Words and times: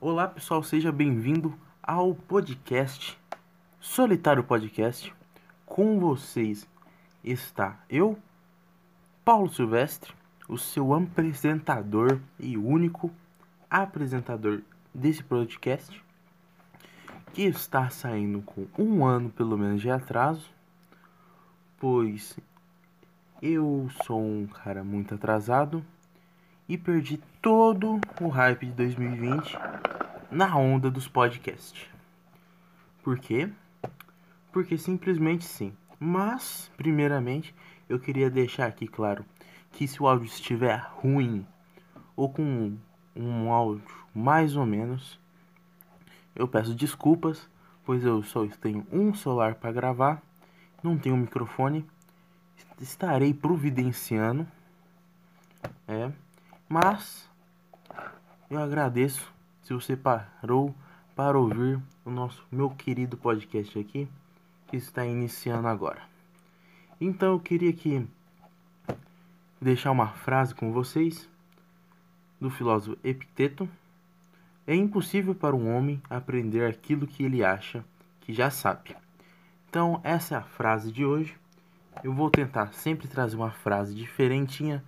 Olá 0.00 0.28
pessoal, 0.28 0.62
seja 0.62 0.92
bem-vindo 0.92 1.58
ao 1.82 2.14
podcast 2.14 3.18
Solitário 3.80 4.44
Podcast. 4.44 5.12
Com 5.66 5.98
vocês 5.98 6.68
está 7.24 7.80
eu, 7.90 8.16
Paulo 9.24 9.52
Silvestre, 9.52 10.14
o 10.48 10.56
seu 10.56 10.94
apresentador 10.94 12.20
e 12.38 12.56
único 12.56 13.10
apresentador 13.68 14.62
desse 14.94 15.24
podcast, 15.24 16.00
que 17.32 17.42
está 17.42 17.90
saindo 17.90 18.40
com 18.42 18.68
um 18.78 19.04
ano 19.04 19.30
pelo 19.30 19.58
menos 19.58 19.82
de 19.82 19.90
atraso, 19.90 20.48
pois 21.76 22.38
eu 23.42 23.90
sou 24.04 24.24
um 24.24 24.46
cara 24.46 24.84
muito 24.84 25.16
atrasado 25.16 25.84
e 26.68 26.76
perdi 26.76 27.18
todo 27.40 28.00
o 28.20 28.28
hype 28.28 28.66
de 28.66 28.72
2020 28.72 29.58
na 30.30 30.56
onda 30.56 30.90
dos 30.90 31.08
podcasts. 31.08 31.88
Por 33.02 33.18
quê? 33.18 33.50
Porque 34.52 34.76
simplesmente 34.76 35.44
sim. 35.44 35.72
Mas, 35.98 36.70
primeiramente, 36.76 37.54
eu 37.88 37.98
queria 37.98 38.30
deixar 38.30 38.66
aqui 38.66 38.86
claro 38.86 39.24
que 39.72 39.88
se 39.88 40.02
o 40.02 40.06
áudio 40.06 40.26
estiver 40.26 40.76
ruim 40.96 41.46
ou 42.14 42.28
com 42.28 42.76
um 43.16 43.50
áudio 43.50 43.82
mais 44.14 44.56
ou 44.56 44.66
menos, 44.66 45.18
eu 46.34 46.46
peço 46.46 46.74
desculpas, 46.74 47.48
pois 47.84 48.04
eu 48.04 48.22
só 48.22 48.46
tenho 48.60 48.86
um 48.92 49.14
celular 49.14 49.54
para 49.54 49.72
gravar, 49.72 50.22
não 50.82 50.98
tenho 50.98 51.16
microfone, 51.16 51.84
estarei 52.80 53.32
providenciando, 53.32 54.46
é, 55.86 56.12
mas 56.68 57.28
eu 58.50 58.58
agradeço 58.58 59.32
se 59.62 59.72
você 59.72 59.96
parou 59.96 60.74
para 61.16 61.38
ouvir 61.38 61.80
o 62.04 62.10
nosso 62.10 62.46
meu 62.52 62.70
querido 62.70 63.16
podcast 63.16 63.78
aqui 63.78 64.08
que 64.66 64.76
está 64.76 65.04
iniciando 65.04 65.66
agora. 65.66 66.02
Então 67.00 67.32
eu 67.32 67.40
queria 67.40 67.70
aqui 67.70 68.06
deixar 69.60 69.90
uma 69.90 70.08
frase 70.08 70.54
com 70.54 70.72
vocês 70.72 71.28
do 72.40 72.50
filósofo 72.50 72.98
Epiteto. 73.02 73.68
É 74.66 74.74
impossível 74.74 75.34
para 75.34 75.56
um 75.56 75.74
homem 75.74 76.02
aprender 76.10 76.64
aquilo 76.66 77.06
que 77.06 77.22
ele 77.22 77.42
acha 77.42 77.84
que 78.20 78.32
já 78.34 78.50
sabe. 78.50 78.94
Então 79.68 80.00
essa 80.04 80.34
é 80.34 80.38
a 80.38 80.42
frase 80.42 80.92
de 80.92 81.04
hoje. 81.04 81.34
Eu 82.04 82.12
vou 82.12 82.30
tentar 82.30 82.72
sempre 82.72 83.08
trazer 83.08 83.36
uma 83.36 83.50
frase 83.50 83.94
diferentinha 83.94 84.84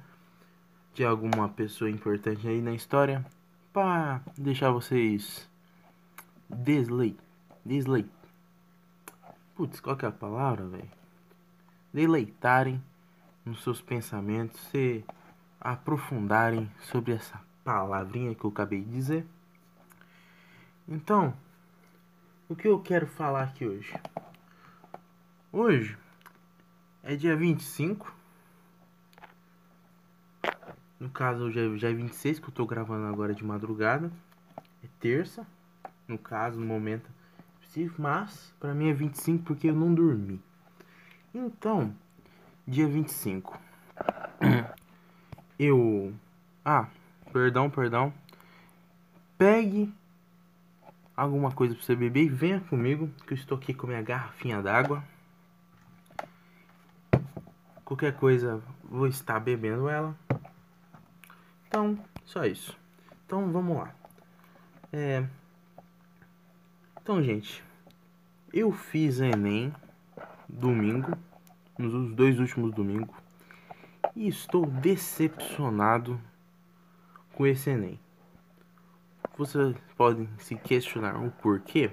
de 0.94 1.04
alguma 1.04 1.48
pessoa 1.48 1.90
importante 1.90 2.46
aí 2.46 2.60
na 2.60 2.72
história 2.72 3.24
para 3.72 4.20
deixar 4.36 4.70
vocês 4.70 5.48
deslei, 6.48 7.16
deslei. 7.64 8.06
Putz, 9.54 9.80
qual 9.80 9.96
que 9.96 10.04
é 10.04 10.08
a 10.08 10.12
palavra, 10.12 10.66
velho? 10.66 10.90
Deleitarem 11.92 12.82
nos 13.44 13.62
seus 13.62 13.80
pensamentos, 13.80 14.60
se 14.70 15.04
aprofundarem 15.60 16.70
sobre 16.80 17.12
essa 17.12 17.40
palavrinha 17.64 18.34
que 18.34 18.44
eu 18.44 18.50
acabei 18.50 18.80
de 18.80 18.90
dizer. 18.90 19.26
Então, 20.88 21.34
o 22.48 22.56
que 22.56 22.66
eu 22.66 22.80
quero 22.80 23.06
falar 23.06 23.44
aqui 23.44 23.66
hoje? 23.66 23.92
Hoje 25.52 25.96
é 27.02 27.14
dia 27.14 27.36
25 27.36 28.19
no 31.00 31.08
caso, 31.08 31.44
hoje 31.44 31.58
é, 31.58 31.78
já 31.78 31.88
é 31.88 31.94
26 31.94 32.38
que 32.38 32.48
eu 32.48 32.52
tô 32.52 32.66
gravando 32.66 33.06
agora 33.06 33.34
de 33.34 33.42
madrugada. 33.42 34.12
É 34.84 34.86
terça, 35.00 35.46
no 36.06 36.18
caso, 36.18 36.60
no 36.60 36.66
momento 36.66 37.10
específico. 37.62 38.02
Mas, 38.02 38.52
pra 38.60 38.74
mim 38.74 38.90
é 38.90 38.92
25 38.92 39.42
porque 39.44 39.70
eu 39.70 39.74
não 39.74 39.94
dormi. 39.94 40.38
Então, 41.34 41.94
dia 42.68 42.86
25. 42.86 43.58
Eu... 45.58 46.14
Ah, 46.64 46.88
perdão, 47.32 47.68
perdão. 47.68 48.12
Pegue 49.36 49.92
alguma 51.14 51.52
coisa 51.52 51.74
pra 51.74 51.84
você 51.84 51.94
beber 51.94 52.24
e 52.24 52.28
venha 52.28 52.60
comigo. 52.60 53.10
Que 53.26 53.34
eu 53.34 53.36
estou 53.36 53.58
aqui 53.58 53.74
com 53.74 53.86
minha 53.86 54.00
garrafinha 54.00 54.62
d'água. 54.62 55.04
Qualquer 57.84 58.14
coisa, 58.16 58.62
vou 58.82 59.06
estar 59.06 59.38
bebendo 59.38 59.86
ela. 59.86 60.16
Então, 61.70 61.96
só 62.24 62.44
isso. 62.44 62.76
Então, 63.24 63.52
vamos 63.52 63.76
lá. 63.76 63.94
É... 64.92 65.24
Então, 67.00 67.22
gente, 67.22 67.62
eu 68.52 68.72
fiz 68.72 69.20
Enem 69.20 69.72
domingo, 70.48 71.16
nos 71.78 72.12
dois 72.12 72.40
últimos 72.40 72.72
domingos, 72.74 73.14
e 74.16 74.26
estou 74.26 74.66
decepcionado 74.66 76.20
com 77.34 77.46
esse 77.46 77.70
Enem. 77.70 78.00
Vocês 79.38 79.76
podem 79.96 80.28
se 80.38 80.56
questionar 80.56 81.24
o 81.24 81.30
porquê? 81.30 81.92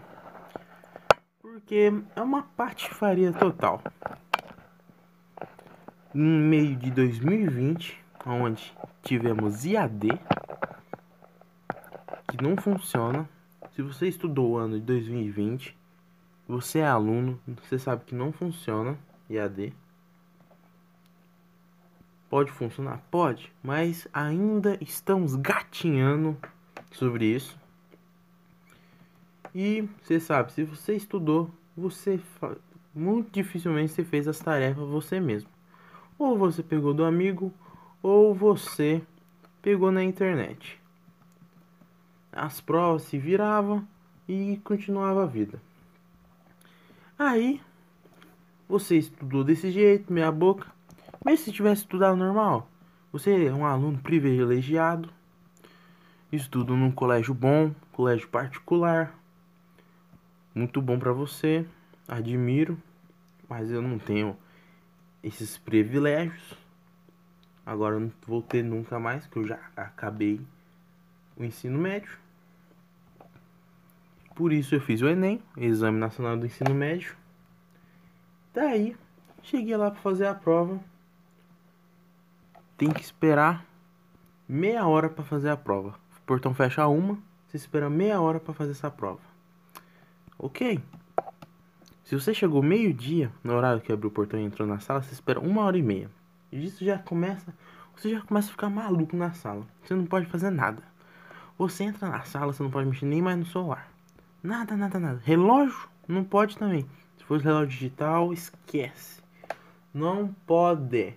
Porque 1.39 1.94
é 2.15 2.21
uma 2.23 2.41
patifaria 2.41 3.31
total. 3.31 3.79
No 6.11 6.23
meio 6.23 6.75
de 6.75 6.89
2020, 6.89 8.06
onde 8.27 8.73
tivemos 9.03 9.65
IAD, 9.65 10.09
que 12.27 12.41
não 12.41 12.57
funciona. 12.57 13.27
Se 13.73 13.81
você 13.81 14.07
estudou 14.07 14.51
o 14.51 14.57
ano 14.57 14.79
de 14.79 14.85
2020, 14.85 15.77
você 16.47 16.79
é 16.79 16.88
aluno, 16.88 17.39
você 17.63 17.79
sabe 17.79 18.05
que 18.05 18.15
não 18.15 18.31
funciona 18.31 18.97
IAD. 19.29 19.73
Pode 22.29 22.51
funcionar? 22.51 23.01
Pode, 23.09 23.53
mas 23.63 24.07
ainda 24.11 24.77
estamos 24.81 25.35
gatinhando 25.35 26.38
sobre 26.91 27.25
isso. 27.25 27.57
E 29.55 29.88
você 30.03 30.19
sabe, 30.19 30.51
se 30.51 30.63
você 30.63 30.95
estudou, 30.95 31.49
você 31.75 32.19
muito 32.94 33.31
dificilmente 33.31 33.94
você 33.94 34.03
fez 34.03 34.27
as 34.27 34.39
tarefas 34.39 34.88
você 34.89 35.19
mesmo. 35.19 35.49
Ou 36.19 36.38
você 36.38 36.63
pegou 36.63 36.94
do 36.94 37.05
amigo, 37.05 37.53
ou 38.01 38.33
você 38.33 39.01
pegou 39.61 39.91
na 39.91 40.03
internet. 40.03 40.79
As 42.31 42.61
provas 42.61 43.03
se 43.03 43.17
viravam 43.17 43.87
e 44.27 44.59
continuava 44.63 45.23
a 45.23 45.25
vida. 45.25 45.61
Aí 47.17 47.61
você 48.67 48.97
estudou 48.97 49.43
desse 49.43 49.71
jeito, 49.71 50.11
meia 50.11 50.31
boca. 50.31 50.71
Mas 51.23 51.39
se 51.39 51.51
tivesse 51.51 51.81
estudado 51.81 52.15
normal, 52.15 52.69
você 53.11 53.45
é 53.45 53.53
um 53.53 53.65
aluno 53.65 53.97
privilegiado, 53.97 55.09
estuda 56.31 56.73
num 56.73 56.91
colégio 56.91 57.33
bom, 57.33 57.73
colégio 57.91 58.27
particular, 58.27 59.17
muito 60.53 60.81
bom 60.81 60.99
para 60.99 61.11
você, 61.11 61.65
admiro, 62.07 62.81
mas 63.49 63.71
eu 63.71 63.81
não 63.81 63.97
tenho 63.97 64.37
esses 65.23 65.57
privilégios. 65.57 66.66
Agora 67.67 67.95
eu 67.95 68.00
não 68.00 68.11
vou 68.25 68.41
ter 68.41 68.63
nunca 68.63 68.97
mais, 68.97 69.28
que 69.28 69.35
eu 69.35 69.45
já 69.45 69.59
acabei 69.75 70.39
o 71.35 71.44
ensino 71.44 71.78
médio. 71.78 72.17
Por 74.33 74.53
isso 74.53 74.73
eu 74.73 74.79
fiz 74.79 75.01
o 75.01 75.07
Enem, 75.09 75.44
Exame 75.57 76.00
Nacional 76.00 76.38
do 76.38 76.45
Ensino 76.45 76.73
Médio. 76.73 77.13
Daí, 78.53 78.95
cheguei 79.44 79.75
lá 79.75 79.91
para 79.91 80.00
fazer 80.00 80.27
a 80.27 80.33
prova. 80.33 80.79
Tem 82.77 82.89
que 82.89 83.01
esperar 83.01 83.66
meia 84.47 84.88
hora 84.88 85.09
para 85.09 85.25
fazer 85.25 85.50
a 85.50 85.57
prova. 85.57 85.89
O 86.17 86.22
portão 86.25 86.53
fecha 86.53 86.88
uma, 86.88 87.19
você 87.47 87.57
espera 87.57 87.89
meia 87.89 88.22
hora 88.22 88.39
para 88.39 88.53
fazer 88.53 88.72
essa 88.72 88.89
prova. 88.89 89.19
Ok. 90.39 90.80
Se 92.06 92.18
você 92.18 92.33
chegou 92.33 92.63
meio-dia, 92.63 93.30
no 93.44 93.53
horário 93.53 93.81
que 93.81 93.91
abriu 93.91 94.09
o 94.09 94.13
portão 94.13 94.39
e 94.39 94.44
entrou 94.44 94.65
na 94.65 94.80
sala, 94.80 95.01
você 95.01 95.12
espera 95.12 95.41
uma 95.41 95.63
hora 95.63 95.77
e 95.77 95.83
meia. 95.83 96.16
Isso 96.51 96.83
já 96.85 96.97
começa, 96.97 97.53
você 97.95 98.11
já 98.11 98.21
começa 98.21 98.47
a 98.47 98.51
ficar 98.51 98.69
maluco 98.69 99.15
na 99.15 99.33
sala. 99.33 99.65
Você 99.83 99.94
não 99.94 100.05
pode 100.05 100.25
fazer 100.27 100.49
nada. 100.49 100.81
Você 101.57 101.83
entra 101.83 102.09
na 102.09 102.23
sala, 102.23 102.53
você 102.53 102.61
não 102.61 102.69
pode 102.69 102.88
mexer 102.88 103.05
nem 103.05 103.21
mais 103.21 103.38
no 103.38 103.45
celular. 103.45 103.91
Nada, 104.44 104.77
nada, 104.77 104.99
nada. 104.99 105.21
Relógio 105.23 105.89
não 106.07 106.23
pode 106.23 106.57
também. 106.57 106.88
Se 107.17 107.23
for 107.23 107.39
relógio 107.39 107.69
digital, 107.69 108.31
esquece. 108.31 109.21
Não 109.94 110.33
pode. 110.45 111.15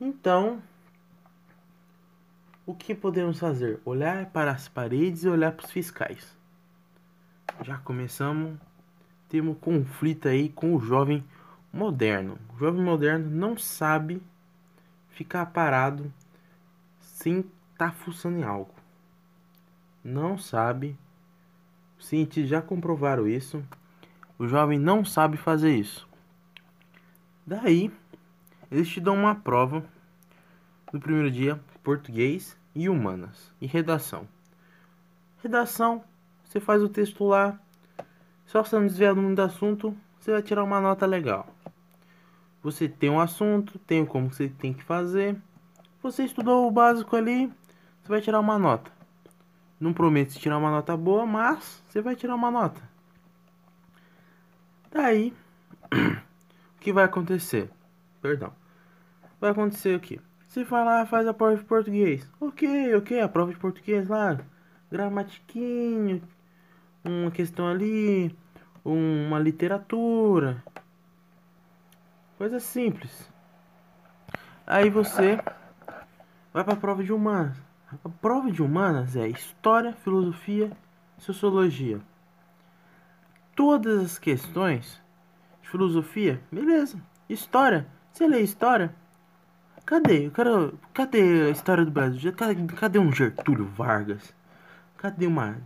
Então, 0.00 0.62
o 2.64 2.74
que 2.74 2.94
podemos 2.94 3.38
fazer? 3.38 3.80
Olhar 3.84 4.26
para 4.26 4.52
as 4.52 4.68
paredes 4.68 5.24
e 5.24 5.28
olhar 5.28 5.52
para 5.52 5.66
os 5.66 5.70
fiscais. 5.70 6.36
Já 7.62 7.76
começamos. 7.78 8.58
Temos 9.28 9.54
um 9.54 9.58
conflito 9.58 10.26
aí 10.26 10.48
com 10.48 10.74
o 10.74 10.80
jovem 10.80 11.22
moderno. 11.72 12.38
O 12.54 12.58
jovem 12.58 12.82
moderno 12.82 13.30
não 13.30 13.56
sabe 13.56 14.22
ficar 15.10 15.46
parado 15.46 16.12
sem 17.00 17.40
estar 17.40 17.90
tá 17.90 17.92
fuçando 17.92 18.38
em 18.38 18.42
algo. 18.42 18.74
não 20.02 20.38
sabe. 20.38 20.96
Os 21.98 22.06
cientistas 22.06 22.48
já 22.48 22.62
comprovaram 22.62 23.28
isso. 23.28 23.62
O 24.38 24.48
jovem 24.48 24.78
não 24.78 25.04
sabe 25.04 25.36
fazer 25.36 25.76
isso. 25.76 26.08
Daí, 27.46 27.92
eles 28.70 28.88
te 28.88 29.00
dão 29.00 29.14
uma 29.14 29.34
prova 29.34 29.84
no 30.92 30.98
primeiro 30.98 31.30
dia, 31.30 31.60
português 31.82 32.56
e 32.74 32.88
humanas 32.88 33.52
e 33.60 33.66
redação. 33.66 34.26
Redação, 35.42 36.02
você 36.44 36.60
faz 36.60 36.82
o 36.82 36.88
texto 36.88 37.24
lá, 37.24 37.58
só 38.46 38.62
você 38.62 38.76
não 38.76 38.86
desviar 38.86 39.14
do 39.14 39.20
mundo 39.20 39.36
do 39.36 39.42
assunto, 39.42 39.96
você 40.18 40.32
vai 40.32 40.42
tirar 40.42 40.64
uma 40.64 40.80
nota 40.80 41.06
legal. 41.06 41.49
Você 42.62 42.88
tem 42.88 43.08
um 43.08 43.20
assunto, 43.20 43.78
tem 43.80 44.04
como 44.04 44.32
você 44.32 44.48
tem 44.48 44.72
que 44.72 44.82
fazer. 44.82 45.36
Você 46.02 46.24
estudou 46.24 46.66
o 46.66 46.70
básico 46.70 47.16
ali, 47.16 47.46
você 48.02 48.08
vai 48.08 48.20
tirar 48.20 48.40
uma 48.40 48.58
nota. 48.58 48.90
Não 49.78 49.94
prometo 49.94 50.38
tirar 50.38 50.58
uma 50.58 50.70
nota 50.70 50.96
boa, 50.96 51.24
mas 51.24 51.82
você 51.88 52.02
vai 52.02 52.14
tirar 52.14 52.34
uma 52.34 52.50
nota. 52.50 52.80
Daí, 54.90 55.32
o 56.76 56.80
que 56.80 56.92
vai 56.92 57.04
acontecer? 57.04 57.70
Perdão. 58.20 58.52
Vai 59.40 59.52
acontecer 59.52 59.96
o 59.96 60.00
que? 60.00 60.20
Você 60.46 60.64
vai 60.64 60.84
lá, 60.84 61.06
faz 61.06 61.26
a 61.26 61.32
prova 61.32 61.56
de 61.56 61.64
português. 61.64 62.28
Ok, 62.40 62.94
ok, 62.96 63.20
a 63.20 63.28
prova 63.28 63.52
de 63.52 63.58
português 63.58 64.08
lá. 64.08 64.38
Gramatiquinho, 64.90 66.20
uma 67.04 67.30
questão 67.30 67.68
ali, 67.68 68.36
uma 68.84 69.38
literatura. 69.38 70.62
Coisa 72.40 72.58
simples. 72.58 73.30
Aí 74.66 74.88
você 74.88 75.38
vai 76.54 76.64
para 76.64 76.72
a 76.72 76.76
prova 76.76 77.04
de 77.04 77.12
humanas. 77.12 77.54
A 78.02 78.08
prova 78.08 78.50
de 78.50 78.62
humanas 78.62 79.14
é 79.14 79.28
história, 79.28 79.92
filosofia, 79.92 80.72
sociologia. 81.18 82.00
Todas 83.54 84.02
as 84.02 84.18
questões 84.18 85.02
de 85.60 85.68
filosofia, 85.68 86.40
beleza. 86.50 86.98
História, 87.28 87.86
você 88.10 88.26
lê 88.26 88.40
história? 88.40 88.94
Cadê? 89.84 90.28
Eu 90.28 90.30
quero, 90.30 90.78
cadê 90.94 91.42
a 91.42 91.50
história 91.50 91.84
do 91.84 91.90
Brasil? 91.90 92.32
Cadê, 92.32 92.98
um 92.98 93.12
Getúlio 93.12 93.66
Vargas? 93.66 94.34
Cadê 94.96 95.26
uma 95.26 95.58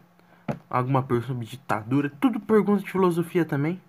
alguma 0.69 1.05
pessoa 1.05 1.29
sobre 1.29 1.47
ditadura? 1.47 2.11
Tudo 2.21 2.41
pergunta 2.41 2.83
de 2.83 2.91
filosofia 2.91 3.45
também. 3.45 3.81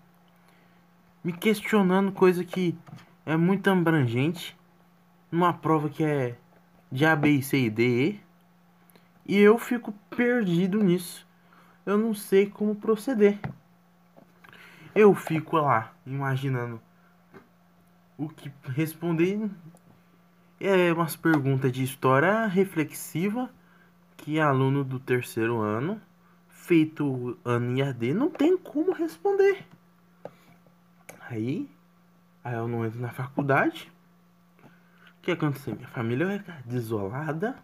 Me 1.25 1.33
questionando 1.33 2.12
coisa 2.12 2.45
que 2.45 2.77
é 3.25 3.36
muito 3.36 3.68
abrangente. 3.68 4.56
Numa 5.31 5.51
prova 5.51 5.89
que 5.89 6.04
é 6.04 6.36
de 6.92 7.04
A, 7.04 7.16
B, 7.16 7.42
C 7.42 7.62
e 7.62 7.69
D, 7.72 7.83
E. 7.83 8.19
E 9.25 9.39
eu 9.39 9.57
fico 9.57 9.92
perdido 10.07 10.83
nisso. 10.83 11.27
Eu 11.83 11.98
não 11.98 12.13
sei 12.13 12.45
como 12.45 12.75
proceder. 12.75 13.39
Eu 14.94 15.16
fico 15.16 15.57
lá 15.57 15.95
imaginando 16.06 16.80
o 18.19 18.30
que 18.30 18.51
responder 18.69 19.50
é 20.60 20.94
umas 20.94 21.16
perguntas 21.16 21.72
de 21.72 21.83
história 21.83 22.45
reflexiva 22.45 23.50
que 24.16 24.39
aluno 24.39 24.83
do 24.83 25.00
terceiro 25.00 25.60
ano, 25.60 26.00
feito 26.50 27.36
ano 27.44 27.83
AD, 27.83 28.13
não 28.13 28.30
tem 28.30 28.56
como 28.56 28.94
responder. 28.94 29.66
Aí, 31.30 31.69
aí 32.44 32.54
eu 32.56 32.68
não 32.68 32.86
entro 32.86 33.00
na 33.00 33.12
faculdade. 33.12 33.92
O 35.18 35.22
que 35.22 35.31
aconteceu? 35.31 35.75
Minha 35.75 35.88
família 35.88 36.27
vai 36.27 36.39
ficar 36.39 36.62
desolada 36.63 37.56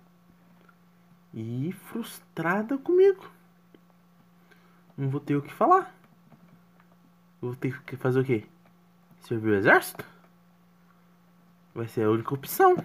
e 1.34 1.72
frustrada 1.72 2.78
comigo. 2.78 3.30
Não 4.98 5.10
vou 5.10 5.20
ter 5.20 5.36
o 5.36 5.42
que 5.42 5.54
falar. 5.54 5.94
Vou 7.40 7.56
ter 7.56 7.82
que 7.84 7.96
fazer 7.96 8.20
o 8.20 8.24
quê? 8.24 8.46
Servir 9.22 9.52
o 9.52 9.56
exército? 9.56 10.06
Vai 11.74 11.88
ser 11.88 12.04
a 12.04 12.10
única 12.10 12.34
opção. 12.34 12.76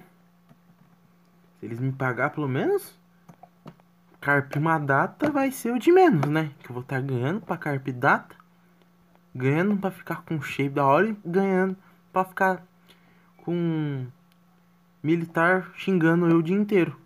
Se 1.59 1.65
eles 1.67 1.81
me 1.81 1.93
pagar 1.93 2.31
pelo 2.31 2.49
menos, 2.49 2.99
Carpe 4.21 4.59
uma 4.59 4.79
data 4.79 5.31
vai 5.31 5.51
ser 5.51 5.73
o 5.73 5.79
de 5.79 5.91
menos, 5.91 6.29
né? 6.29 6.53
Que 6.61 6.71
eu 6.71 6.75
vou 6.75 6.83
estar 6.83 7.01
ganhando 7.01 7.41
pra 7.41 7.57
Carpe 7.57 7.93
data, 7.93 8.36
ganhando 9.37 9.77
pra 9.77 9.91
ficar 9.91 10.23
com 10.23 10.41
shape 10.41 10.71
da 10.71 10.85
hora 10.85 11.09
e 11.09 11.17
ganhando 11.25 11.77
pra 12.13 12.25
ficar 12.25 12.67
com 13.39 14.07
militar 15.03 15.71
xingando 15.77 16.29
eu 16.29 16.39
o 16.39 16.43
dia 16.43 16.57
inteiro. 16.57 16.99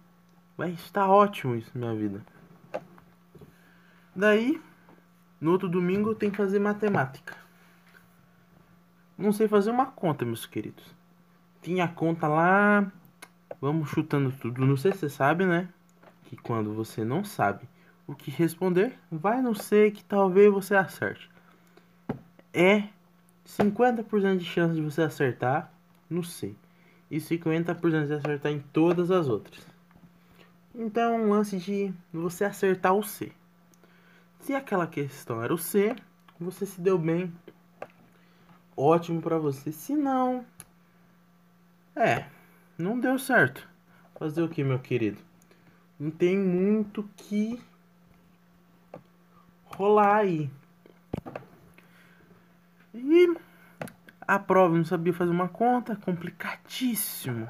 Vai 0.56 0.70
estar 0.70 1.08
ótimo 1.08 1.56
isso 1.56 1.70
minha 1.74 1.94
vida. 1.94 2.24
Daí, 4.14 4.60
no 5.40 5.50
outro 5.50 5.68
domingo 5.68 6.10
eu 6.10 6.14
tenho 6.14 6.32
que 6.32 6.38
fazer 6.38 6.58
matemática. 6.58 7.36
Não 9.18 9.32
sei 9.32 9.48
fazer 9.48 9.70
uma 9.70 9.86
conta, 9.86 10.24
meus 10.24 10.46
queridos. 10.46 10.94
Tinha 11.60 11.84
a 11.84 11.88
conta 11.88 12.26
lá. 12.26 12.90
Vamos 13.60 13.90
chutando 13.90 14.32
tudo. 14.32 14.64
Não 14.64 14.76
sei 14.76 14.92
se 14.92 14.98
você 14.98 15.10
sabe, 15.10 15.44
né? 15.44 15.68
Que 16.24 16.36
quando 16.36 16.72
você 16.72 17.04
não 17.04 17.22
sabe 17.24 17.68
o 18.06 18.14
que 18.14 18.30
responder, 18.30 18.98
vai 19.10 19.42
não 19.42 19.54
ser 19.54 19.92
que 19.92 20.02
talvez 20.02 20.50
você 20.50 20.74
acerte. 20.74 21.30
É 22.52 22.88
50% 23.46 24.38
de 24.38 24.44
chance 24.44 24.74
de 24.74 24.82
você 24.82 25.02
acertar 25.02 25.72
no 26.08 26.22
C. 26.22 26.54
E 27.10 27.18
50% 27.18 28.06
de 28.06 28.14
acertar 28.14 28.52
em 28.52 28.60
todas 28.60 29.10
as 29.10 29.28
outras. 29.28 29.64
Então 30.74 31.14
é 31.14 31.18
um 31.18 31.30
lance 31.30 31.58
de 31.58 31.92
você 32.12 32.44
acertar 32.44 32.94
o 32.94 33.02
C. 33.02 33.32
Se 34.40 34.54
aquela 34.54 34.86
questão 34.86 35.42
era 35.42 35.52
o 35.52 35.58
C, 35.58 35.94
você 36.38 36.64
se 36.64 36.80
deu 36.80 36.96
bem. 36.96 37.32
Ótimo 38.76 39.20
para 39.20 39.38
você. 39.38 39.72
Se 39.72 39.94
não, 39.94 40.44
é, 41.94 42.26
não 42.78 42.98
deu 42.98 43.18
certo. 43.18 43.68
Fazer 44.18 44.42
o 44.42 44.48
que, 44.48 44.62
meu 44.62 44.78
querido? 44.78 45.18
Não 45.98 46.10
tem 46.10 46.38
muito 46.38 47.08
que 47.16 47.60
rolar 49.64 50.16
aí. 50.16 50.50
E 52.94 53.34
a 54.26 54.38
prova 54.38 54.76
não 54.76 54.84
sabia 54.84 55.12
fazer 55.12 55.30
uma 55.30 55.48
conta, 55.48 55.96
complicadíssimo. 55.96 57.48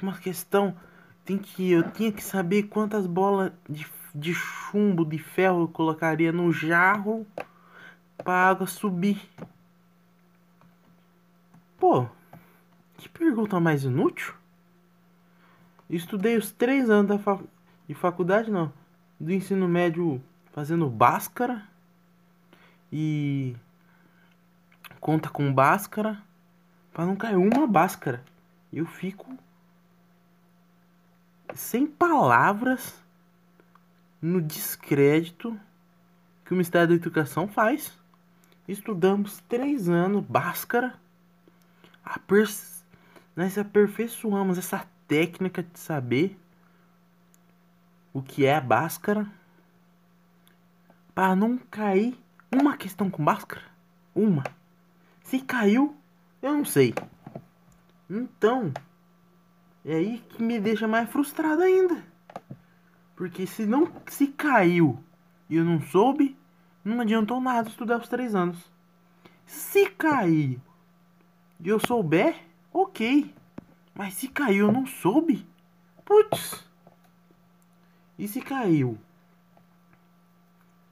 Uma 0.00 0.16
questão 0.18 0.76
tem 1.24 1.36
que 1.38 1.70
eu 1.70 1.90
tinha 1.90 2.12
que 2.12 2.22
saber 2.22 2.64
quantas 2.64 3.06
bolas 3.06 3.52
de, 3.68 3.86
de 4.14 4.32
chumbo 4.32 5.04
de 5.04 5.18
ferro 5.18 5.62
eu 5.62 5.68
colocaria 5.68 6.32
no 6.32 6.52
jarro 6.52 7.26
para 8.16 8.50
água 8.50 8.66
subir. 8.66 9.20
Pô, 11.78 12.06
que 12.96 13.08
pergunta 13.08 13.60
mais 13.60 13.84
inútil? 13.84 14.34
Estudei 15.88 16.36
os 16.36 16.50
três 16.50 16.90
anos 16.90 17.08
da 17.08 17.18
fac... 17.18 17.42
de 17.86 17.94
faculdade, 17.94 18.50
não. 18.50 18.72
Do 19.20 19.32
ensino 19.32 19.68
médio 19.68 20.22
fazendo 20.52 20.88
báscara. 20.88 21.62
E. 22.92 23.54
Conta 25.00 25.28
com 25.28 25.52
báscara. 25.52 26.18
Pra 26.92 27.04
não 27.04 27.16
cair 27.16 27.36
uma 27.36 27.66
báscara. 27.66 28.24
Eu 28.72 28.86
fico. 28.86 29.36
Sem 31.54 31.86
palavras. 31.86 32.94
No 34.20 34.40
descrédito. 34.40 35.58
Que 36.44 36.52
o 36.52 36.54
Ministério 36.54 36.88
da 36.88 36.94
Educação 36.94 37.48
faz. 37.48 37.96
Estudamos 38.66 39.42
três 39.48 39.88
anos 39.88 40.24
báscara. 40.24 40.94
Nós 43.34 43.58
aperfeiçoamos 43.58 44.58
essa 44.58 44.86
técnica 45.06 45.62
de 45.62 45.78
saber 45.78 46.38
o 48.12 48.22
que 48.22 48.46
é 48.46 48.56
a 48.56 48.60
báscara 48.60 49.26
para 51.14 51.36
não 51.36 51.58
cair 51.58 52.18
uma 52.50 52.76
questão 52.76 53.10
com 53.10 53.24
báscara. 53.24 53.62
Uma. 54.14 54.42
Se 55.26 55.40
caiu, 55.40 55.96
eu 56.42 56.56
não 56.56 56.64
sei. 56.64 56.94
Então, 58.08 58.72
é 59.84 59.94
aí 59.94 60.18
que 60.30 60.42
me 60.42 60.58
deixa 60.58 60.88
mais 60.88 61.08
frustrado 61.10 61.62
ainda. 61.62 62.02
Porque 63.14 63.46
se 63.46 63.64
não 63.64 63.90
se 64.06 64.28
caiu 64.28 64.98
e 65.48 65.56
eu 65.56 65.64
não 65.64 65.80
soube, 65.80 66.36
não 66.84 67.00
adiantou 67.00 67.40
nada 67.40 67.68
estudar 67.68 67.98
os 67.98 68.08
três 68.08 68.34
anos. 68.34 68.58
Se 69.46 69.86
cair 69.90 70.60
e 71.60 71.68
eu 71.68 71.78
souber, 71.78 72.46
Ok. 72.78 73.34
Mas 73.94 74.12
se 74.12 74.28
caiu, 74.28 74.66
eu 74.66 74.72
não 74.72 74.84
soube. 74.84 75.46
Putz. 76.04 76.62
E 78.18 78.28
se 78.28 78.42
caiu? 78.42 78.98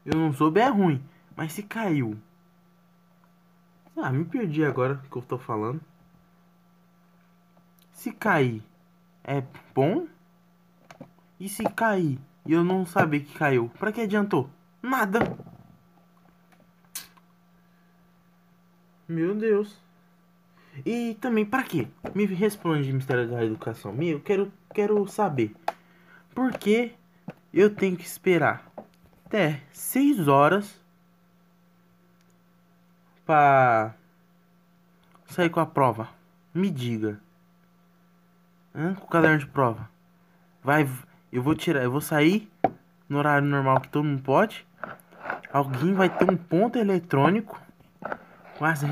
Eu 0.02 0.18
não 0.18 0.32
soube, 0.32 0.60
é 0.60 0.68
ruim. 0.68 1.04
Mas 1.36 1.52
se 1.52 1.62
caiu. 1.62 2.16
Ah, 3.96 4.10
me 4.10 4.24
perdi 4.24 4.64
agora 4.64 5.00
que 5.10 5.16
eu 5.16 5.22
tô 5.22 5.38
falando. 5.38 5.80
Se 7.92 8.12
cair, 8.12 8.62
é 9.22 9.42
bom? 9.74 10.06
E 11.38 11.48
se 11.48 11.64
cair, 11.64 12.18
e 12.44 12.52
eu 12.52 12.64
não 12.64 12.84
sabia 12.84 13.20
que 13.20 13.32
caiu. 13.32 13.70
Pra 13.78 13.92
que 13.92 14.00
adiantou? 14.00 14.50
Nada. 14.82 15.20
Meu 19.08 19.34
Deus. 19.34 19.80
E 20.84 21.14
também, 21.20 21.44
para 21.44 21.62
quê? 21.62 21.86
Me 22.14 22.26
responde, 22.26 22.92
Mistério 22.92 23.28
da 23.28 23.44
Educação. 23.44 23.92
Me, 23.92 24.10
eu 24.10 24.20
quero, 24.20 24.52
quero 24.74 25.06
saber. 25.06 25.54
Por 26.34 26.52
que 26.58 26.92
eu 27.52 27.72
tenho 27.72 27.96
que 27.96 28.04
esperar 28.04 28.70
até 29.24 29.62
6 29.72 30.26
horas 30.26 30.83
para 33.24 33.94
sair 35.26 35.50
com 35.50 35.60
a 35.60 35.66
prova? 35.66 36.08
Me 36.52 36.70
diga. 36.70 37.20
Hã? 38.74 38.94
Com 38.94 39.06
o 39.06 39.08
caderno 39.08 39.38
de 39.38 39.46
prova. 39.46 39.88
Vai, 40.62 40.88
eu 41.32 41.42
vou 41.42 41.54
tirar, 41.54 41.82
eu 41.82 41.90
vou 41.90 42.00
sair 42.00 42.50
no 43.08 43.18
horário 43.18 43.46
normal 43.46 43.80
que 43.80 43.88
todo 43.88 44.04
mundo 44.04 44.22
pode. 44.22 44.66
Alguém 45.52 45.94
vai 45.94 46.08
ter 46.08 46.30
um 46.30 46.36
ponto 46.36 46.78
eletrônico 46.78 47.60
com 48.58 48.64
as 48.64 48.82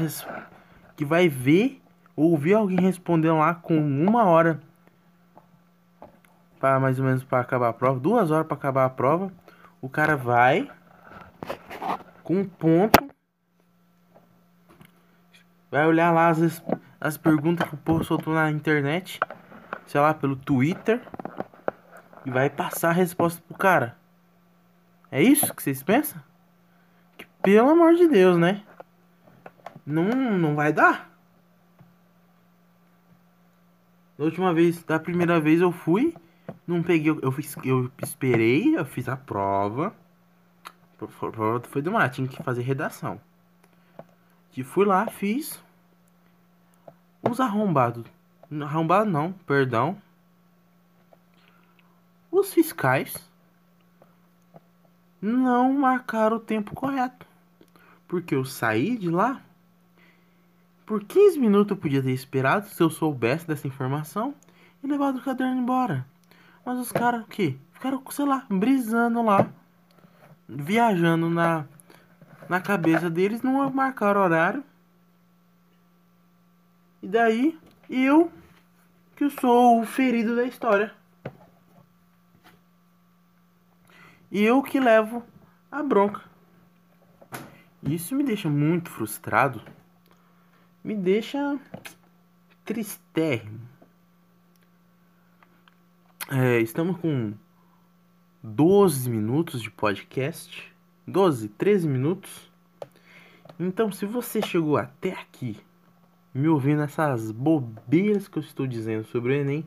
que 0.97 1.05
vai 1.05 1.29
ver 1.29 1.81
ouvir 2.15 2.55
alguém 2.55 2.81
respondendo 2.81 3.39
lá 3.39 3.55
com 3.55 3.77
uma 3.77 4.25
hora 4.25 4.61
para 6.63 6.79
mais 6.79 6.97
ou 7.01 7.05
menos 7.05 7.25
para 7.25 7.41
acabar 7.41 7.71
a 7.71 7.73
prova, 7.73 7.99
duas 7.99 8.31
horas 8.31 8.47
para 8.47 8.57
acabar 8.57 8.85
a 8.85 8.91
prova, 8.91 9.33
o 9.81 9.89
cara 9.89 10.17
vai 10.17 10.71
com 12.23 12.37
um 12.37 12.45
ponto, 12.45 13.12
vai 15.73 15.87
olhar 15.87 16.13
lá 16.13 16.29
as, 16.29 16.63
as 17.01 17.17
perguntas 17.17 17.67
que 17.67 17.75
o 17.75 17.79
povo 17.79 18.05
soltou 18.05 18.35
na 18.35 18.51
internet, 18.51 19.19
sei 19.87 19.99
lá, 19.99 20.13
pelo 20.13 20.37
Twitter, 20.37 21.01
e 22.27 22.31
vai 22.31 22.51
passar 22.51 22.91
a 22.91 22.93
resposta 22.93 23.43
pro 23.49 23.57
cara. 23.57 23.97
É 25.11 25.23
isso 25.23 25.55
que 25.55 25.63
vocês 25.63 25.83
pensam? 25.83 26.23
Que, 27.17 27.27
pelo 27.43 27.71
amor 27.71 27.95
de 27.95 28.07
Deus, 28.07 28.37
né? 28.37 28.63
Não, 29.85 30.05
não 30.05 30.55
vai 30.55 30.75
dar. 30.75 31.11
Da 34.19 34.27
última 34.27 34.53
vez, 34.53 34.85
da 34.85 35.01
primeira 35.01 35.41
vez 35.41 35.63
eu 35.63 35.73
fui, 35.73 36.15
não 36.67 36.83
peguei, 36.83 37.19
eu 37.23 37.33
fiz, 37.33 37.57
eu 37.65 37.91
esperei, 38.03 38.77
eu 38.77 38.85
fiz 38.85 39.09
a 39.09 39.17
prova. 39.17 39.97
A 41.01 41.07
prova 41.31 41.63
foi 41.67 41.81
demorada, 41.81 42.13
tinha 42.13 42.29
que 42.29 42.43
fazer 42.43 42.61
redação. 42.61 43.19
E 44.57 44.63
fui 44.63 44.85
lá, 44.85 45.07
fiz. 45.07 45.63
Os 47.23 47.41
arrombados. 47.41 48.05
Arrombado 48.61 49.11
não, 49.11 49.33
perdão. 49.47 49.97
Os 52.31 52.53
fiscais 52.53 53.17
não 55.21 55.73
marcaram 55.73 56.37
o 56.37 56.41
tempo 56.41 56.75
correto. 56.75 57.27
Porque 58.07 58.35
eu 58.35 58.45
saí 58.45 58.97
de 58.97 59.09
lá 59.09 59.43
por 60.93 61.05
15 61.05 61.39
minutos 61.39 61.71
eu 61.71 61.77
podia 61.79 62.03
ter 62.03 62.11
esperado 62.11 62.69
se 62.69 62.83
eu 62.83 62.91
soubesse 62.91 63.47
dessa 63.47 63.67
informação 63.67 64.35
e 64.83 64.87
levado 64.87 65.19
o 65.19 65.23
caderno 65.23 65.59
embora. 65.59 66.05
Mas 66.67 66.79
os 66.79 66.93
caras, 66.93 67.23
o 67.23 67.27
quê? 67.27 67.57
Ficaram, 67.73 68.03
sei 68.11 68.27
lá, 68.27 68.45
brisando 68.51 69.23
lá, 69.23 69.49
viajando 70.47 71.31
na, 71.31 71.65
na 72.53 72.61
cabeça 72.61 73.09
deles, 73.09 73.41
não 73.41 73.71
marcaram 73.71 74.21
horário. 74.21 74.63
E 77.03 77.09
daí, 77.09 77.59
eu, 77.89 78.31
que 79.17 79.31
sou 79.31 79.81
o 79.81 79.87
ferido 79.87 80.37
da 80.37 80.45
história. 80.45 80.93
E 84.31 84.43
eu 84.43 84.63
que 84.63 84.79
levo 84.79 85.25
a 85.71 85.83
bronca. 85.83 86.23
Isso 87.83 88.15
me 88.15 88.23
deixa 88.23 88.51
muito 88.51 88.91
frustrado 88.91 89.63
me 90.85 90.95
deixa 90.95 91.59
tristérrimo. 92.65 93.61
É, 96.29 96.59
estamos 96.61 96.99
com 96.99 97.33
12 98.43 99.09
minutos 99.09 99.63
de 99.63 99.71
podcast. 99.71 100.72
12, 101.07 101.49
13 101.49 101.89
minutos. 101.89 102.51
Então, 103.59 103.91
se 103.91 104.07
você 104.07 104.41
chegou 104.41 104.77
até 104.77 105.13
aqui, 105.13 105.59
me 106.35 106.49
ouvindo 106.49 106.83
essas 106.83 107.31
bobeiras 107.31 108.29
que 108.29 108.39
eu 108.39 108.43
estou 108.43 108.67
dizendo 108.67 109.05
sobre 109.05 109.33
o 109.33 109.37
Enem, 109.37 109.65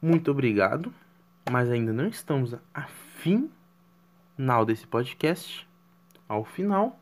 muito 0.00 0.30
obrigado. 0.30 0.92
Mas 1.50 1.70
ainda 1.70 1.92
não 1.92 2.06
estamos 2.06 2.54
a 2.74 2.82
final 3.16 4.64
desse 4.66 4.86
podcast. 4.86 5.66
Ao 6.28 6.44
final, 6.44 7.00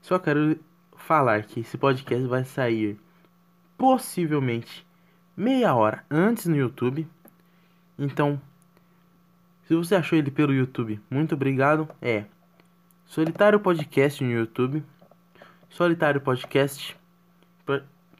só 0.00 0.18
quero 0.18 0.58
falar 0.96 1.44
que 1.44 1.60
esse 1.60 1.76
podcast 1.76 2.26
vai 2.26 2.44
sair 2.44 2.98
possivelmente 3.76 4.86
meia 5.36 5.74
hora 5.74 6.04
antes 6.10 6.46
no 6.46 6.56
YouTube. 6.56 7.08
Então, 7.98 8.40
se 9.64 9.74
você 9.74 9.94
achou 9.94 10.18
ele 10.18 10.30
pelo 10.30 10.52
YouTube, 10.52 11.00
muito 11.10 11.34
obrigado. 11.34 11.88
É 12.00 12.24
Solitário 13.10 13.58
Podcast 13.58 14.22
no 14.22 14.30
YouTube. 14.30 14.84
Solitário 15.68 16.20
Podcast 16.20 16.96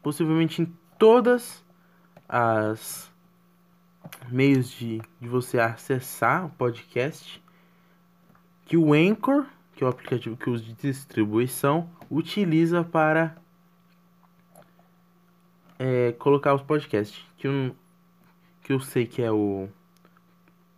possivelmente 0.02 0.62
em 0.62 0.76
todas 0.99 1.64
as 2.28 3.09
meios 4.28 4.68
de, 4.68 5.00
de 5.20 5.28
você 5.28 5.61
acessar 5.61 6.47
o 6.47 6.50
podcast 6.50 7.40
que 8.66 8.76
o 8.76 8.92
Anchor, 8.92 9.47
que 9.76 9.85
é 9.85 9.87
o 9.87 9.90
aplicativo 9.90 10.37
que 10.37 10.50
usa 10.50 10.64
de 10.64 10.75
distribuição, 10.75 11.88
utiliza 12.11 12.82
para 12.82 13.37
é, 15.78 16.11
colocar 16.18 16.52
os 16.52 16.62
podcasts. 16.62 17.25
Que 17.37 17.47
eu, 17.47 17.76
que 18.64 18.73
eu 18.73 18.80
sei 18.80 19.06
que 19.06 19.23
é 19.23 19.30
o 19.30 19.68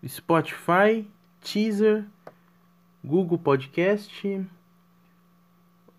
Spotify, 0.06 1.10
Teaser, 1.40 2.04
Google 3.04 3.38
Podcast, 3.38 4.46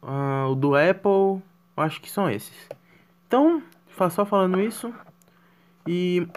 uh, 0.02 0.50
o 0.50 0.56
do 0.56 0.76
Apple, 0.76 1.44
acho 1.76 2.02
que 2.02 2.10
são 2.10 2.30
esses. 2.30 2.70
Então, 3.28 3.62
só 4.10 4.26
falando 4.26 4.62
isso. 4.62 4.94
E 5.86 6.28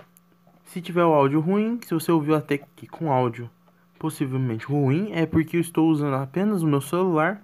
se 0.64 0.80
tiver 0.80 1.04
o 1.04 1.12
áudio 1.12 1.40
ruim, 1.40 1.78
se 1.84 1.94
você 1.94 2.10
ouviu 2.10 2.34
até 2.34 2.56
aqui 2.56 2.86
com 2.86 3.12
áudio 3.12 3.50
possivelmente 3.98 4.66
ruim, 4.66 5.12
é 5.12 5.24
porque 5.24 5.56
eu 5.56 5.60
estou 5.60 5.88
usando 5.88 6.14
apenas 6.14 6.62
o 6.62 6.66
meu 6.66 6.80
celular 6.80 7.42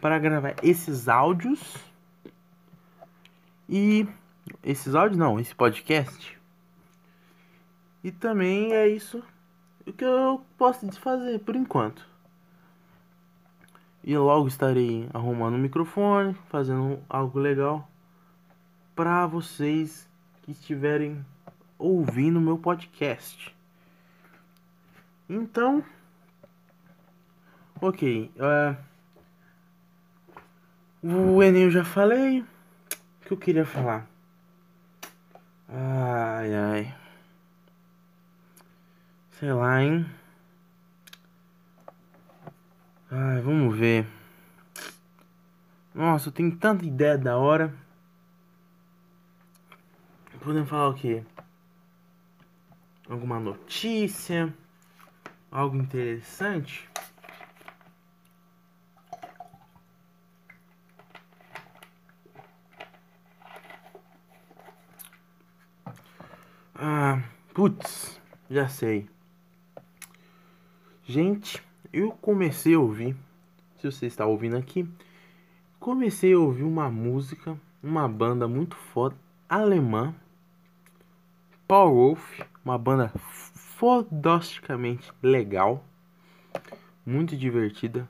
para 0.00 0.18
gravar 0.18 0.54
esses 0.62 1.08
áudios 1.08 1.76
e 3.68 4.06
esses 4.62 4.94
áudios 4.94 5.18
não, 5.18 5.38
esse 5.38 5.54
podcast. 5.54 6.38
E 8.02 8.10
também 8.10 8.72
é 8.72 8.88
isso 8.88 9.22
o 9.86 9.92
que 9.92 10.04
eu 10.04 10.44
posso 10.56 10.90
fazer 11.00 11.38
por 11.40 11.54
enquanto. 11.54 12.11
E 14.04 14.16
logo 14.16 14.48
estarei 14.48 15.08
arrumando 15.14 15.54
o 15.54 15.58
microfone, 15.58 16.34
fazendo 16.48 16.98
algo 17.08 17.38
legal 17.38 17.88
para 18.96 19.26
vocês 19.26 20.08
que 20.42 20.50
estiverem 20.50 21.24
ouvindo 21.78 22.40
meu 22.40 22.58
podcast. 22.58 23.54
Então, 25.28 25.84
ok. 27.80 28.30
Uh, 28.36 28.76
o 31.02 31.42
Enem 31.42 31.64
eu 31.64 31.70
já 31.70 31.84
falei. 31.84 32.40
O 32.40 32.46
que 33.26 33.32
eu 33.32 33.36
queria 33.36 33.64
falar? 33.64 34.06
Ai, 35.68 36.54
ai. 36.54 36.94
Sei 39.30 39.52
lá, 39.52 39.82
hein? 39.82 40.06
Ai, 43.14 43.42
vamos 43.42 43.76
ver. 43.76 44.06
Nossa, 45.94 46.30
eu 46.30 46.32
tenho 46.32 46.56
tanta 46.56 46.82
ideia 46.86 47.18
da 47.18 47.36
hora. 47.36 47.74
Podemos 50.40 50.66
falar 50.66 50.88
o 50.88 50.94
quê? 50.94 51.22
Alguma 53.06 53.38
notícia? 53.38 54.54
Algo 55.50 55.76
interessante? 55.76 56.88
Ah, 66.74 67.22
putz, 67.52 68.18
já 68.48 68.70
sei. 68.70 69.06
Gente, 71.04 71.62
eu 71.92 72.12
comecei 72.12 72.74
a 72.74 72.80
ouvir, 72.80 73.14
se 73.78 73.90
você 73.90 74.06
está 74.06 74.24
ouvindo 74.24 74.56
aqui, 74.56 74.88
comecei 75.78 76.32
a 76.32 76.38
ouvir 76.38 76.62
uma 76.62 76.90
música, 76.90 77.58
uma 77.82 78.08
banda 78.08 78.48
muito 78.48 78.76
foda, 78.76 79.16
alemã, 79.48 80.14
Paul 81.68 81.94
Wolf, 81.94 82.40
uma 82.64 82.78
banda 82.78 83.08
fodosticamente 83.18 85.12
legal. 85.22 85.84
muito 87.04 87.36
divertida. 87.36 88.08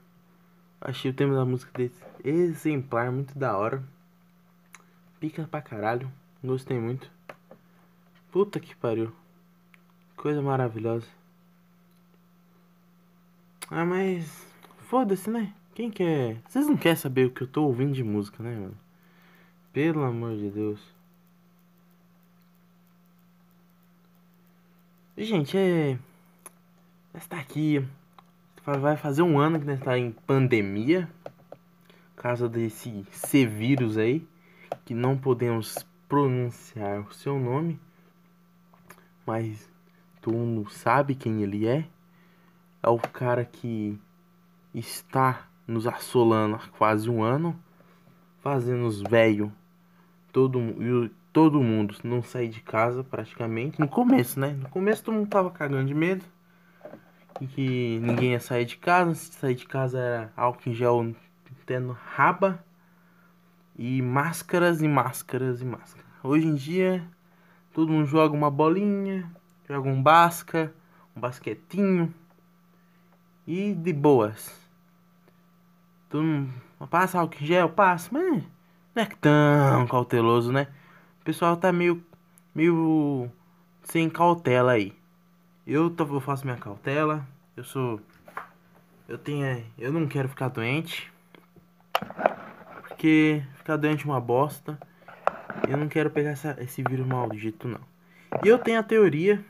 Achei 0.81 1.11
o 1.11 1.15
tema 1.15 1.35
da 1.35 1.45
música 1.45 1.71
desse 1.75 2.05
exemplar, 2.25 3.11
muito 3.11 3.39
da 3.39 3.57
hora. 3.57 3.83
Pica 5.19 5.47
pra 5.49 5.63
caralho, 5.63 6.11
gostei 6.43 6.79
muito. 6.79 7.11
Puta 8.31 8.61
que 8.61 8.75
pariu. 8.77 9.13
Coisa 10.17 10.43
maravilhosa. 10.43 11.07
Ah, 13.75 13.87
mas. 13.87 14.47
Foda-se, 14.81 15.31
né? 15.31 15.55
Quem 15.75 15.91
quer. 15.91 16.37
Vocês 16.47 16.67
não 16.67 16.77
querem 16.77 16.95
saber 16.95 17.25
o 17.25 17.31
que 17.31 17.41
eu 17.41 17.47
tô 17.47 17.65
ouvindo 17.65 17.95
de 17.95 18.05
música, 18.05 18.43
né, 18.43 18.55
mano? 18.55 18.77
Pelo 19.73 20.03
amor 20.03 20.37
de 20.37 20.51
Deus. 20.51 20.79
Gente, 25.17 25.57
é. 25.57 25.99
Está 27.15 27.39
aqui. 27.39 27.83
Vai 28.63 28.99
fazer 28.99 29.23
um 29.23 29.39
ano 29.39 29.59
que 29.59 29.65
nós 29.65 29.79
está 29.79 29.97
em 29.97 30.13
pandemia. 30.13 31.09
Por 32.15 32.25
causa 32.25 32.51
desse 32.51 33.07
C-vírus 33.11 33.97
aí. 33.97 34.23
Que 34.85 34.93
não 34.93 35.17
podemos 35.17 35.79
pronunciar 36.07 37.01
o 37.01 37.15
seu 37.15 37.39
nome. 37.39 37.81
Mas 39.27 39.67
todo 40.21 40.37
mundo 40.37 40.71
sabe 40.71 41.15
quem 41.15 41.43
ele 41.43 41.67
é. 41.67 41.89
É 42.83 42.89
o 42.89 42.99
cara 42.99 43.45
que 43.45 43.99
está 44.75 45.47
nos 45.67 45.87
assolando 45.87 46.57
há 46.57 46.69
quase 46.77 47.09
um 47.09 47.23
ano. 47.23 47.59
Fazendo 48.41 48.87
os 48.87 49.01
velho. 49.01 49.53
Todo, 50.33 50.59
todo 51.33 51.63
mundo 51.63 51.95
não 52.03 52.23
sair 52.23 52.49
de 52.49 52.61
casa 52.61 53.05
praticamente. 53.05 53.79
No 53.79 53.87
começo, 53.87 54.41
né? 54.41 54.49
No 54.51 54.69
começo 54.69 55.05
todo 55.05 55.15
mundo 55.15 55.29
tava 55.29 55.51
cagando 55.51 55.87
de 55.87 55.95
medo. 55.95 56.25
E 57.41 57.47
que 57.47 58.01
ninguém 58.03 58.33
ia 58.33 58.41
sair 58.41 58.65
de 58.65 58.77
casa. 58.77 59.15
Se 59.15 59.33
sair 59.33 59.55
de 59.55 59.67
casa 59.67 59.99
era 59.99 60.33
álcool 60.37 60.71
em 60.71 60.75
gel 60.75 61.15
tendo 61.65 61.93
raba. 61.93 62.65
E 63.79 64.03
máscaras 64.03 64.83
e 64.83 64.89
máscaras 64.89 65.63
e 65.63 65.65
máscaras. 65.65 66.07
Hoje 66.23 66.47
em 66.47 66.55
dia, 66.55 67.03
todo 67.73 67.91
mundo 67.91 68.07
joga 68.07 68.35
uma 68.35 68.51
bolinha, 68.51 69.31
joga 69.69 69.89
um 69.89 70.03
basca, 70.03 70.73
um 71.17 71.21
basquetinho. 71.21 72.13
E 73.47 73.75
de 73.75 73.93
boas. 73.93 74.53
Todo 76.09 76.23
mundo 76.23 76.53
passa 76.91 77.19
álcool 77.19 77.43
em 77.43 77.47
gel, 77.47 77.69
passa, 77.69 78.11
mas 78.13 78.43
não 78.95 79.03
é 79.03 79.07
tão 79.07 79.87
cauteloso, 79.87 80.53
né? 80.53 80.69
O 81.21 81.25
pessoal 81.25 81.57
tá 81.57 81.73
meio, 81.73 82.05
meio 82.55 83.31
sem 83.85 84.11
cautela 84.11 84.73
aí. 84.73 84.95
Eu, 85.67 85.95
eu 85.97 86.21
faço 86.21 86.45
minha 86.45 86.57
cautela. 86.57 87.27
Eu 87.57 87.65
sou. 87.65 88.01
Eu 89.09 89.17
tenho. 89.17 89.65
Eu 89.79 89.93
não 89.93 90.07
quero 90.07 90.29
ficar 90.29 90.49
doente. 90.49 91.13
Porque 92.89 93.43
ficar 93.57 93.77
doente 93.77 94.05
é 94.05 94.11
uma 94.11 94.21
bosta. 94.21 94.79
Eu 95.69 95.77
não 95.77 95.89
quero 95.89 96.11
pegar 96.11 96.31
essa, 96.31 96.57
esse 96.61 96.83
vírus 96.83 97.07
maldito, 97.07 97.69
não. 97.69 97.81
E 98.45 98.49
eu 98.49 98.59
tenho 98.59 98.81
a 98.81 98.83
teoria 98.83 99.45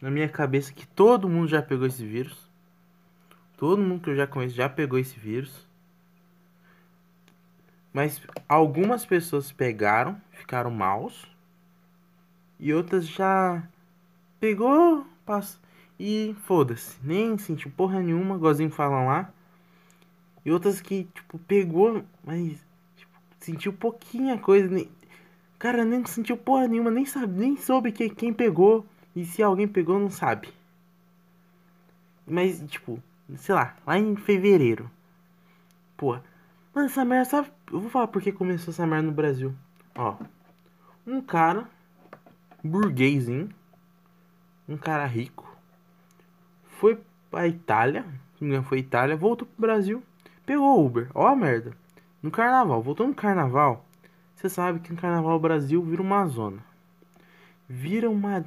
na 0.00 0.10
minha 0.10 0.28
cabeça 0.28 0.72
que 0.72 0.86
todo 0.86 1.28
mundo 1.28 1.48
já 1.48 1.60
pegou 1.60 1.86
esse 1.86 2.06
vírus. 2.06 2.47
Todo 3.58 3.82
mundo 3.82 4.02
que 4.02 4.10
eu 4.10 4.16
já 4.16 4.24
conheço 4.24 4.54
já 4.54 4.68
pegou 4.68 5.00
esse 5.00 5.18
vírus. 5.18 5.66
Mas 7.92 8.22
algumas 8.48 9.04
pessoas 9.04 9.50
pegaram, 9.50 10.18
ficaram 10.30 10.70
maus. 10.70 11.26
E 12.60 12.72
outras 12.72 13.06
já 13.08 13.68
pegou, 14.38 15.04
passa. 15.26 15.58
E 15.98 16.36
foda-se, 16.44 16.96
nem 17.02 17.36
sentiu 17.36 17.72
porra 17.72 18.00
nenhuma, 18.00 18.36
igualzinho 18.36 18.70
falam 18.70 19.06
lá. 19.08 19.32
E 20.44 20.52
outras 20.52 20.80
que, 20.80 21.08
tipo, 21.12 21.36
pegou, 21.40 22.04
mas 22.24 22.64
tipo, 22.96 23.12
sentiu 23.40 23.72
pouquinha 23.72 24.38
coisa. 24.38 24.68
Nem... 24.68 24.88
Cara, 25.58 25.84
nem 25.84 26.06
sentiu 26.06 26.36
porra 26.36 26.68
nenhuma, 26.68 26.92
nem 26.92 27.04
sabe, 27.04 27.36
nem 27.36 27.56
soube 27.56 27.90
que, 27.90 28.08
quem 28.08 28.32
pegou. 28.32 28.86
E 29.16 29.24
se 29.24 29.42
alguém 29.42 29.66
pegou, 29.66 29.98
não 29.98 30.10
sabe. 30.10 30.48
Mas, 32.24 32.62
tipo, 32.68 33.02
sei 33.36 33.54
lá, 33.54 33.76
lá 33.86 33.98
em 33.98 34.16
fevereiro. 34.16 34.90
Porra, 35.96 36.22
Mano, 36.78 36.86
essa 36.86 37.04
merda, 37.04 37.24
sabe? 37.24 37.50
Eu 37.72 37.80
vou 37.80 37.90
falar 37.90 38.06
porque 38.06 38.30
começou 38.30 38.70
essa 38.70 38.86
merda 38.86 39.08
no 39.08 39.12
Brasil. 39.12 39.52
Ó. 39.96 40.14
Um 41.04 41.20
cara, 41.20 41.68
burguesinho, 42.62 43.48
um 44.68 44.76
cara 44.76 45.04
rico, 45.04 45.44
foi 46.78 47.00
pra 47.30 47.48
Itália, 47.48 48.04
se 48.38 48.44
não 48.44 48.62
foi 48.62 48.78
Itália, 48.78 49.16
voltou 49.16 49.48
pro 49.48 49.60
Brasil, 49.60 50.02
pegou 50.46 50.86
Uber. 50.86 51.10
Ó 51.14 51.26
a 51.26 51.34
merda. 51.34 51.72
No 52.22 52.30
carnaval, 52.30 52.80
voltou 52.80 53.08
no 53.08 53.14
carnaval. 53.14 53.84
Você 54.36 54.48
sabe 54.48 54.78
que 54.78 54.92
no 54.92 55.00
carnaval 55.00 55.36
o 55.36 55.40
Brasil 55.40 55.82
vira 55.82 56.00
uma 56.00 56.26
zona. 56.26 56.62
Vira 57.68 58.08
uma 58.08 58.44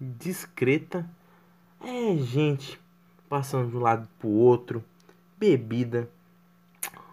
discreta. 0.00 1.06
É 1.82 2.16
gente 2.16 2.80
passando 3.28 3.70
de 3.70 3.76
um 3.76 3.80
lado 3.80 4.08
pro 4.18 4.28
outro. 4.28 4.84
Bebida 5.38 6.08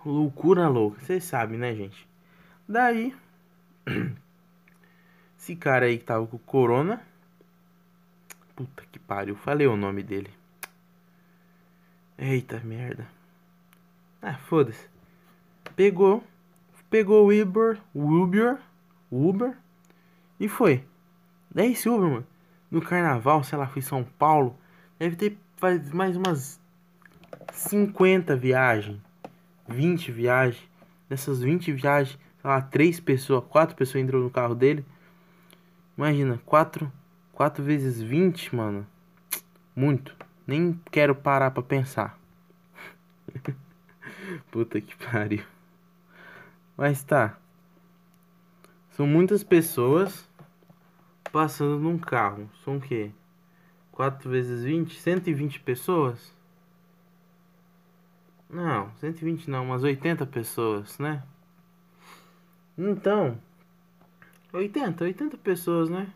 loucura 0.06 0.68
louca. 0.68 1.00
Vocês 1.02 1.24
sabem, 1.24 1.58
né, 1.58 1.74
gente? 1.74 2.08
Daí, 2.68 3.16
esse 5.38 5.56
cara 5.56 5.86
aí 5.86 5.98
que 5.98 6.06
tava 6.06 6.26
com 6.28 6.38
corona. 6.40 7.02
Puta 8.56 8.84
que 8.92 9.00
pariu, 9.00 9.36
falei 9.36 9.66
o 9.68 9.76
nome 9.76 10.04
dele. 10.04 10.30
Eita 12.18 12.60
merda. 12.60 13.08
Ah, 14.22 14.38
foda-se. 14.38 14.88
Pegou, 15.76 16.24
pegou 16.90 17.28
o 17.28 17.42
Uber, 17.42 17.80
Uber, 17.96 18.60
Uber 19.12 19.58
e 20.40 20.48
foi. 20.48 20.86
Daí 21.50 21.72
esse 21.72 21.90
Uber, 21.90 22.10
mano, 22.10 22.28
no 22.70 22.82
carnaval, 22.82 23.44
sei 23.44 23.58
lá, 23.58 23.68
foi 23.68 23.82
São 23.82 24.04
Paulo, 24.04 24.56
deve 25.00 25.16
ter 25.16 25.38
faz 25.64 25.94
mais 25.94 26.18
umas 26.18 26.60
50 27.54 28.36
viagens 28.36 29.00
20 29.66 30.12
viagens. 30.12 30.70
Nessas 31.10 31.42
20 31.42 31.72
viagens, 31.72 32.20
sei 32.42 32.50
lá, 32.50 32.62
3 32.62 33.00
pessoas, 33.00 33.46
4 33.46 33.74
pessoas 33.74 34.04
entrou 34.04 34.22
no 34.22 34.30
carro 34.30 34.56
dele. 34.56 34.86
Imagina, 35.98 36.38
4, 36.46 36.92
4 37.32 37.64
vezes 37.64 38.02
20, 38.02 38.54
mano. 38.54 38.86
Muito. 39.74 40.14
Nem 40.46 40.78
quero 40.92 41.16
parar 41.16 41.52
pra 41.52 41.64
pensar. 41.64 42.20
Puta 44.52 44.82
que 44.82 44.98
pariu. 44.98 45.46
Mas 46.76 47.02
tá. 47.04 47.38
São 48.90 49.08
muitas 49.08 49.46
pessoas 49.46 50.30
passando 51.32 51.80
num 51.80 51.98
carro. 51.98 52.50
São 52.66 52.76
o 52.76 52.82
quê? 52.82 53.14
4 53.94 54.30
vezes 54.30 54.64
20? 54.64 55.00
120 55.00 55.60
pessoas? 55.62 56.36
Não, 58.50 58.92
120 58.98 59.50
não, 59.50 59.66
umas 59.66 59.84
80 59.84 60.26
pessoas, 60.26 61.00
né? 61.00 61.24
Então, 62.78 63.38
80, 64.52 65.04
80 65.04 65.38
pessoas, 65.38 65.90
né? 65.90 66.12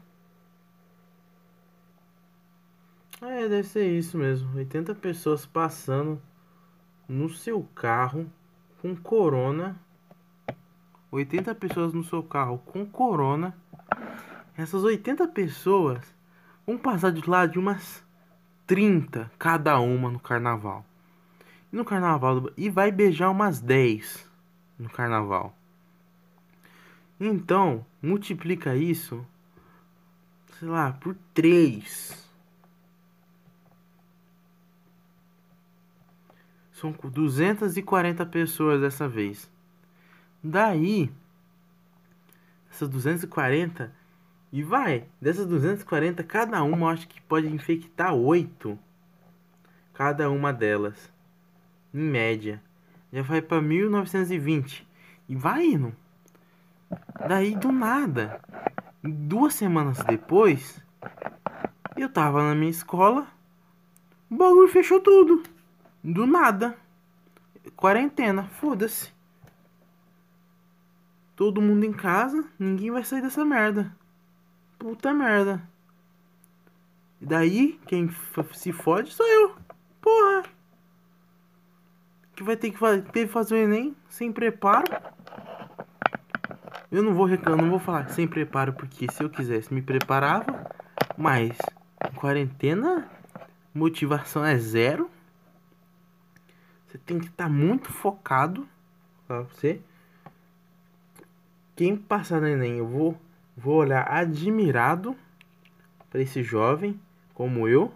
É, 3.21 3.47
deve 3.47 3.63
ser 3.67 3.87
isso 3.87 4.17
mesmo. 4.17 4.55
80 4.55 4.93
pessoas 4.95 5.45
passando 5.45 6.21
no 7.07 7.29
seu 7.29 7.63
carro 7.73 8.31
com 8.81 8.95
corona. 8.95 9.75
80 11.11 11.55
pessoas 11.55 11.93
no 11.93 12.03
seu 12.03 12.21
carro 12.21 12.59
com 12.59 12.85
corona. 12.85 13.55
Essas 14.55 14.83
80 14.83 15.27
pessoas 15.29 16.16
vão 16.67 16.77
passar 16.77 17.11
de 17.11 17.27
lá 17.27 17.47
de 17.47 17.57
umas 17.57 18.05
30 18.67 19.31
cada 19.39 19.79
uma 19.79 20.11
no 20.11 20.19
carnaval 20.19 20.85
no 21.71 21.83
carnaval 21.83 22.49
e 22.55 22.69
vai 22.69 22.91
beijar 22.91 23.29
umas 23.29 23.59
10 23.59 24.29
no 24.77 24.89
carnaval. 24.89 25.55
Então, 27.19 27.85
multiplica 28.01 28.75
isso, 28.75 29.25
sei 30.59 30.67
lá, 30.67 30.93
por 30.93 31.15
3. 31.33 32.25
São 36.71 36.91
240 36.91 38.23
pessoas 38.27 38.81
dessa 38.81 39.07
vez. 39.07 39.49
Daí, 40.43 41.11
essas 42.69 42.87
240 42.87 43.91
e 44.51 44.63
vai, 44.63 45.05
dessas 45.21 45.45
240, 45.45 46.23
cada 46.23 46.63
uma 46.63 46.87
eu 46.87 46.87
acho 46.87 47.07
que 47.07 47.21
pode 47.21 47.47
infectar 47.47 48.13
8. 48.13 48.77
Cada 49.93 50.29
uma 50.29 50.53
delas 50.53 51.11
em 51.93 51.99
média. 51.99 52.61
Já 53.11 53.21
vai 53.21 53.41
para 53.41 53.61
1920 53.61 54.87
e 55.27 55.35
vai 55.35 55.65
indo. 55.65 55.93
Daí 57.27 57.55
do 57.55 57.71
nada, 57.71 58.39
duas 59.03 59.53
semanas 59.53 59.97
depois, 60.05 60.81
eu 61.97 62.07
tava 62.07 62.41
na 62.43 62.55
minha 62.55 62.71
escola, 62.71 63.27
o 64.29 64.35
bagulho 64.35 64.67
fechou 64.67 65.01
tudo. 65.01 65.43
Do 66.03 66.25
nada. 66.25 66.77
Quarentena, 67.75 68.43
foda-se. 68.43 69.11
Todo 71.35 71.61
mundo 71.61 71.85
em 71.85 71.93
casa, 71.93 72.45
ninguém 72.57 72.91
vai 72.91 73.03
sair 73.03 73.21
dessa 73.21 73.43
merda. 73.43 73.96
Puta 74.77 75.13
merda. 75.13 75.61
E 77.19 77.25
daí, 77.25 77.79
quem 77.87 78.09
se 78.53 78.71
fode 78.71 79.11
sou 79.11 79.25
eu. 79.25 79.55
Porra. 80.01 80.43
Que 82.35 82.43
vai 82.43 82.55
ter 82.55 82.71
que 82.71 82.77
fazer, 82.77 83.01
ter 83.03 83.25
que 83.25 83.33
fazer 83.33 83.55
o 83.55 83.57
Enem 83.57 83.95
sem 84.07 84.31
preparo. 84.31 84.85
Eu 86.91 87.03
não 87.03 87.13
vou 87.13 87.25
reclamar, 87.25 87.63
não 87.63 87.71
vou 87.71 87.79
falar 87.79 88.07
sem 88.09 88.27
preparo, 88.27 88.73
porque 88.73 89.11
se 89.11 89.23
eu 89.23 89.29
quisesse 89.29 89.73
me 89.73 89.81
preparava, 89.81 90.69
mas 91.17 91.57
quarentena, 92.15 93.09
motivação 93.73 94.45
é 94.45 94.57
zero. 94.57 95.09
Você 96.87 96.97
tem 96.99 97.19
que 97.19 97.25
estar 97.25 97.45
tá 97.45 97.49
muito 97.49 97.91
focado 97.91 98.67
pra 99.27 99.41
você. 99.41 99.81
Quem 101.75 101.97
passar 101.97 102.39
no 102.39 102.47
Enem, 102.47 102.77
eu 102.77 102.87
vou, 102.87 103.19
vou 103.57 103.77
olhar 103.77 104.07
admirado 104.07 105.17
para 106.09 106.21
esse 106.21 106.43
jovem 106.43 106.99
como 107.33 107.67
eu. 107.67 107.91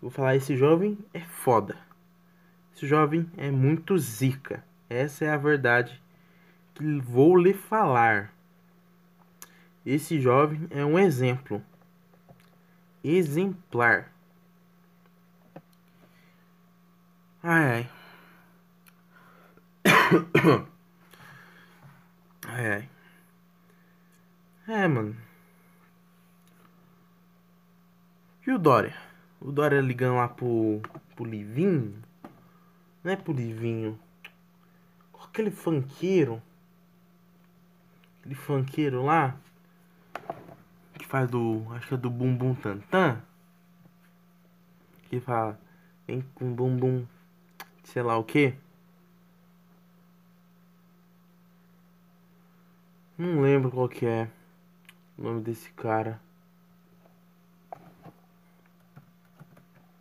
Vou 0.00 0.10
falar, 0.10 0.36
esse 0.36 0.56
jovem 0.56 0.96
é 1.12 1.20
foda. 1.20 1.76
Esse 2.74 2.86
jovem 2.86 3.28
é 3.36 3.50
muito 3.50 3.98
zica. 3.98 4.64
Essa 4.88 5.24
é 5.24 5.30
a 5.30 5.36
verdade 5.36 6.00
que 6.74 7.00
vou 7.00 7.36
lhe 7.36 7.52
falar. 7.52 8.32
Esse 9.84 10.20
jovem 10.20 10.68
é 10.70 10.84
um 10.84 10.96
exemplo. 10.98 11.60
Exemplar. 13.02 14.12
Ai 17.42 17.64
ai. 17.64 17.90
ai 22.46 22.72
ai. 22.72 22.97
É, 24.68 24.86
mano. 24.86 25.16
E 28.46 28.50
o 28.50 28.58
Dória? 28.58 28.94
O 29.40 29.50
Dória 29.50 29.80
ligando 29.80 30.16
lá 30.16 30.28
pro, 30.28 30.82
pro 31.16 31.24
Livinho? 31.24 32.02
Não 33.02 33.10
é 33.10 33.16
pro 33.16 33.32
Livinho. 33.32 33.98
Aquele 35.24 35.50
funkeiro. 35.50 36.42
Aquele 38.20 38.34
funkeiro 38.34 39.02
lá. 39.06 39.40
Que 40.98 41.06
faz 41.06 41.30
do. 41.30 41.64
Acho 41.70 41.88
que 41.88 41.94
é 41.94 41.96
do 41.96 42.10
Bumbum 42.10 42.54
Tantan. 42.54 43.22
Que 45.04 45.18
fala. 45.18 45.58
Vem 46.06 46.20
com 46.34 46.52
bumbum. 46.52 47.06
Sei 47.84 48.02
lá 48.02 48.18
o 48.18 48.24
que. 48.24 48.54
Não 53.16 53.40
lembro 53.40 53.70
qual 53.70 53.88
que 53.88 54.04
é 54.04 54.30
o 55.18 55.22
nome 55.22 55.42
desse 55.42 55.70
cara. 55.72 56.20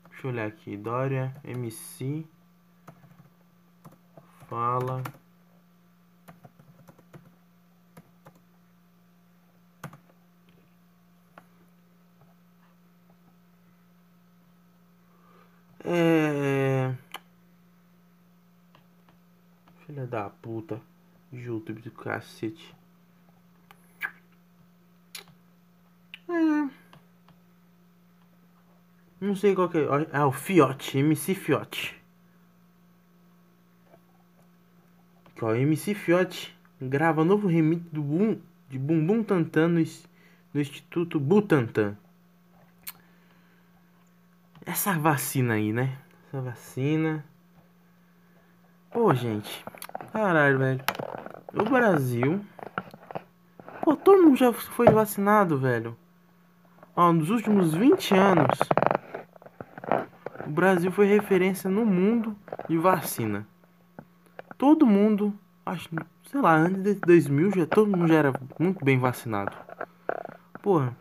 Deixa 0.10 0.28
eu 0.28 0.32
olhar 0.32 0.48
aqui. 0.48 0.78
Dória 0.78 1.36
MC. 1.44 2.26
Fala. 4.48 5.04
É. 15.84 16.96
Filha 19.86 20.06
da 20.06 20.30
puta. 20.30 20.80
YouTube 21.32 21.82
do 21.82 21.92
cacete. 21.92 22.77
Não 29.20 29.36
sei 29.36 29.56
qual 29.56 29.68
que 29.68 29.80
é. 29.80 29.88
Ah, 30.14 30.28
o 30.28 30.32
Fiote, 30.32 31.00
MC 31.00 31.34
Fiote. 31.34 32.00
Aqui, 35.26 35.46
MC 35.62 35.96
Fiote 35.96 36.56
grava 36.80 37.24
novo 37.24 37.48
remix 37.48 37.84
do 37.92 38.02
Boom, 38.02 38.40
de 38.70 38.78
Bumbum 38.78 39.24
Tantan 39.24 39.70
no, 39.70 39.84
no 40.54 40.62
Instituto 40.62 41.20
Butantan. 41.20 41.98
Essa 44.66 44.94
vacina 45.00 45.56
aí, 45.56 45.74
né? 45.74 45.98
Essa 46.28 46.42
vacina. 46.42 47.26
Pô, 48.92 49.14
gente. 49.16 49.66
Caralho, 50.12 50.60
velho. 50.60 50.82
O 51.54 51.64
Brasil. 51.64 52.42
Pô, 53.82 53.96
todo 53.96 54.22
mundo 54.24 54.36
já 54.36 54.54
foi 54.54 54.88
vacinado, 54.88 55.58
velho. 55.58 55.98
Ó, 56.96 57.14
nos 57.14 57.30
últimos 57.30 57.74
20 57.74 58.14
anos 58.16 58.60
o 60.48 60.50
Brasil 60.50 60.90
foi 60.92 61.08
referência 61.08 61.70
no 61.70 61.86
mundo 61.86 62.34
de 62.70 62.78
vacina. 62.78 63.46
Todo 64.58 64.88
mundo, 64.88 65.38
acho, 65.66 65.90
sei 66.32 66.42
lá, 66.42 66.56
antes 66.56 66.82
de 66.82 66.94
2000 66.96 67.52
já 67.52 67.66
todo 67.66 67.96
mundo 67.96 68.08
já 68.08 68.16
era 68.16 68.34
muito 68.58 68.84
bem 68.84 68.98
vacinado. 68.98 69.52
Porra. 70.62 70.96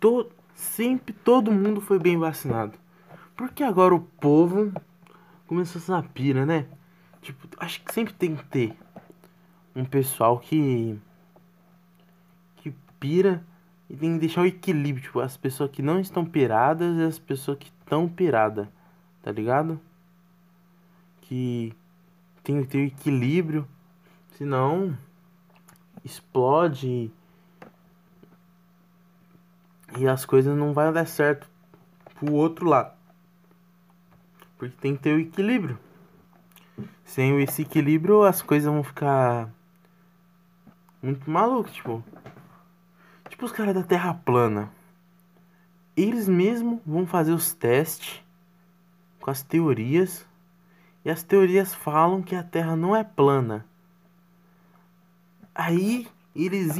To, 0.00 0.28
sempre 0.54 1.12
todo 1.12 1.52
mundo 1.52 1.80
foi 1.80 1.98
bem 2.00 2.18
vacinado. 2.18 2.76
Porque 3.36 3.62
agora 3.62 3.94
o 3.94 4.00
povo 4.00 4.72
começou 5.46 5.80
essa 5.80 6.02
pira, 6.02 6.44
né? 6.44 6.66
Tipo, 7.22 7.48
acho 7.58 7.80
que 7.82 7.94
sempre 7.94 8.12
tem 8.12 8.34
que 8.34 8.44
ter 8.46 8.76
um 9.74 9.84
pessoal 9.84 10.38
que 10.38 10.98
que 12.56 12.74
pira 12.98 13.44
e 13.88 13.96
tem 13.96 14.14
que 14.14 14.20
deixar 14.20 14.42
o 14.42 14.46
equilíbrio, 14.46 15.04
tipo, 15.04 15.20
as 15.20 15.36
pessoas 15.36 15.70
que 15.70 15.82
não 15.82 16.00
estão 16.00 16.24
piradas 16.24 16.96
e 16.98 17.02
as 17.02 17.18
pessoas 17.18 17.58
que 17.58 17.73
estão 17.84 18.08
piradas, 18.08 18.66
tá 19.22 19.30
ligado? 19.30 19.78
Que 21.20 21.74
tem 22.42 22.62
que 22.62 22.68
ter 22.68 22.86
equilíbrio, 22.86 23.68
senão 24.32 24.96
explode 26.04 27.10
e 29.96 30.08
as 30.08 30.24
coisas 30.24 30.56
não 30.56 30.72
vão 30.72 30.92
dar 30.92 31.06
certo 31.06 31.48
pro 32.14 32.32
outro 32.32 32.66
lado. 32.66 32.92
Porque 34.58 34.76
tem 34.80 34.96
que 34.96 35.02
ter 35.02 35.14
o 35.14 35.20
equilíbrio. 35.20 35.78
Sem 37.04 37.40
esse 37.42 37.62
equilíbrio 37.62 38.24
as 38.24 38.42
coisas 38.42 38.70
vão 38.72 38.82
ficar 38.82 39.48
muito 41.02 41.30
malucas, 41.30 41.74
tipo. 41.74 42.02
Tipo 43.28 43.44
os 43.44 43.52
caras 43.52 43.74
da 43.74 43.82
Terra 43.82 44.14
plana. 44.14 44.70
Eles 45.96 46.28
mesmos 46.28 46.80
vão 46.84 47.06
fazer 47.06 47.32
os 47.32 47.52
testes 47.52 48.22
com 49.20 49.30
as 49.30 49.42
teorias. 49.42 50.26
E 51.04 51.10
as 51.10 51.22
teorias 51.22 51.74
falam 51.74 52.22
que 52.22 52.34
a 52.34 52.42
Terra 52.42 52.74
não 52.74 52.96
é 52.96 53.04
plana. 53.04 53.66
Aí 55.54 56.08
eles, 56.34 56.76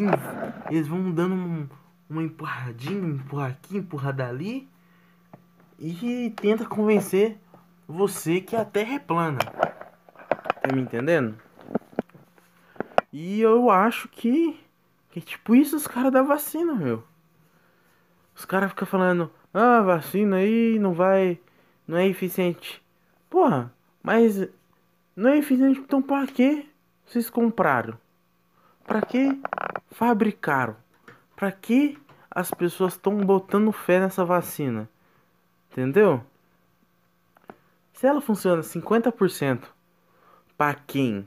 eles 0.70 0.88
vão 0.88 1.12
dando 1.12 1.34
um, 1.34 1.68
uma 2.08 2.22
empurradinha, 2.22 3.08
empurrar 3.08 3.50
aqui, 3.50 3.76
empurrar 3.76 4.14
dali. 4.14 4.68
E 5.78 6.32
tenta 6.36 6.64
convencer 6.64 7.38
você 7.86 8.40
que 8.40 8.56
a 8.56 8.64
Terra 8.64 8.94
é 8.94 8.98
plana. 8.98 9.38
Tá 9.38 10.74
me 10.74 10.80
entendendo? 10.80 11.36
E 13.12 13.40
eu 13.40 13.70
acho 13.70 14.08
que 14.08 14.58
que 15.14 15.20
é 15.20 15.22
tipo 15.22 15.54
isso 15.54 15.76
os 15.76 15.86
caras 15.86 16.12
da 16.12 16.22
vacina, 16.22 16.74
meu. 16.74 17.04
Os 18.34 18.44
caras 18.44 18.70
ficam 18.70 18.86
falando, 18.86 19.30
ah, 19.52 19.80
vacina 19.80 20.36
aí 20.36 20.78
não 20.78 20.92
vai. 20.92 21.38
não 21.86 21.96
é 21.96 22.06
eficiente. 22.06 22.82
Porra, 23.30 23.72
mas 24.02 24.48
não 25.14 25.30
é 25.30 25.38
eficiente, 25.38 25.80
então 25.80 26.02
pra 26.02 26.26
que 26.26 26.68
vocês 27.06 27.30
compraram? 27.30 27.98
Pra 28.84 29.00
que 29.02 29.40
fabricaram? 29.90 30.76
Pra 31.36 31.52
que 31.52 31.98
as 32.30 32.50
pessoas 32.50 32.94
estão 32.94 33.16
botando 33.18 33.70
fé 33.72 34.00
nessa 34.00 34.24
vacina? 34.24 34.88
Entendeu? 35.70 36.24
Se 37.92 38.06
ela 38.06 38.20
funciona 38.20 38.62
50% 38.62 39.64
para 40.56 40.74
quem 40.74 41.26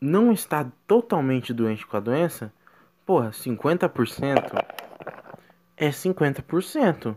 não 0.00 0.32
está 0.32 0.66
totalmente 0.86 1.54
doente 1.54 1.86
com 1.86 1.96
a 1.96 2.00
doença, 2.00 2.52
porra, 3.06 3.30
50% 3.30 4.64
é 5.82 5.90
50%. 5.90 7.16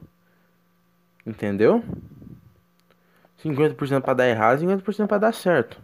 Entendeu? 1.24 1.84
50% 3.44 4.02
para 4.02 4.14
dar 4.16 4.28
errado 4.28 4.64
e 4.64 4.66
50% 4.66 5.08
para 5.08 5.20
dar 5.20 5.34
certo. 5.34 5.80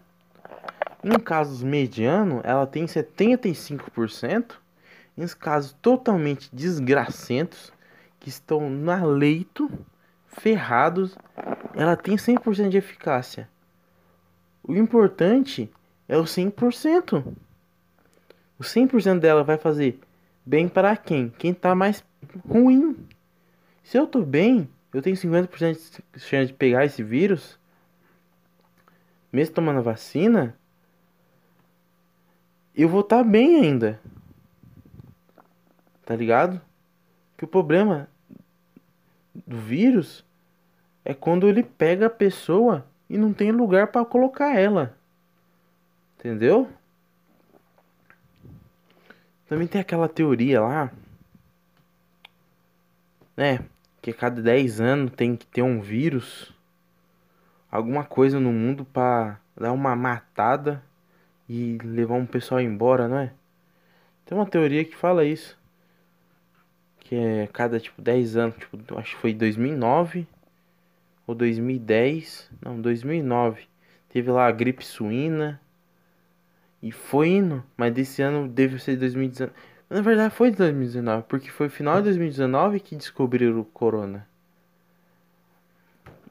Em 1.03 1.19
casos 1.19 1.61
mediano, 1.61 2.41
ela 2.43 2.65
tem 2.65 2.85
75%. 2.85 4.53
Em 5.15 5.27
casos 5.27 5.73
totalmente 5.79 6.49
desgracentos, 6.51 7.71
que 8.19 8.29
estão 8.29 8.67
na 8.67 9.03
leito, 9.03 9.69
ferrados, 10.25 11.15
ela 11.75 11.95
tem 11.95 12.15
100% 12.15 12.69
de 12.69 12.77
eficácia. 12.77 13.47
O 14.63 14.73
importante 14.73 15.71
é 16.09 16.17
o 16.17 16.23
100%. 16.23 17.23
O 18.57 18.63
100% 18.63 19.19
dela 19.19 19.43
vai 19.43 19.57
fazer 19.57 19.99
bem 20.43 20.67
para 20.67 20.97
quem? 20.97 21.29
Quem 21.29 21.53
tá 21.53 21.75
mais 21.75 22.03
ruim. 22.47 22.95
Se 23.83 23.97
eu 23.97 24.07
tô 24.07 24.21
bem, 24.21 24.69
eu 24.93 25.01
tenho 25.01 25.15
50% 25.15 26.01
de 26.13 26.19
chance 26.19 26.47
de 26.47 26.53
pegar 26.53 26.85
esse 26.85 27.01
vírus, 27.01 27.59
mesmo 29.31 29.55
tomando 29.55 29.79
a 29.79 29.83
vacina, 29.83 30.55
eu 32.75 32.89
vou 32.89 33.01
estar 33.01 33.17
tá 33.17 33.23
bem 33.23 33.57
ainda. 33.57 33.99
Tá 36.05 36.15
ligado? 36.15 36.61
Que 37.37 37.45
o 37.45 37.47
problema 37.47 38.07
do 39.47 39.57
vírus 39.57 40.25
é 41.05 41.13
quando 41.13 41.47
ele 41.47 41.63
pega 41.63 42.07
a 42.07 42.09
pessoa 42.09 42.85
e 43.09 43.17
não 43.17 43.33
tem 43.33 43.51
lugar 43.51 43.87
para 43.87 44.05
colocar 44.05 44.55
ela. 44.55 44.95
Entendeu? 46.17 46.69
Também 49.47 49.67
tem 49.67 49.81
aquela 49.81 50.07
teoria 50.07 50.61
lá, 50.61 50.91
né? 53.35 53.59
Que 54.01 54.11
a 54.11 54.13
cada 54.13 54.41
10 54.41 54.81
anos 54.81 55.11
tem 55.15 55.35
que 55.35 55.45
ter 55.45 55.61
um 55.61 55.81
vírus, 55.81 56.53
alguma 57.71 58.03
coisa 58.03 58.39
no 58.39 58.51
mundo 58.51 58.85
para 58.85 59.39
dar 59.55 59.71
uma 59.71 59.95
matada 59.95 60.83
e 61.47 61.77
levar 61.83 62.15
um 62.15 62.25
pessoal 62.25 62.61
embora, 62.61 63.07
não 63.07 63.19
é? 63.19 63.33
Tem 64.25 64.37
uma 64.37 64.45
teoria 64.45 64.85
que 64.85 64.95
fala 64.95 65.25
isso. 65.25 65.57
Que 66.99 67.15
é 67.15 67.47
cada 67.51 67.79
tipo 67.79 68.01
10 68.01 68.37
anos, 68.37 68.55
tipo, 68.57 68.97
acho 68.97 69.15
que 69.15 69.21
foi 69.21 69.33
2009 69.33 70.27
ou 71.27 71.35
2010, 71.35 72.49
não, 72.63 72.79
2009. 72.79 73.67
Teve 74.09 74.31
lá 74.31 74.47
a 74.47 74.51
gripe 74.51 74.85
suína 74.85 75.59
e 76.81 76.91
foi 76.91 77.29
indo, 77.29 77.63
mas 77.77 77.93
desse 77.93 78.21
ano 78.21 78.47
deve 78.47 78.79
ser 78.79 78.97
2019. 78.97 79.53
Na 79.91 79.99
verdade 79.99 80.33
foi 80.33 80.51
2019, 80.51 81.25
porque 81.27 81.51
foi 81.51 81.67
final 81.67 81.97
de 81.97 82.03
2019 82.03 82.79
que 82.79 82.95
descobriram 82.95 83.59
o 83.59 83.65
corona. 83.65 84.25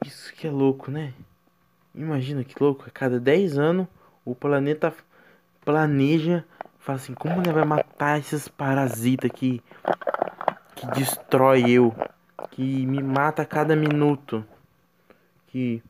Isso 0.03 0.33
que 0.33 0.47
é 0.47 0.51
louco, 0.51 0.91
né? 0.91 1.13
Imagina 1.95 2.43
que 2.43 2.55
louco, 2.59 2.87
a 2.87 2.91
cada 2.91 3.21
10 3.21 3.59
anos 3.59 3.87
o 4.25 4.35
planeta 4.35 4.95
planeja, 5.63 6.43
fala 6.79 6.97
assim, 6.97 7.13
como 7.13 7.39
ele 7.39 7.53
vai 7.53 7.67
matar 7.67 8.19
esses 8.19 8.49
parasitas 8.49 9.31
que 9.31 9.63
que 10.75 10.87
destrói 10.93 11.71
eu, 11.71 11.95
que 12.53 12.87
me 12.87 13.03
mata 13.03 13.43
a 13.43 13.45
cada 13.45 13.77
minuto, 13.77 14.43
que 15.49 15.83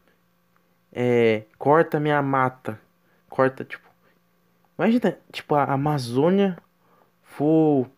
é, 0.93 1.45
corta 1.57 2.01
minha 2.01 2.21
mata, 2.21 2.81
corta 3.29 3.65
tipo 3.65 3.89
Imagina, 4.77 5.17
tipo, 5.31 5.55
a 5.55 5.65
Amazônia 5.65 6.57
for 7.31 7.89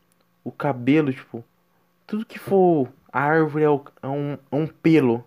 o 0.45 0.53
cabelo, 0.53 1.13
tipo, 1.13 1.45
tudo 2.07 2.27
que 2.27 2.39
for 2.39 2.89
a 3.13 3.21
árvore 3.21 3.65
é, 3.65 3.67
é, 3.67 4.09
um, 4.09 4.35
é 4.35 4.57
um 4.57 4.67
pelo 4.67 5.25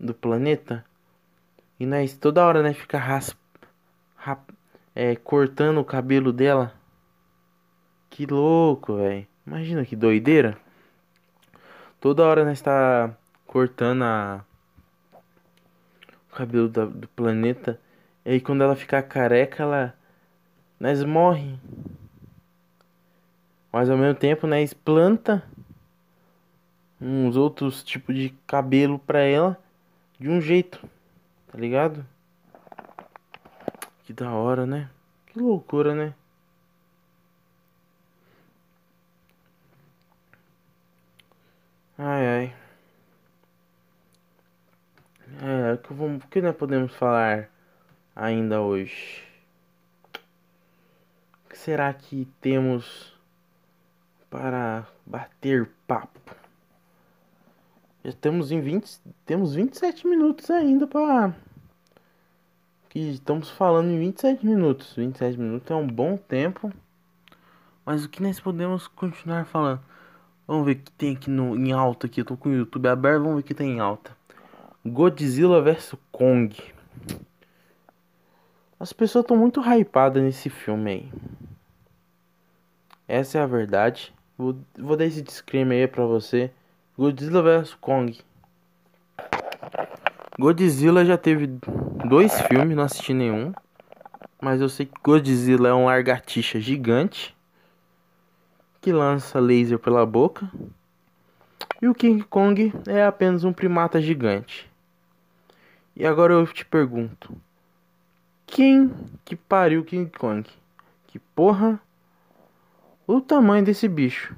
do 0.00 0.14
planeta. 0.14 0.84
E 1.78 1.86
nós 1.86 2.16
toda 2.16 2.44
hora, 2.44 2.62
né, 2.62 2.72
fica 2.72 2.98
rasp, 2.98 3.38
rap, 4.16 4.40
é, 4.94 5.14
cortando 5.16 5.78
o 5.78 5.84
cabelo 5.84 6.32
dela. 6.32 6.72
Que 8.10 8.26
louco, 8.26 8.96
velho. 8.96 9.26
Imagina 9.46 9.84
que 9.84 9.94
doideira. 9.94 10.56
Toda 12.00 12.24
hora 12.24 12.44
nós 12.44 12.58
está 12.58 13.14
cortando 13.46 14.02
a, 14.02 14.44
o 16.30 16.34
cabelo 16.34 16.68
da, 16.68 16.86
do 16.86 17.08
planeta. 17.08 17.78
E 18.24 18.30
aí 18.30 18.40
quando 18.40 18.62
ela 18.62 18.76
ficar 18.76 19.02
careca, 19.02 19.62
ela 19.62 19.94
nós 20.80 21.04
morre. 21.04 21.58
Mas 23.74 23.90
ao 23.90 23.98
mesmo 23.98 24.14
tempo, 24.14 24.46
nós 24.46 24.72
planta 24.72 25.42
uns 27.00 27.34
outros 27.34 27.82
tipos 27.82 28.14
de 28.14 28.30
cabelo 28.46 29.00
pra 29.00 29.18
ela 29.18 29.58
de 30.16 30.28
um 30.28 30.40
jeito, 30.40 30.88
tá 31.48 31.58
ligado? 31.58 32.06
Que 34.04 34.12
da 34.12 34.30
hora, 34.30 34.64
né? 34.64 34.88
Que 35.26 35.40
loucura, 35.40 35.92
né? 35.92 36.14
Ai 41.98 42.26
ai. 42.28 42.56
É, 45.42 45.72
o 45.72 45.78
que, 45.78 45.92
vamos, 45.92 46.22
o 46.22 46.28
que 46.28 46.40
nós 46.40 46.54
podemos 46.54 46.94
falar 46.94 47.50
ainda 48.14 48.62
hoje? 48.62 49.24
será 51.52 51.92
que 51.92 52.28
temos 52.40 53.13
para 54.34 54.84
bater 55.06 55.70
papo? 55.86 56.18
Já 58.02 58.10
estamos 58.10 58.50
em 58.50 58.60
20, 58.60 59.00
temos 59.24 59.54
27 59.54 60.08
minutos 60.08 60.50
ainda 60.50 60.88
para 60.88 61.32
que 62.88 62.98
estamos 62.98 63.48
falando 63.48 63.90
em 63.90 63.98
27 64.00 64.44
minutos. 64.44 64.92
27 64.96 65.38
minutos 65.38 65.70
é 65.70 65.74
um 65.76 65.86
bom 65.86 66.16
tempo. 66.16 66.72
Mas 67.86 68.04
o 68.04 68.08
que 68.08 68.20
nós 68.20 68.40
podemos 68.40 68.88
continuar 68.88 69.44
falando? 69.44 69.80
Vamos 70.48 70.66
ver 70.66 70.72
o 70.72 70.78
que 70.78 70.90
tem 70.90 71.14
aqui 71.14 71.30
no, 71.30 71.54
em 71.54 71.70
alta 71.70 72.08
aqui. 72.08 72.20
Eu 72.20 72.24
tô 72.24 72.36
com 72.36 72.48
o 72.48 72.54
YouTube 72.54 72.88
aberto, 72.88 73.22
vamos 73.22 73.36
ver 73.36 73.40
o 73.40 73.44
que 73.44 73.54
tem 73.54 73.76
em 73.76 73.80
alta. 73.80 74.16
Godzilla 74.84 75.62
vs 75.62 75.94
Kong. 76.10 76.60
As 78.80 78.92
pessoas 78.92 79.22
estão 79.22 79.36
muito 79.36 79.60
hypadas 79.60 80.20
nesse 80.20 80.50
filme 80.50 80.90
aí. 80.90 81.12
Essa 83.06 83.38
é 83.38 83.40
a 83.40 83.46
verdade. 83.46 84.12
Vou, 84.36 84.56
vou 84.76 84.96
dar 84.96 85.04
esse 85.04 85.22
disclaimer 85.22 85.82
aí 85.82 85.88
pra 85.88 86.04
você. 86.04 86.50
Godzilla 86.98 87.42
vs 87.42 87.74
Kong. 87.74 88.18
Godzilla 90.38 91.04
já 91.04 91.16
teve 91.16 91.46
dois 92.08 92.40
filmes, 92.42 92.76
não 92.76 92.84
assisti 92.84 93.14
nenhum. 93.14 93.52
Mas 94.40 94.60
eu 94.60 94.68
sei 94.68 94.86
que 94.86 95.00
Godzilla 95.02 95.68
é 95.68 95.74
um 95.74 95.86
largatixa 95.86 96.60
gigante. 96.60 97.34
Que 98.80 98.92
lança 98.92 99.38
laser 99.38 99.78
pela 99.78 100.04
boca. 100.04 100.50
E 101.80 101.86
o 101.86 101.94
King 101.94 102.22
Kong 102.24 102.72
é 102.86 103.04
apenas 103.04 103.44
um 103.44 103.52
primata 103.52 104.00
gigante. 104.00 104.68
E 105.96 106.04
agora 106.04 106.32
eu 106.32 106.46
te 106.46 106.64
pergunto. 106.64 107.36
Quem 108.46 108.92
que 109.24 109.36
pariu 109.36 109.84
King 109.84 110.10
Kong? 110.18 110.48
Que 111.06 111.18
porra 111.18 111.80
o 113.06 113.20
tamanho 113.20 113.64
desse 113.64 113.88
bicho. 113.88 114.34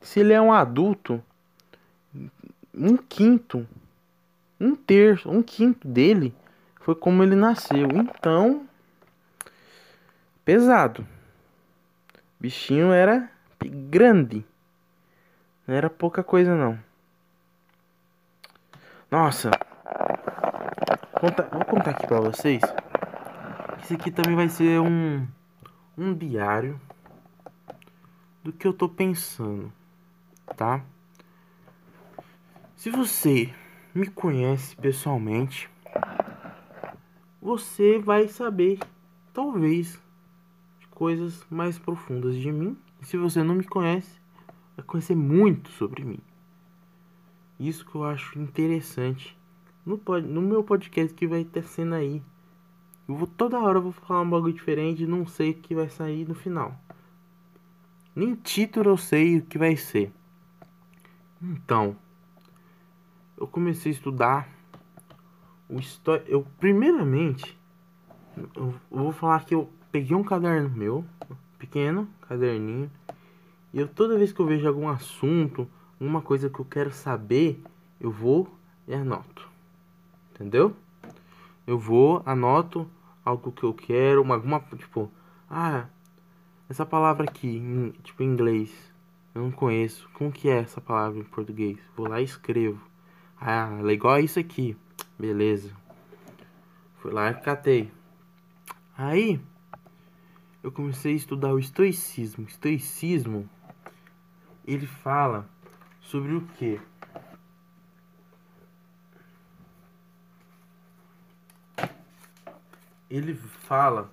Se 0.00 0.20
ele 0.20 0.32
é 0.32 0.40
um 0.40 0.52
adulto, 0.52 1.22
um 2.74 2.96
quinto, 2.96 3.66
um 4.58 4.74
terço, 4.74 5.30
um 5.30 5.42
quinto 5.42 5.86
dele 5.86 6.34
foi 6.80 6.94
como 6.94 7.22
ele 7.22 7.34
nasceu. 7.34 7.88
Então, 7.92 8.66
pesado. 10.44 11.06
Bichinho 12.38 12.90
era 12.90 13.30
grande. 13.62 14.44
Não 15.66 15.74
era 15.74 15.90
pouca 15.90 16.24
coisa 16.24 16.54
não. 16.54 16.78
Nossa. 19.10 19.50
Conta, 21.20 21.42
vou 21.52 21.64
contar 21.66 21.90
aqui 21.90 22.06
pra 22.06 22.20
vocês. 22.20 22.62
Esse 23.82 23.94
aqui 23.94 24.10
também 24.10 24.34
vai 24.34 24.48
ser 24.48 24.80
um 24.80 25.26
um 25.98 26.14
diário 26.14 26.80
do 28.42 28.52
que 28.52 28.66
eu 28.66 28.72
tô 28.72 28.88
pensando, 28.88 29.72
tá? 30.56 30.84
Se 32.76 32.90
você 32.90 33.52
me 33.94 34.06
conhece 34.06 34.74
pessoalmente, 34.76 35.68
você 37.40 37.98
vai 37.98 38.28
saber, 38.28 38.78
talvez, 39.32 40.00
coisas 40.90 41.46
mais 41.50 41.78
profundas 41.78 42.36
de 42.36 42.52
mim. 42.52 42.76
E 43.00 43.06
se 43.06 43.16
você 43.16 43.42
não 43.42 43.54
me 43.54 43.64
conhece, 43.64 44.20
vai 44.76 44.84
conhecer 44.84 45.16
muito 45.16 45.70
sobre 45.70 46.04
mim. 46.04 46.20
Isso 47.58 47.84
que 47.84 47.94
eu 47.94 48.04
acho 48.04 48.38
interessante 48.38 49.36
no, 49.84 50.00
no 50.22 50.42
meu 50.42 50.62
podcast 50.62 51.14
que 51.14 51.26
vai 51.26 51.44
ter 51.44 51.64
sendo 51.64 51.94
aí. 51.94 52.22
Eu 53.08 53.14
vou 53.14 53.26
toda 53.26 53.58
hora 53.58 53.78
eu 53.78 53.82
vou 53.82 53.92
falar 53.92 54.22
um 54.22 54.30
bagulho 54.30 54.52
diferente, 54.52 55.06
não 55.06 55.26
sei 55.26 55.50
o 55.50 55.54
que 55.54 55.74
vai 55.74 55.88
sair 55.88 56.28
no 56.28 56.34
final. 56.34 56.78
Nem 58.14 58.34
título 58.34 58.90
eu 58.90 58.96
sei 58.96 59.38
o 59.38 59.42
que 59.42 59.58
vai 59.58 59.76
ser. 59.76 60.12
Então, 61.40 61.96
eu 63.38 63.46
comecei 63.46 63.92
a 63.92 63.94
estudar 63.94 64.48
o 65.68 65.78
história. 65.78 66.24
Eu 66.26 66.46
primeiramente 66.58 67.58
eu 68.54 68.74
vou 68.90 69.12
falar 69.12 69.44
que 69.44 69.54
eu 69.54 69.70
peguei 69.90 70.16
um 70.16 70.22
caderno 70.22 70.70
meu, 70.70 71.04
pequeno, 71.58 72.08
caderninho, 72.28 72.90
e 73.72 73.78
eu 73.78 73.88
toda 73.88 74.18
vez 74.18 74.32
que 74.32 74.40
eu 74.40 74.46
vejo 74.46 74.66
algum 74.66 74.88
assunto, 74.88 75.68
uma 75.98 76.22
coisa 76.22 76.48
que 76.48 76.58
eu 76.58 76.64
quero 76.64 76.90
saber, 76.90 77.62
eu 78.00 78.10
vou 78.10 78.48
e 78.86 78.94
anoto. 78.94 79.48
Entendeu? 80.32 80.74
Eu 81.66 81.78
vou, 81.78 82.22
anoto 82.24 82.88
algo 83.24 83.52
que 83.52 83.64
eu 83.64 83.74
quero, 83.74 84.22
uma, 84.22 84.34
alguma, 84.34 84.60
tipo, 84.76 85.10
ah, 85.48 85.86
essa 86.70 86.86
palavra 86.86 87.24
aqui, 87.24 87.48
em, 87.48 87.90
tipo, 88.00 88.22
em 88.22 88.26
inglês, 88.26 88.70
eu 89.34 89.42
não 89.42 89.50
conheço. 89.50 90.08
Como 90.14 90.30
que 90.30 90.48
é 90.48 90.58
essa 90.58 90.80
palavra 90.80 91.18
em 91.18 91.24
português? 91.24 91.76
Vou 91.96 92.06
lá 92.06 92.20
e 92.20 92.24
escrevo. 92.24 92.80
Ah, 93.40 93.76
ela 93.76 93.90
é 93.90 93.94
igual 93.94 94.14
a 94.14 94.20
isso 94.20 94.38
aqui. 94.38 94.76
Beleza. 95.18 95.76
Fui 96.98 97.10
lá 97.10 97.28
e 97.32 97.34
catei. 97.34 97.90
Aí, 98.96 99.40
eu 100.62 100.70
comecei 100.70 101.12
a 101.12 101.16
estudar 101.16 101.52
o 101.52 101.58
estoicismo. 101.58 102.46
Estoicismo, 102.46 103.50
ele 104.64 104.86
fala 104.86 105.50
sobre 106.00 106.36
o 106.36 106.42
que? 106.56 106.80
Ele 113.10 113.34
fala 113.34 114.08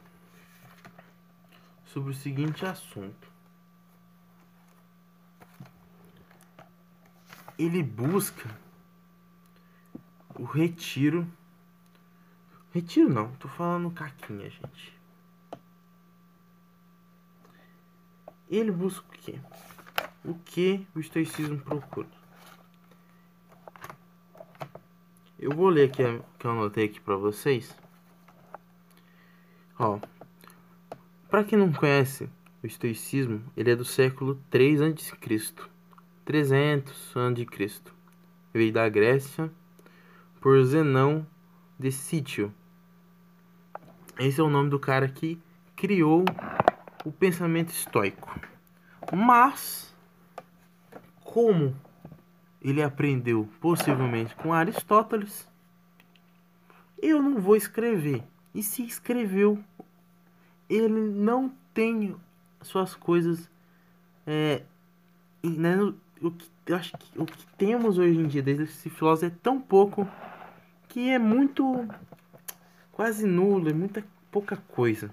sobre 1.97 2.11
o 2.11 2.15
seguinte 2.15 2.63
assunto. 2.63 3.27
Ele 7.57 7.81
busca 7.81 8.55
o 10.35 10.43
retiro. 10.43 11.27
Retiro 12.71 13.09
não, 13.09 13.31
tô 13.37 13.47
falando 13.47 13.89
caquinha, 13.89 14.47
gente. 14.47 14.95
Ele 18.47 18.71
busca 18.71 19.03
o 19.03 19.17
quê? 19.17 19.39
O 20.23 20.35
que 20.35 20.87
o 20.93 20.99
estoicismo 20.99 21.57
procura? 21.61 22.07
Eu 25.39 25.49
vou 25.49 25.69
ler 25.69 25.89
aqui 25.89 26.03
que 26.37 26.45
eu 26.45 26.51
anotei 26.51 26.85
aqui 26.85 26.99
para 26.99 27.15
vocês. 27.15 27.75
Ó, 29.79 29.99
para 31.29 31.43
quem 31.43 31.57
não 31.57 31.71
conhece 31.71 32.29
o 32.63 32.67
estoicismo, 32.67 33.41
ele 33.55 33.71
é 33.71 33.75
do 33.75 33.85
século 33.85 34.41
3 34.49 34.81
a.C. 34.81 35.53
300 36.25 37.13
a.C. 37.15 37.81
Veio 38.53 38.73
da 38.73 38.87
Grécia 38.89 39.51
por 40.41 40.63
Zenão 40.63 41.25
de 41.79 41.91
Sítio. 41.91 42.53
Esse 44.19 44.39
é 44.39 44.43
o 44.43 44.49
nome 44.49 44.69
do 44.69 44.79
cara 44.79 45.07
que 45.07 45.39
criou 45.75 46.25
o 47.05 47.11
pensamento 47.11 47.69
estoico. 47.69 48.39
Mas, 49.13 49.95
como 51.23 51.75
ele 52.61 52.81
aprendeu 52.81 53.47
possivelmente 53.61 54.35
com 54.35 54.51
Aristóteles, 54.51 55.47
eu 57.01 57.21
não 57.21 57.39
vou 57.39 57.55
escrever. 57.55 58.23
E 58.53 58.63
se 58.63 58.83
escreveu, 58.83 59.63
ele 60.69 60.99
não 60.99 61.51
tem 61.73 62.15
suas 62.61 62.93
coisas. 62.95 63.49
É, 64.25 64.63
né, 65.43 65.77
o 66.21 66.31
que, 66.31 66.49
eu 66.65 66.75
acho 66.75 66.97
que 66.97 67.19
o 67.19 67.25
que 67.25 67.47
temos 67.57 67.97
hoje 67.97 68.19
em 68.19 68.27
dia 68.27 68.41
desse 68.41 68.89
filósofo 68.89 69.25
é 69.27 69.37
tão 69.41 69.59
pouco 69.61 70.07
que 70.87 71.09
é 71.09 71.19
muito 71.19 71.87
quase 72.91 73.25
nulo, 73.25 73.69
é 73.69 73.73
muita 73.73 74.03
pouca 74.31 74.57
coisa. 74.57 75.11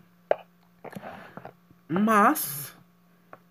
Mas 1.88 2.77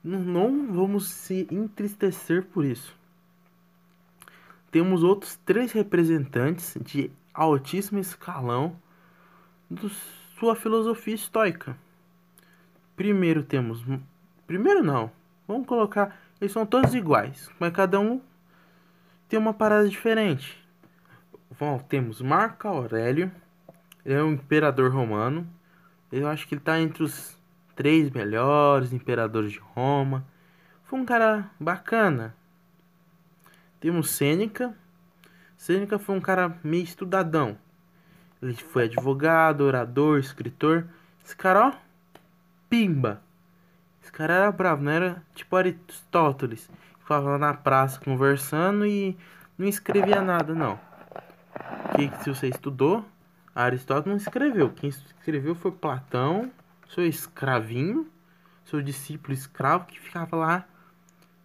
não 0.04 0.74
vamos 0.74 1.10
se 1.10 1.48
entristecer 1.52 2.44
por 2.46 2.66
isso. 2.66 2.96
Temos 4.72 5.04
outros 5.04 5.36
três 5.46 5.72
representantes 5.72 6.76
de 6.82 7.12
altíssimo 7.34 8.00
escalão 8.00 8.76
de 9.70 9.88
sua 10.40 10.56
filosofia 10.56 11.14
estoica. 11.14 11.78
Primeiro 12.96 13.44
temos. 13.44 13.84
Primeiro 14.46 14.84
não. 14.84 15.12
Vamos 15.48 15.68
colocar. 15.68 16.18
Eles 16.40 16.52
são 16.52 16.66
todos 16.66 16.94
iguais, 16.94 17.50
mas 17.60 17.72
cada 17.74 18.00
um 18.00 18.22
tem 19.28 19.40
uma 19.40 19.54
parada 19.54 19.88
diferente. 19.88 20.62
Bom, 21.60 21.78
temos 21.80 22.22
Marco 22.22 22.68
Aurélio. 22.68 23.32
Ele 24.06 24.16
é 24.16 24.24
um 24.24 24.34
imperador 24.34 24.92
romano. 24.92 25.48
Eu 26.12 26.28
acho 26.28 26.48
que 26.48 26.56
ele 26.56 26.62
está 26.62 26.80
entre 26.80 27.04
os 27.04 27.38
três 27.76 28.10
melhores 28.10 28.94
imperadores 28.94 29.54
de 29.54 29.60
Roma. 29.60 30.26
Foi 30.84 31.00
um 31.00 31.06
cara 31.06 31.50
bacana. 31.60 32.36
Temos 33.80 34.12
Sêneca. 34.12 34.76
Sêneca 35.58 35.98
foi 35.98 36.16
um 36.16 36.22
cara 36.22 36.58
meio 36.64 36.84
estudadão. 36.84 37.58
Ele 38.42 38.54
foi 38.54 38.86
advogado, 38.86 39.62
orador, 39.62 40.20
escritor. 40.20 40.86
Esse 41.24 41.36
cara, 41.36 41.68
ó, 41.68 41.74
pimba. 42.74 43.22
Esse 44.02 44.12
cara 44.12 44.34
era 44.34 44.52
bravo, 44.52 44.82
não 44.82 44.92
era 44.92 45.22
tipo 45.36 45.56
Aristóteles, 45.56 46.68
que 47.00 47.06
falava 47.06 47.38
na 47.38 47.54
praça 47.54 48.00
conversando 48.00 48.84
e 48.84 49.16
não 49.56 49.68
escrevia 49.68 50.24
nada, 50.24 50.56
não. 50.56 50.80
Que 51.96 52.10
se 52.24 52.32
você 52.32 52.48
estudou, 52.48 53.06
Aristóteles 53.54 54.08
não 54.08 54.18
escreveu. 54.18 54.72
Quem 54.72 54.90
escreveu 54.90 55.54
foi 55.54 55.72
Platão, 55.72 56.52
seu 56.90 57.06
escravinho, 57.06 58.08
seu 58.66 58.82
discípulo 58.82 59.36
escravo 59.36 59.86
que 59.86 60.00
ficava 60.00 60.36
lá 60.36 60.68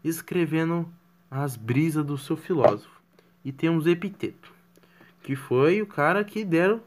escrevendo 0.02 0.90
as 1.30 1.56
brisas 1.56 2.06
do 2.06 2.16
seu 2.16 2.38
filósofo. 2.38 3.02
E 3.44 3.52
temos 3.52 3.86
Epiteto, 3.86 4.50
que 5.22 5.36
foi 5.36 5.82
o 5.82 5.86
cara 5.86 6.24
que 6.24 6.42
deram 6.42 6.80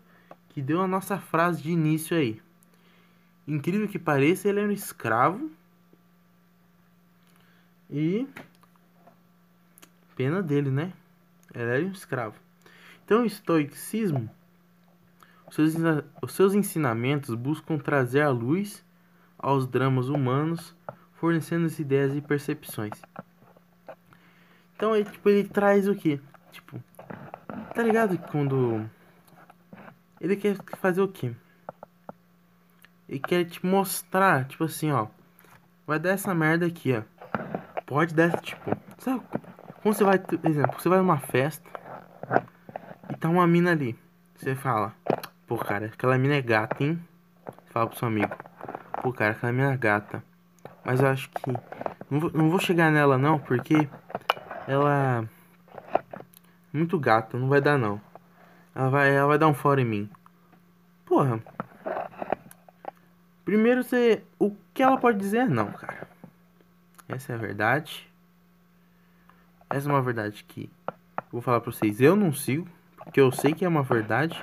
que 0.50 0.64
deu 0.64 0.82
a 0.82 0.88
nossa 0.88 1.20
frase 1.20 1.62
de 1.62 1.70
início 1.70 2.18
aí. 2.18 2.42
Incrível 3.52 3.88
que 3.88 4.00
pareça, 4.00 4.48
ele 4.48 4.60
era 4.60 4.70
um 4.70 4.72
escravo. 4.72 5.52
E 7.90 8.28
pena 10.16 10.42
dele, 10.42 10.72
né? 10.72 10.94
Ele 11.54 11.64
era 11.64 11.86
um 11.86 11.92
escravo. 11.92 12.36
Então, 13.04 13.24
o 13.24 13.26
estoicismo 13.26 14.30
os 16.22 16.32
seus 16.34 16.54
ensinamentos 16.54 17.36
buscam 17.36 17.78
trazer 17.78 18.22
a 18.22 18.30
luz 18.30 18.86
aos 19.38 19.68
dramas 19.68 20.08
humanos, 20.08 20.74
fornecendo 21.16 21.66
as 21.66 21.78
ideias 21.78 22.16
e 22.16 22.22
percepções. 22.22 23.02
Então 24.76 24.96
ele, 24.96 25.10
tipo, 25.10 25.28
ele 25.28 25.48
traz 25.48 25.90
o 25.90 25.96
que? 25.96 26.22
Tipo, 26.54 26.82
tá 27.76 27.84
ligado 27.84 28.18
quando 28.30 28.90
ele 30.22 30.38
quer 30.38 30.56
fazer 30.78 31.02
o 31.02 31.08
que? 31.08 31.36
Ele 33.12 33.20
quer 33.20 33.46
te 33.46 33.64
mostrar, 33.66 34.46
tipo 34.46 34.64
assim, 34.64 34.92
ó, 34.92 35.08
vai 35.86 36.00
dar 36.00 36.12
essa 36.12 36.34
merda 36.34 36.66
aqui, 36.66 36.96
ó. 36.96 37.04
Pode 37.86 38.16
dar, 38.16 38.40
tipo, 38.40 38.72
sabe? 38.98 39.22
Quando 39.84 39.96
você 39.96 40.04
vai, 40.04 40.18
por 40.18 40.50
exemplo, 40.50 40.80
você 40.80 40.88
vai 40.90 40.98
numa 41.00 41.18
festa 41.20 41.70
e 43.10 43.16
tá 43.18 43.28
uma 43.28 43.46
mina 43.46 43.72
ali. 43.72 44.00
Você 44.36 44.56
fala, 44.56 44.96
Pô, 45.52 45.58
cara, 45.58 45.88
aquela 45.88 46.18
mina 46.18 46.36
é 46.36 46.42
gata, 46.42 46.82
hein? 46.82 46.98
Fala 47.72 47.88
pro 47.88 48.00
seu 48.00 48.08
amigo. 48.08 48.34
Pô, 49.02 49.12
cara, 49.12 49.32
aquela 49.32 49.52
mina 49.52 49.74
é 49.74 49.78
gata. 49.78 50.24
Mas 50.86 51.02
eu 51.02 51.08
acho 51.10 51.30
que. 51.30 51.52
Não 52.10 52.22
vou, 52.22 52.32
não 52.34 52.50
vou 52.50 52.58
chegar 52.58 52.90
nela, 52.90 53.18
não, 53.18 53.38
porque. 53.38 53.90
Ela. 54.66 55.28
Muito 56.72 56.98
gata, 56.98 57.38
não 57.38 57.50
vai 57.50 57.60
dar, 57.60 57.78
não. 57.78 58.00
Ela 58.74 58.90
vai, 58.90 59.14
ela 59.14 59.28
vai 59.28 59.38
dar 59.38 59.50
um 59.50 59.54
fora 59.54 59.82
em 59.82 59.86
mim. 59.86 60.10
Porra. 61.06 61.44
Primeiro 63.52 63.84
você. 63.84 64.24
O 64.40 64.56
que 64.74 64.82
ela 64.82 64.98
pode 64.98 65.18
dizer 65.18 65.46
não, 65.50 65.74
cara. 65.74 66.08
Essa 67.10 67.34
é 67.34 67.36
a 67.36 67.38
verdade. 67.38 68.10
Essa 69.70 69.90
é 69.90 69.92
uma 69.92 70.02
verdade 70.02 70.46
que. 70.46 70.70
Vou 71.30 71.42
falar 71.42 71.60
pra 71.60 71.70
vocês, 71.70 72.00
eu 72.00 72.16
não 72.16 72.32
sigo. 72.32 72.66
Porque 72.96 73.20
eu 73.20 73.30
sei 73.30 73.54
que 73.54 73.66
é 73.66 73.68
uma 73.68 73.84
verdade. 73.84 74.42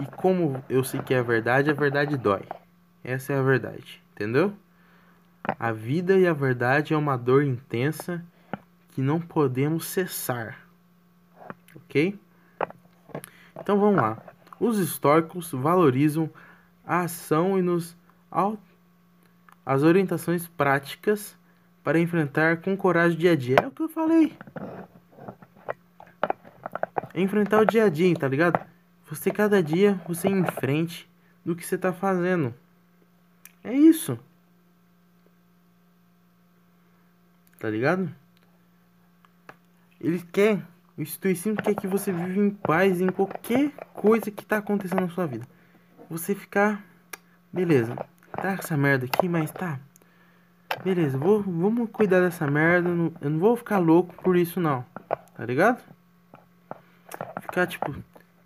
E 0.00 0.06
como 0.06 0.62
eu 0.68 0.84
sei 0.84 1.02
que 1.02 1.12
é 1.12 1.20
verdade, 1.20 1.68
a 1.68 1.74
verdade 1.74 2.16
dói. 2.16 2.44
Essa 3.02 3.32
é 3.32 3.38
a 3.40 3.42
verdade, 3.42 4.00
entendeu? 4.12 4.54
A 5.58 5.72
vida 5.72 6.16
e 6.16 6.24
a 6.24 6.32
verdade 6.32 6.94
é 6.94 6.96
uma 6.96 7.18
dor 7.18 7.42
intensa 7.42 8.24
que 8.90 9.02
não 9.02 9.20
podemos 9.20 9.84
cessar. 9.84 10.60
Ok? 11.74 12.16
Então 13.60 13.80
vamos 13.80 14.00
lá. 14.00 14.22
Os 14.60 14.78
históricos 14.78 15.50
valorizam 15.50 16.30
a 16.86 17.00
ação 17.00 17.58
e 17.58 17.62
nos 17.62 17.97
as 19.64 19.82
orientações 19.82 20.46
práticas 20.48 21.36
para 21.82 21.98
enfrentar 21.98 22.58
com 22.58 22.76
coragem 22.76 23.16
o 23.16 23.20
dia 23.20 23.32
a 23.32 23.36
dia. 23.36 23.56
É 23.62 23.66
o 23.66 23.70
que 23.70 23.82
eu 23.82 23.88
falei. 23.88 24.36
enfrentar 27.14 27.60
o 27.60 27.64
dia 27.64 27.84
a 27.84 27.88
dia, 27.88 28.14
tá 28.14 28.28
ligado? 28.28 28.58
Você 29.10 29.30
cada 29.30 29.62
dia 29.62 30.00
você 30.06 30.28
em 30.28 30.44
frente 30.44 31.08
do 31.44 31.56
que 31.56 31.66
você 31.66 31.74
está 31.74 31.92
fazendo. 31.92 32.54
É 33.64 33.72
isso. 33.72 34.18
Tá 37.58 37.68
ligado? 37.68 38.14
Ele 40.00 40.22
quer 40.32 40.62
O 40.96 41.02
estoicismo 41.02 41.62
quer 41.62 41.74
que 41.74 41.86
você 41.86 42.10
vive 42.10 42.40
em 42.40 42.50
paz 42.50 43.00
em 43.00 43.08
qualquer 43.08 43.70
coisa 43.94 44.32
que 44.32 44.44
tá 44.44 44.58
acontecendo 44.58 45.02
na 45.02 45.08
sua 45.08 45.26
vida. 45.26 45.46
Você 46.10 46.34
ficar. 46.34 46.84
Beleza, 47.52 47.96
tá 48.40 48.52
essa 48.52 48.76
merda 48.76 49.06
aqui, 49.06 49.28
mas 49.28 49.50
tá. 49.50 49.78
Beleza, 50.84 51.18
vou, 51.18 51.42
vamos 51.42 51.90
cuidar 51.90 52.20
dessa 52.20 52.46
merda. 52.46 52.88
Eu 53.20 53.30
não 53.30 53.38
vou 53.38 53.56
ficar 53.56 53.78
louco 53.78 54.14
por 54.22 54.36
isso, 54.36 54.60
não. 54.60 54.84
Tá 55.34 55.44
ligado? 55.44 55.82
Ficar 57.40 57.66
tipo. 57.66 57.94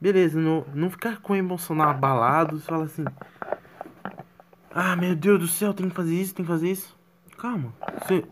Beleza, 0.01 0.39
não, 0.41 0.65
não 0.75 0.91
ficar 0.91 1.21
com 1.21 1.35
emocional 1.35 1.91
abalado. 1.91 2.61
Fala 2.61 2.85
assim. 2.85 3.05
Ah, 4.71 4.97
meu 4.97 5.15
Deus 5.15 5.39
do 5.39 5.49
céu, 5.49 5.75
tem 5.75 5.89
que 5.89 5.95
fazer 5.95 6.15
isso, 6.15 6.35
tem 6.35 6.45
que 6.45 6.51
fazer 6.51 6.71
isso. 6.71 6.97
Calma. 7.37 7.73
Você 8.01 8.25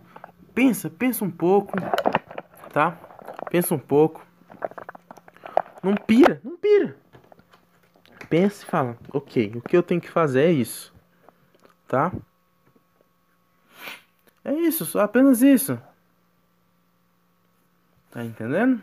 pensa, 0.55 0.89
pensa 0.89 1.25
um 1.25 1.31
pouco, 1.31 1.73
tá? 2.73 2.99
Pensa 3.51 3.75
um 3.75 3.79
pouco. 3.79 4.25
Não 5.83 5.95
pira, 5.95 6.41
não 6.45 6.57
pira. 6.57 6.97
Pensa 8.29 8.65
e 8.65 8.67
fala, 8.67 8.97
ok, 9.13 9.53
o 9.57 9.61
que 9.61 9.77
eu 9.77 9.83
tenho 9.83 10.01
que 10.01 10.11
fazer 10.11 10.43
é 10.43 10.53
isso, 10.53 10.95
tá? 11.91 12.13
É 14.45 14.55
isso, 14.55 14.87
só 14.87 15.01
apenas 15.01 15.43
isso. 15.43 15.77
Tá 18.13 18.25
entendendo? 18.25 18.81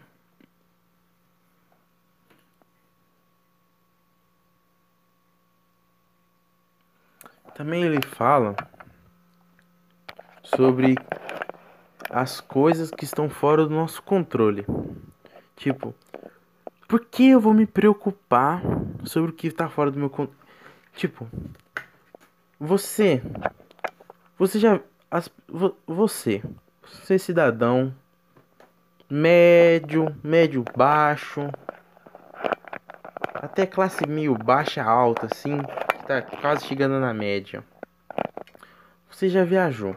Também 7.56 7.84
ele 7.84 8.06
fala 8.06 8.56
sobre 10.44 10.96
as 12.10 12.42
coisas 12.42 12.92
que 12.92 13.06
estão 13.06 13.30
fora 13.30 13.66
do 13.66 13.74
nosso 13.74 14.04
controle. 14.04 14.66
Tipo, 15.56 15.96
por 16.88 17.06
que 17.06 17.30
eu 17.30 17.40
vou 17.40 17.54
me 17.54 17.66
preocupar 17.66 18.62
sobre 19.06 19.32
o 19.32 19.34
que 19.34 19.48
está 19.48 19.70
fora 19.70 19.90
do 19.90 19.98
meu 19.98 20.10
controle? 20.10 20.38
Tipo, 20.94 21.28
você, 22.60 23.22
você 24.38 24.60
já, 24.60 24.80
as, 25.10 25.30
você, 25.86 26.42
você 26.84 27.20
cidadão 27.20 27.94
médio, 29.10 30.16
médio 30.24 30.64
baixo, 30.76 31.50
até 33.34 33.66
classe 33.66 34.06
meio 34.08 34.36
baixa 34.36 34.84
alta, 34.84 35.28
assim, 35.32 35.58
tá 36.06 36.22
quase 36.22 36.66
chegando 36.66 37.00
na 37.00 37.14
média. 37.14 37.64
Você 39.10 39.30
já 39.30 39.44
viajou? 39.44 39.96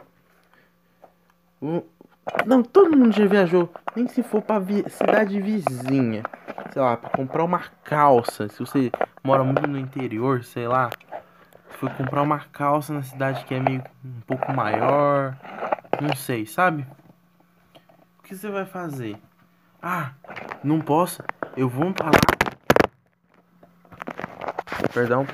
Não, 2.47 2.63
todo 2.63 2.97
mundo 2.97 3.13
já 3.13 3.27
viajou. 3.27 3.69
Nem 3.95 4.09
se 4.09 4.23
for 4.23 4.41
pra 4.41 4.59
vi... 4.59 4.89
cidade 4.89 5.41
vizinha. 5.41 6.23
Sei 6.73 6.81
lá, 6.81 6.97
pra 6.97 7.11
comprar 7.11 7.45
uma 7.45 7.61
calça. 7.85 8.49
Se 8.49 8.59
você 8.61 8.91
mora 9.23 9.45
muito 9.45 9.67
no 9.67 9.79
interior, 9.79 10.43
sei 10.45 10.67
lá. 10.67 10.89
For 11.79 11.91
comprar 11.95 12.23
uma 12.23 12.41
calça 12.41 12.93
na 12.93 13.03
cidade 13.03 13.45
que 13.45 13.55
é 13.55 13.61
meio 13.61 13.83
um 14.05 14.21
pouco 14.23 14.53
maior. 14.53 15.37
Não 16.01 16.15
sei, 16.15 16.47
sabe? 16.47 16.87
O 18.19 18.23
que 18.23 18.37
você 18.37 18.51
vai 18.51 18.67
fazer? 18.67 19.17
Ah, 19.83 20.13
não 20.63 20.81
posso. 20.81 21.23
Eu 21.57 21.69
vou 21.69 21.93
pra 21.93 22.07
lá. 22.07 22.21
Perdão. 24.93 25.27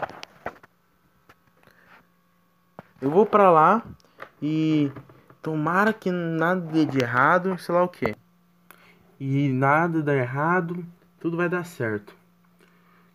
Eu 3.00 3.10
vou 3.10 3.26
pra 3.26 3.50
lá 3.50 3.82
e 4.40 4.90
tomara 5.42 5.92
que 5.92 6.10
nada 6.10 6.60
dê 6.60 6.84
de 6.84 6.98
errado, 6.98 7.58
sei 7.58 7.74
lá 7.74 7.82
o 7.82 7.88
que. 7.88 8.16
E 9.18 9.48
nada 9.48 10.02
dá 10.02 10.14
errado, 10.14 10.84
tudo 11.20 11.36
vai 11.36 11.48
dar 11.48 11.64
certo. 11.64 12.14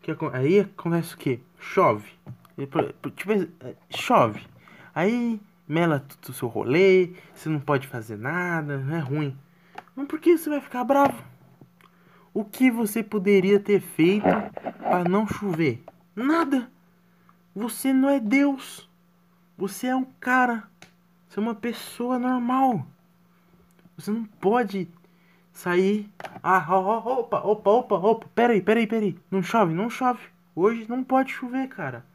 Que, 0.02 0.16
aí 0.34 0.62
acontece 0.62 1.14
o 1.14 1.18
que? 1.18 1.44
Chove. 1.60 2.12
Tipo, 2.68 3.32
é, 3.62 3.76
chove. 3.90 4.42
Aí 4.94 5.40
mela 5.68 6.00
tudo 6.00 6.30
o 6.30 6.34
seu 6.34 6.48
rolê, 6.48 7.14
você 7.34 7.48
não 7.48 7.60
pode 7.60 7.88
fazer 7.88 8.18
nada, 8.18 8.86
é 8.92 9.00
ruim. 9.00 9.38
Mas 9.96 10.08
por 10.08 10.20
que 10.20 10.38
você 10.38 10.50
vai 10.50 10.60
ficar 10.60 10.84
bravo? 10.84 11.24
O 12.34 12.46
que 12.46 12.72
você 12.72 13.04
poderia 13.04 13.60
ter 13.60 13.80
feito 13.82 14.26
para 14.80 15.04
não 15.04 15.28
chover? 15.28 15.84
Nada. 16.16 16.70
Você 17.54 17.92
não 17.92 18.10
é 18.10 18.20
Deus. 18.20 18.90
Você 19.58 19.88
é 19.88 19.96
um 19.96 20.06
cara. 20.20 20.64
Você 21.28 21.40
é 21.40 21.42
uma 21.42 21.56
pessoa 21.56 22.18
normal. 22.18 22.86
Você 23.98 24.12
não 24.12 24.24
pode 24.24 24.88
sair. 25.52 26.10
Ah, 26.42 26.66
opa, 26.78 27.40
opa, 27.40 27.70
opa, 27.70 27.96
opa. 27.96 28.28
Peraí, 28.34 28.62
peraí, 28.62 28.88
peraí. 28.88 29.18
Não 29.30 29.44
chove, 29.44 29.74
não 29.74 29.90
chove. 29.90 30.22
Hoje 30.56 30.86
não 30.88 31.04
pode 31.04 31.32
chover, 31.32 31.68
cara. 31.68 32.06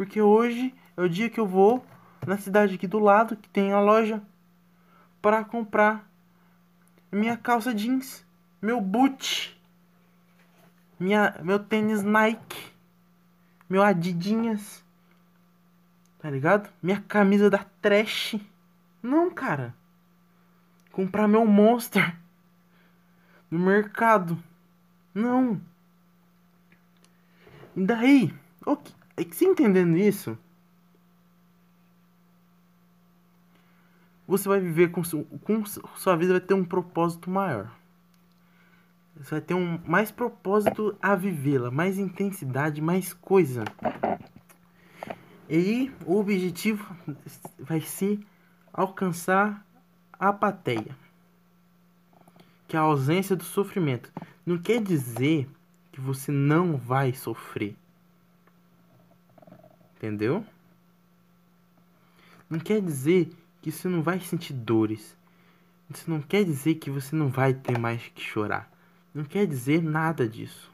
Porque 0.00 0.18
hoje 0.18 0.74
é 0.96 1.02
o 1.02 1.08
dia 1.10 1.28
que 1.28 1.38
eu 1.38 1.46
vou 1.46 1.84
na 2.26 2.38
cidade 2.38 2.76
aqui 2.76 2.86
do 2.86 2.98
lado, 2.98 3.36
que 3.36 3.50
tem 3.50 3.70
a 3.70 3.80
loja, 3.80 4.22
para 5.20 5.44
comprar 5.44 6.10
minha 7.12 7.36
calça 7.36 7.74
jeans, 7.74 8.24
meu 8.62 8.80
boot, 8.80 9.60
minha, 10.98 11.36
meu 11.42 11.58
tênis 11.58 12.02
Nike, 12.02 12.72
meu 13.68 13.82
Adidinhas. 13.82 14.82
Tá 16.18 16.30
ligado? 16.30 16.70
Minha 16.82 17.02
camisa 17.02 17.50
da 17.50 17.66
trash. 17.82 18.36
Não, 19.02 19.30
cara. 19.30 19.74
Comprar 20.92 21.28
meu 21.28 21.44
Monster 21.44 22.16
no 23.50 23.58
mercado. 23.58 24.42
Não. 25.12 25.60
E 27.76 27.84
daí? 27.84 28.34
Okay. 28.64 28.99
É 29.16 29.24
que 29.24 29.34
você 29.34 29.44
entendendo 29.44 29.96
isso? 29.96 30.36
Você 34.26 34.48
vai 34.48 34.60
viver 34.60 34.90
com, 34.92 35.02
com 35.02 35.64
sua 35.96 36.16
vida 36.16 36.34
vai 36.34 36.40
ter 36.40 36.54
um 36.54 36.64
propósito 36.64 37.28
maior. 37.28 37.70
Você 39.16 39.32
vai 39.32 39.40
ter 39.40 39.54
um 39.54 39.78
mais 39.84 40.10
propósito 40.10 40.96
a 41.02 41.14
vivê-la, 41.14 41.70
mais 41.70 41.98
intensidade, 41.98 42.80
mais 42.80 43.12
coisa. 43.12 43.64
E 45.48 45.92
o 46.06 46.16
objetivo 46.16 46.96
vai 47.58 47.80
ser 47.80 48.20
alcançar 48.72 49.66
a 50.12 50.28
apatia, 50.28 50.96
que 52.68 52.76
é 52.76 52.78
a 52.78 52.82
ausência 52.82 53.34
do 53.34 53.42
sofrimento. 53.42 54.12
Não 54.46 54.56
quer 54.56 54.80
dizer 54.80 55.50
que 55.90 56.00
você 56.00 56.30
não 56.30 56.76
vai 56.76 57.12
sofrer. 57.12 57.76
Entendeu? 60.00 60.42
Não 62.48 62.58
quer 62.58 62.80
dizer 62.80 63.30
que 63.60 63.70
você 63.70 63.86
não 63.86 64.00
vai 64.00 64.18
sentir 64.18 64.54
dores. 64.54 65.14
Isso 65.90 66.10
não 66.10 66.22
quer 66.22 66.42
dizer 66.42 66.76
que 66.76 66.88
você 66.88 67.14
não 67.14 67.28
vai 67.28 67.52
ter 67.52 67.78
mais 67.78 68.08
que 68.08 68.22
chorar. 68.22 68.72
Não 69.12 69.24
quer 69.24 69.46
dizer 69.46 69.82
nada 69.82 70.26
disso. 70.26 70.72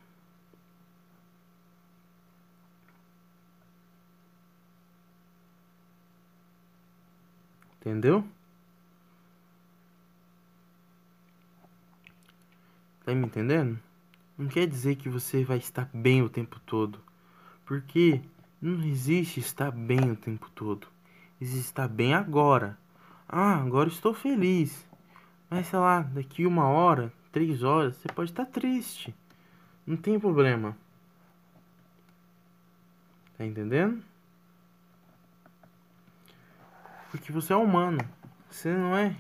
Entendeu? 7.81 8.25
Tá 13.05 13.13
me 13.13 13.27
entendendo? 13.27 13.77
Não 14.39 14.47
quer 14.47 14.69
dizer 14.69 14.95
que 14.95 15.09
você 15.09 15.43
vai 15.45 15.59
estar 15.59 15.91
bem 15.93 16.23
o 16.23 16.29
tempo 16.29 16.61
todo. 16.61 17.01
Porque 17.65 18.23
não 18.61 18.83
existe 18.85 19.41
estar 19.41 19.71
bem 19.71 20.11
o 20.11 20.17
tempo 20.17 20.51
todo. 20.55 20.89
Existe 21.41 21.67
estar 21.67 21.89
bem 21.89 22.15
agora. 22.15 22.79
Ah, 23.29 23.57
agora 23.57 23.89
estou 23.89 24.15
feliz. 24.15 24.87
Mas 25.51 25.67
sei 25.69 25.79
lá, 25.79 26.01
daqui 26.03 26.47
uma 26.47 26.69
hora, 26.69 27.13
três 27.31 27.63
horas, 27.63 27.97
você 27.97 28.09
pode 28.09 28.31
estar 28.31 28.47
triste. 28.47 29.15
Não 29.87 29.97
tem 29.97 30.19
problema. 30.19 30.77
Tá 33.37 33.45
entendendo? 33.45 34.03
Porque 37.11 37.31
você 37.31 37.53
é 37.53 37.57
humano. 37.57 37.99
Você 38.51 38.73
não 38.73 38.97
é 38.97 39.15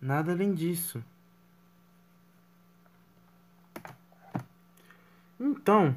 nada 0.00 0.32
além 0.32 0.54
disso. 0.54 1.04
Então, 5.38 5.94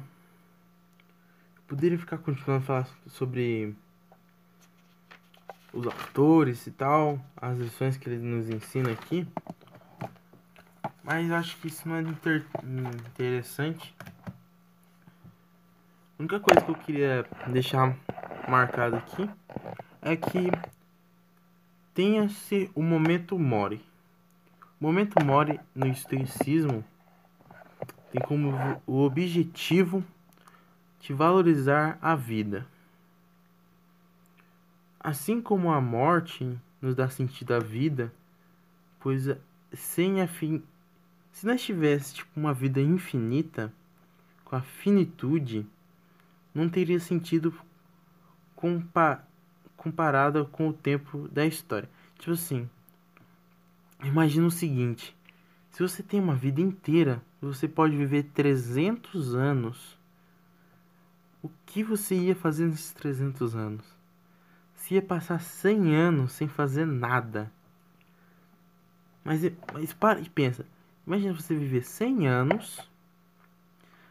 poderia 1.72 1.98
ficar 1.98 2.18
continuando 2.18 2.64
a 2.64 2.66
falar 2.66 2.88
sobre 3.06 3.74
os 5.72 5.86
autores 5.86 6.66
e 6.66 6.70
tal, 6.70 7.18
as 7.34 7.56
lições 7.56 7.96
que 7.96 8.10
ele 8.10 8.22
nos 8.22 8.50
ensina 8.50 8.92
aqui. 8.92 9.26
Mas 11.02 11.30
acho 11.30 11.56
que 11.56 11.68
isso 11.68 11.88
não 11.88 11.96
é 11.96 12.02
inter 12.02 12.44
interessante. 12.62 13.94
A 16.18 16.20
única 16.20 16.38
coisa 16.40 16.60
que 16.60 16.70
eu 16.70 16.74
queria 16.74 17.26
deixar 17.46 17.96
marcado 18.46 18.96
aqui 18.96 19.30
é 20.02 20.14
que 20.14 20.50
tenha-se 21.94 22.70
o 22.74 22.82
momento 22.82 23.38
mori. 23.38 23.82
O 24.78 24.84
momento 24.84 25.24
mori 25.24 25.58
no 25.74 25.86
estoicismo 25.86 26.84
tem 28.10 28.20
como 28.20 28.52
o 28.86 28.98
objetivo 28.98 30.04
de 31.02 31.12
valorizar 31.12 31.98
a 32.00 32.14
vida. 32.14 32.64
Assim 35.00 35.42
como 35.42 35.72
a 35.72 35.80
morte 35.80 36.56
nos 36.80 36.94
dá 36.94 37.08
sentido 37.10 37.52
à 37.52 37.58
vida, 37.58 38.12
pois 39.00 39.28
sem 39.72 40.22
a 40.22 40.28
fim, 40.28 40.62
se 41.32 41.44
nós 41.44 41.60
tivéssemos 41.60 42.12
tipo, 42.12 42.30
uma 42.38 42.54
vida 42.54 42.80
infinita, 42.80 43.72
com 44.44 44.54
a 44.54 44.62
finitude, 44.62 45.66
não 46.54 46.68
teria 46.68 47.00
sentido 47.00 47.52
compa 48.54 49.26
comparado 49.76 50.46
com 50.52 50.68
o 50.68 50.72
tempo 50.72 51.26
da 51.28 51.44
história. 51.44 51.90
Tipo 52.16 52.32
assim, 52.32 52.70
imagina 54.04 54.46
o 54.46 54.50
seguinte: 54.52 55.16
se 55.72 55.82
você 55.82 56.00
tem 56.00 56.20
uma 56.20 56.36
vida 56.36 56.60
inteira, 56.60 57.20
você 57.40 57.66
pode 57.66 57.96
viver 57.96 58.24
300 58.34 59.34
anos. 59.34 60.00
O 61.42 61.50
que 61.66 61.82
você 61.82 62.14
ia 62.14 62.36
fazer 62.36 62.66
nesses 62.66 62.92
300 62.92 63.56
anos? 63.56 63.84
Se 64.76 64.94
ia 64.94 65.02
passar 65.02 65.40
100 65.40 65.94
anos 65.94 66.32
sem 66.32 66.46
fazer 66.46 66.86
nada. 66.86 67.50
Mas, 69.24 69.40
mas 69.72 69.92
para 69.92 70.20
e 70.20 70.28
pensa. 70.28 70.64
Imagina 71.04 71.34
você 71.34 71.54
viver 71.54 71.82
100 71.82 72.28
anos. 72.28 72.88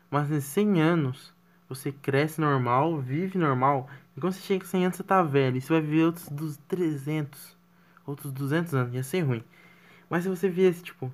Mas 0.09 0.29
nesses 0.29 0.49
100 0.49 0.81
anos 0.81 1.33
você 1.69 1.89
cresce 1.89 2.41
normal, 2.41 2.99
vive 2.99 3.37
normal. 3.37 3.89
E 4.17 4.19
quando 4.19 4.33
você 4.33 4.41
chega 4.41 4.65
com 4.65 4.69
100 4.69 4.85
anos 4.85 4.97
você 4.97 5.03
tá 5.03 5.23
velho. 5.23 5.55
E 5.55 5.61
você 5.61 5.71
vai 5.71 5.81
viver 5.81 6.03
outros 6.03 6.27
dos 6.27 6.57
300, 6.67 7.57
outros 8.05 8.33
200 8.33 8.73
anos. 8.73 8.93
Ia 8.93 9.03
ser 9.03 9.21
ruim. 9.21 9.43
Mas 10.09 10.23
se 10.23 10.29
você 10.29 10.49
viesse 10.49 10.83
tipo, 10.83 11.09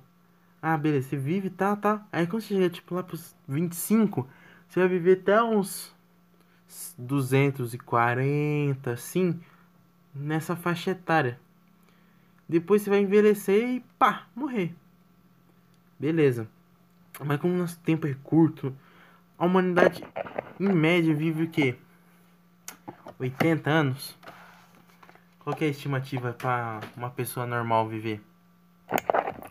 ah, 0.60 0.76
beleza, 0.76 1.10
você 1.10 1.16
vive, 1.16 1.48
tá, 1.48 1.76
tá. 1.76 2.04
Aí 2.10 2.26
quando 2.26 2.42
você 2.42 2.54
chega 2.54 2.68
tipo 2.68 2.96
lá 2.96 3.04
pros 3.04 3.36
25, 3.46 4.28
você 4.68 4.80
vai 4.80 4.88
viver 4.88 5.20
até 5.20 5.40
uns 5.40 5.96
240, 6.98 8.90
assim, 8.90 9.40
nessa 10.14 10.54
faixa 10.56 10.90
etária. 10.90 11.38
Depois 12.48 12.82
você 12.82 12.90
vai 12.90 13.00
envelhecer 13.00 13.68
e 13.68 13.80
pá, 13.98 14.26
morrer. 14.34 14.74
Beleza. 15.98 16.48
Mas 17.24 17.40
como 17.40 17.54
nosso 17.54 17.78
tempo 17.80 18.06
é 18.06 18.14
curto, 18.22 18.74
a 19.38 19.44
humanidade 19.44 20.04
em 20.58 20.68
média 20.68 21.14
vive 21.14 21.44
o 21.44 21.50
quê? 21.50 21.76
80 23.18 23.68
anos? 23.68 24.16
Qual 25.40 25.56
é 25.60 25.64
a 25.64 25.68
estimativa 25.68 26.32
para 26.32 26.80
uma 26.96 27.10
pessoa 27.10 27.46
normal 27.46 27.88
viver? 27.88 28.20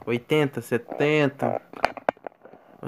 80, 0.05 0.61
70, 0.61 1.61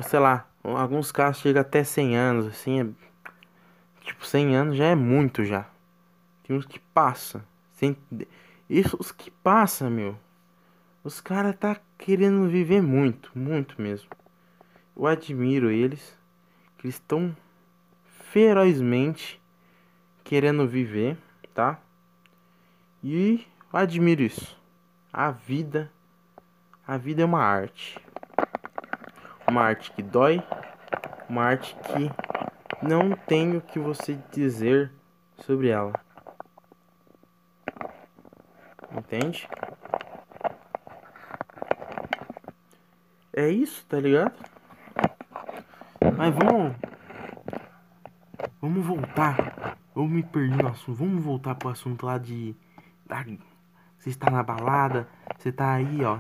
sei 0.04 0.20
lá, 0.20 0.48
alguns 0.64 1.12
casos 1.12 1.42
chega 1.42 1.62
até 1.62 1.84
100 1.84 2.16
anos, 2.16 2.48
assim, 2.48 2.80
é, 2.80 2.86
tipo 4.10 4.26
100 4.26 4.56
anos 4.56 4.78
já 4.78 4.86
é 4.86 4.96
muito 4.96 5.44
já. 5.44 5.66
Tem 6.44 6.56
uns 6.56 6.66
que 6.66 6.80
passa, 6.80 7.44
sem, 7.74 7.96
isso 8.70 8.98
os 9.00 9.12
que 9.12 9.32
passa, 9.32 9.90
meu. 9.90 10.18
Os 11.04 11.22
caras 11.22 11.56
tá 11.56 11.80
querendo 11.98 12.48
viver 12.48 12.82
muito, 12.82 13.32
muito 13.34 13.82
mesmo. 13.82 14.10
Eu 14.96 15.08
admiro 15.08 15.72
eles, 15.72 16.18
que 16.78 16.88
eles 16.88 16.96
estão 16.96 17.36
ferozmente 18.32 19.42
querendo 20.24 20.68
viver, 20.68 21.18
tá? 21.54 21.80
E 23.04 23.48
eu 23.72 23.80
admiro 23.80 24.22
isso. 24.22 24.60
A 25.12 25.32
vida 25.32 25.92
a 26.90 26.98
vida 26.98 27.22
é 27.22 27.26
uma 27.26 27.44
arte. 27.44 28.00
Uma 29.48 29.62
arte 29.62 29.92
que 29.92 30.02
dói, 30.02 30.42
uma 31.30 31.44
arte 31.44 31.76
que 31.76 32.29
não 32.82 33.12
tem 33.12 33.58
o 33.58 33.62
que 33.62 33.80
você 33.80 34.18
dizer 34.32 34.92
sobre 35.38 35.70
ela. 35.70 35.94
Entende? 38.92 39.48
É 43.34 43.50
isso, 43.50 43.86
tá 43.88 44.00
ligado? 44.00 44.34
Mas 46.18 46.36
vamos. 46.36 46.76
Vamos 48.62 48.86
voltar. 48.86 49.78
Eu 49.96 50.08
me 50.08 50.24
perdi 50.24 50.56
no 50.56 50.68
assunto. 50.68 50.98
Vamos 50.98 51.24
voltar 51.24 51.56
pro 51.56 51.70
assunto 51.70 52.06
lá 52.06 52.18
de. 52.18 52.56
Você 53.98 54.10
está 54.10 54.30
na 54.30 54.44
balada, 54.44 55.08
você 55.38 55.52
tá 55.52 55.74
aí, 55.74 56.04
ó 56.04 56.20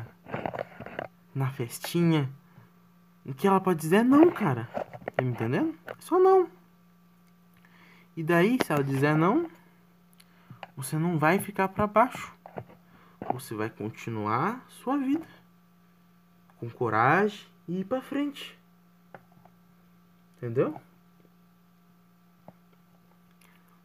na 1.39 1.49
festinha. 1.49 2.29
O 3.25 3.33
que 3.33 3.47
ela 3.47 3.61
pode 3.61 3.79
dizer 3.79 4.03
não, 4.03 4.29
cara. 4.29 4.67
Tá 5.15 5.23
me 5.23 5.29
entendendo? 5.29 5.78
Só 5.99 6.19
não. 6.19 6.49
E 8.15 8.23
daí, 8.23 8.57
se 8.63 8.71
ela 8.71 8.83
dizer 8.83 9.15
não, 9.15 9.49
você 10.75 10.97
não 10.97 11.17
vai 11.17 11.39
ficar 11.39 11.67
para 11.69 11.87
baixo. 11.87 12.33
Você 13.33 13.53
vai 13.53 13.69
continuar 13.69 14.65
sua 14.67 14.97
vida 14.97 15.27
com 16.59 16.69
coragem 16.69 17.47
e 17.67 17.81
ir 17.81 17.85
para 17.85 18.01
frente. 18.01 18.57
Entendeu? 20.37 20.79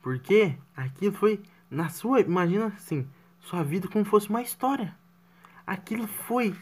Porque 0.03 0.57
aquilo 0.77 1.13
foi 1.13 1.43
na 1.71 1.89
sua, 1.89 2.21
imagina 2.21 2.67
assim, 2.67 3.09
sua 3.41 3.63
vida 3.63 3.89
como 3.89 4.05
fosse 4.05 4.29
uma 4.29 4.43
história. 4.43 4.97
Aquilo 5.67 6.07
foi 6.07 6.57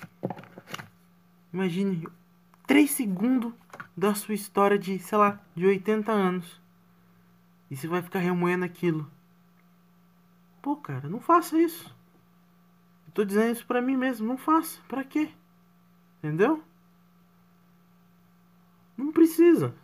Imagine 1.53 2.09
3 2.67 2.91
segundos 2.91 3.53
da 3.97 4.15
sua 4.15 4.35
história 4.35 4.79
de, 4.79 4.99
sei 4.99 5.19
lá, 5.19 5.41
de 5.55 5.67
80 5.67 6.11
anos. 6.11 6.61
E 7.71 7.77
você 7.77 7.87
vai 7.87 8.03
ficar 8.03 8.19
remoendo 8.19 8.65
aquilo. 8.65 9.11
Pô, 10.61 10.77
cara, 10.77 11.09
não 11.09 11.21
faça 11.21 11.59
isso. 11.59 11.95
Eu 13.07 13.13
tô 13.13 13.25
dizendo 13.25 13.53
isso 13.53 13.67
pra 13.67 13.83
mim 13.83 13.97
mesmo. 13.97 14.27
Não 14.27 14.37
faça. 14.39 14.81
Pra 14.89 15.05
quê? 15.05 15.31
Entendeu? 16.19 16.63
Não 18.97 19.13
precisa. 19.13 19.75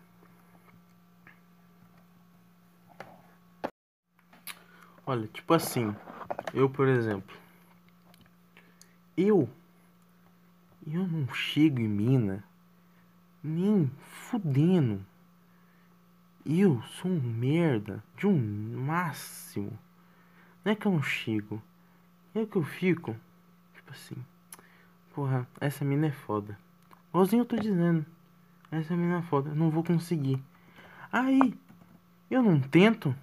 Olha, 5.04 5.26
tipo 5.28 5.54
assim, 5.54 5.96
eu, 6.52 6.68
por 6.68 6.86
exemplo, 6.86 7.34
eu 9.16 9.48
eu 10.86 11.06
não 11.06 11.32
chego 11.34 11.80
em 11.80 11.88
mina 11.88 12.44
nem 13.42 13.90
fudendo. 14.00 15.04
Eu 16.44 16.82
sou 16.82 17.10
um 17.10 17.20
merda 17.20 18.02
de 18.16 18.26
um 18.26 18.38
máximo. 18.84 19.78
Não 20.64 20.72
é 20.72 20.74
que 20.74 20.86
eu 20.86 20.92
não 20.92 21.02
chego. 21.02 21.62
É 22.34 22.44
que 22.46 22.56
eu 22.56 22.64
fico. 22.64 23.16
Tipo 23.74 23.92
assim. 23.92 24.16
Porra, 25.14 25.46
essa 25.60 25.84
mina 25.84 26.06
é 26.06 26.12
foda. 26.12 26.58
Igualzinho 27.10 27.42
eu 27.42 27.46
tô 27.46 27.56
dizendo. 27.56 28.04
Essa 28.70 28.96
mina 28.96 29.18
é 29.18 29.22
foda. 29.22 29.54
Não 29.54 29.70
vou 29.70 29.82
conseguir. 29.82 30.42
Aí, 31.10 31.54
eu 32.30 32.42
não 32.42 32.60
tento 32.60 33.14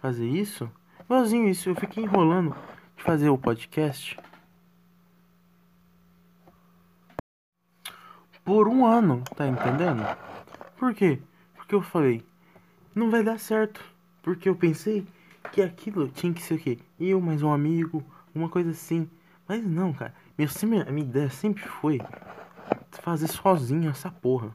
fazer 0.00 0.28
isso. 0.28 0.70
Igualzinho 1.00 1.48
isso. 1.48 1.68
Eu 1.68 1.74
fiquei 1.74 2.04
enrolando 2.04 2.56
de 2.96 3.02
fazer 3.02 3.28
o 3.28 3.38
podcast. 3.38 4.18
Por 8.50 8.66
um 8.66 8.84
ano, 8.84 9.22
tá 9.36 9.46
entendendo? 9.46 10.04
Por 10.76 10.92
quê? 10.92 11.20
Porque 11.54 11.72
eu 11.72 11.80
falei, 11.80 12.20
não 12.92 13.08
vai 13.08 13.22
dar 13.22 13.38
certo. 13.38 13.80
Porque 14.24 14.48
eu 14.48 14.56
pensei 14.56 15.06
que 15.52 15.62
aquilo 15.62 16.08
tinha 16.08 16.32
que 16.32 16.42
ser 16.42 16.54
o 16.54 16.58
quê? 16.58 16.76
Eu 16.98 17.20
mais 17.20 17.44
um 17.44 17.52
amigo, 17.52 18.02
uma 18.34 18.48
coisa 18.48 18.70
assim. 18.72 19.08
Mas 19.46 19.64
não, 19.64 19.92
cara. 19.92 20.12
Minha, 20.36 20.84
minha 20.86 21.06
ideia 21.06 21.30
sempre 21.30 21.62
foi 21.62 22.00
fazer 22.90 23.28
sozinho 23.28 23.88
essa 23.88 24.10
porra. 24.10 24.50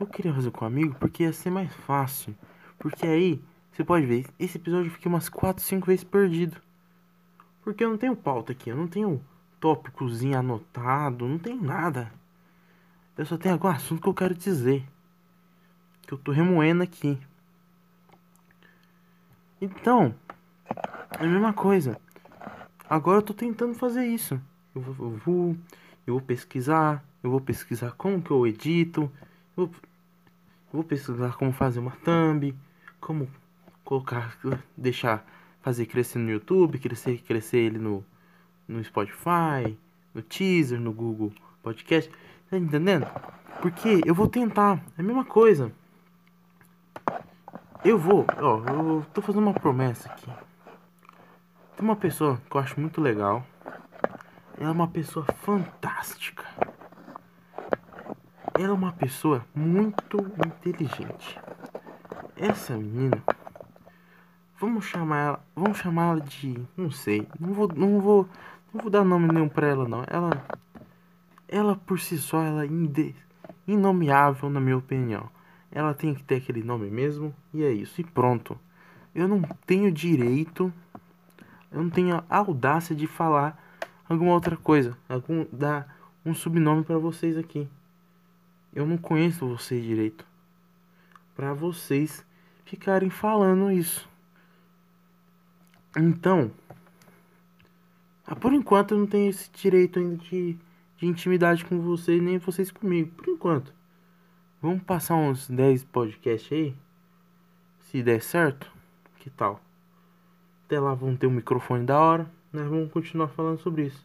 Eu 0.00 0.08
queria 0.08 0.34
fazer 0.34 0.50
com 0.50 0.64
um 0.64 0.68
amigo 0.68 0.96
porque 0.98 1.22
ia 1.22 1.32
ser 1.32 1.50
mais 1.50 1.72
fácil. 1.72 2.34
Porque 2.76 3.06
aí, 3.06 3.40
você 3.70 3.84
pode 3.84 4.04
ver, 4.04 4.26
esse 4.36 4.58
episódio 4.58 4.88
eu 4.88 4.94
fiquei 4.94 5.08
umas 5.08 5.28
4, 5.28 5.62
5 5.62 5.86
vezes 5.86 6.02
perdido. 6.02 6.60
Porque 7.62 7.84
eu 7.84 7.90
não 7.90 7.98
tenho 7.98 8.16
pauta 8.16 8.50
aqui, 8.50 8.68
eu 8.68 8.76
não 8.76 8.88
tenho 8.88 9.24
tópicozinho 9.60 10.36
anotado, 10.36 11.24
não 11.24 11.38
tenho 11.38 11.62
nada. 11.62 12.17
Eu 13.18 13.26
só 13.26 13.36
tenho 13.36 13.54
algum 13.54 13.66
assunto 13.66 14.00
que 14.00 14.08
eu 14.08 14.14
quero 14.14 14.32
dizer. 14.32 14.86
Que 16.02 16.14
eu 16.14 16.18
tô 16.18 16.30
remoendo 16.30 16.84
aqui. 16.84 17.18
Então, 19.60 20.14
é 21.18 21.24
a 21.24 21.26
mesma 21.26 21.52
coisa. 21.52 22.00
Agora 22.88 23.18
eu 23.18 23.22
tô 23.22 23.34
tentando 23.34 23.74
fazer 23.74 24.06
isso. 24.06 24.40
Eu 24.72 24.80
vou, 24.80 25.06
eu 25.06 25.16
vou, 25.16 25.56
eu 26.06 26.14
vou 26.14 26.20
pesquisar. 26.20 27.04
Eu 27.20 27.32
vou 27.32 27.40
pesquisar 27.40 27.90
como 27.90 28.22
que 28.22 28.30
eu 28.30 28.46
edito. 28.46 29.10
Eu 29.56 29.66
vou, 29.66 29.66
eu 29.66 30.74
vou 30.74 30.84
pesquisar 30.84 31.36
como 31.36 31.52
fazer 31.52 31.80
uma 31.80 31.96
thumb. 32.04 32.54
Como 33.00 33.28
colocar, 33.84 34.38
deixar, 34.76 35.26
fazer 35.60 35.86
crescer 35.86 36.20
no 36.20 36.30
YouTube, 36.30 36.78
crescer, 36.78 37.20
crescer 37.22 37.58
ele 37.58 37.78
no, 37.78 38.04
no 38.68 38.82
Spotify, 38.84 39.76
no 40.14 40.22
Teaser, 40.22 40.78
no 40.78 40.92
Google 40.92 41.32
Podcast. 41.64 42.08
Tá 42.50 42.56
entendendo? 42.56 43.06
Porque 43.60 44.00
eu 44.04 44.14
vou 44.14 44.28
tentar. 44.28 44.80
É 44.96 45.00
a 45.00 45.04
mesma 45.04 45.24
coisa. 45.24 45.70
Eu 47.84 47.98
vou, 47.98 48.26
ó, 48.38 48.62
eu 48.68 49.06
tô 49.14 49.22
fazendo 49.22 49.42
uma 49.42 49.54
promessa 49.54 50.08
aqui. 50.08 50.26
Tem 51.76 51.84
uma 51.84 51.96
pessoa 51.96 52.40
que 52.50 52.56
eu 52.56 52.60
acho 52.60 52.80
muito 52.80 53.00
legal. 53.00 53.44
Ela 54.58 54.70
é 54.70 54.72
uma 54.72 54.88
pessoa 54.88 55.24
fantástica. 55.42 56.44
Ela 58.54 58.70
é 58.70 58.72
uma 58.72 58.92
pessoa 58.92 59.44
muito 59.54 60.18
inteligente. 60.44 61.38
Essa 62.36 62.76
menina, 62.76 63.22
vamos 64.58 64.84
chamar 64.84 65.18
ela, 65.18 65.44
vamos 65.54 65.78
chamar 65.78 66.12
ela 66.12 66.20
de, 66.20 66.60
não 66.76 66.90
sei, 66.90 67.28
não 67.38 67.52
vou, 67.52 67.68
não 67.68 68.00
vou, 68.00 68.28
não 68.74 68.80
vou 68.80 68.90
dar 68.90 69.04
nome 69.04 69.28
nenhum 69.32 69.48
para 69.48 69.68
ela 69.68 69.86
não. 69.86 70.02
Ela, 70.08 70.44
ela 71.48 71.74
por 71.74 71.98
si 71.98 72.18
só, 72.18 72.42
ela 72.42 72.64
é 72.64 72.66
inde, 72.66 73.14
inomeável 73.66 74.50
na 74.50 74.60
minha 74.60 74.76
opinião. 74.76 75.28
Ela 75.72 75.94
tem 75.94 76.14
que 76.14 76.22
ter 76.22 76.36
aquele 76.36 76.62
nome 76.62 76.90
mesmo 76.90 77.34
e 77.52 77.62
é 77.62 77.72
isso 77.72 78.00
e 78.00 78.04
pronto. 78.04 78.58
Eu 79.14 79.26
não 79.26 79.42
tenho 79.66 79.90
direito, 79.90 80.72
eu 81.72 81.82
não 81.82 81.90
tenho 81.90 82.16
a 82.16 82.36
audácia 82.36 82.94
de 82.94 83.06
falar 83.06 83.58
alguma 84.08 84.32
outra 84.32 84.56
coisa, 84.56 84.96
algum 85.08 85.46
dar 85.52 85.96
um 86.24 86.34
subnome 86.34 86.84
para 86.84 86.98
vocês 86.98 87.36
aqui. 87.36 87.68
Eu 88.74 88.86
não 88.86 88.96
conheço 88.96 89.48
vocês 89.48 89.82
direito. 89.82 90.26
Para 91.34 91.54
vocês 91.54 92.24
ficarem 92.64 93.10
falando 93.10 93.70
isso. 93.70 94.08
Então, 95.96 96.50
ah, 98.26 98.36
por 98.36 98.52
enquanto 98.52 98.92
eu 98.92 98.98
não 98.98 99.06
tenho 99.06 99.30
esse 99.30 99.50
direito 99.50 99.98
ainda 99.98 100.16
de, 100.16 100.56
de 100.98 101.06
intimidade 101.06 101.64
com 101.64 101.80
vocês, 101.80 102.20
nem 102.20 102.38
vocês 102.38 102.70
comigo. 102.70 103.10
Por 103.12 103.28
enquanto. 103.28 103.72
Vamos 104.60 104.82
passar 104.82 105.14
uns 105.14 105.48
10 105.48 105.84
podcasts 105.84 106.52
aí. 106.52 106.74
Se 107.78 108.02
der 108.02 108.20
certo, 108.20 108.70
que 109.20 109.30
tal? 109.30 109.60
Até 110.66 110.80
lá 110.80 110.92
vão 110.94 111.16
ter 111.16 111.28
um 111.28 111.30
microfone 111.30 111.86
da 111.86 111.98
hora. 111.98 112.30
Nós 112.52 112.68
vamos 112.68 112.90
continuar 112.92 113.28
falando 113.28 113.60
sobre 113.60 113.86
isso. 113.86 114.04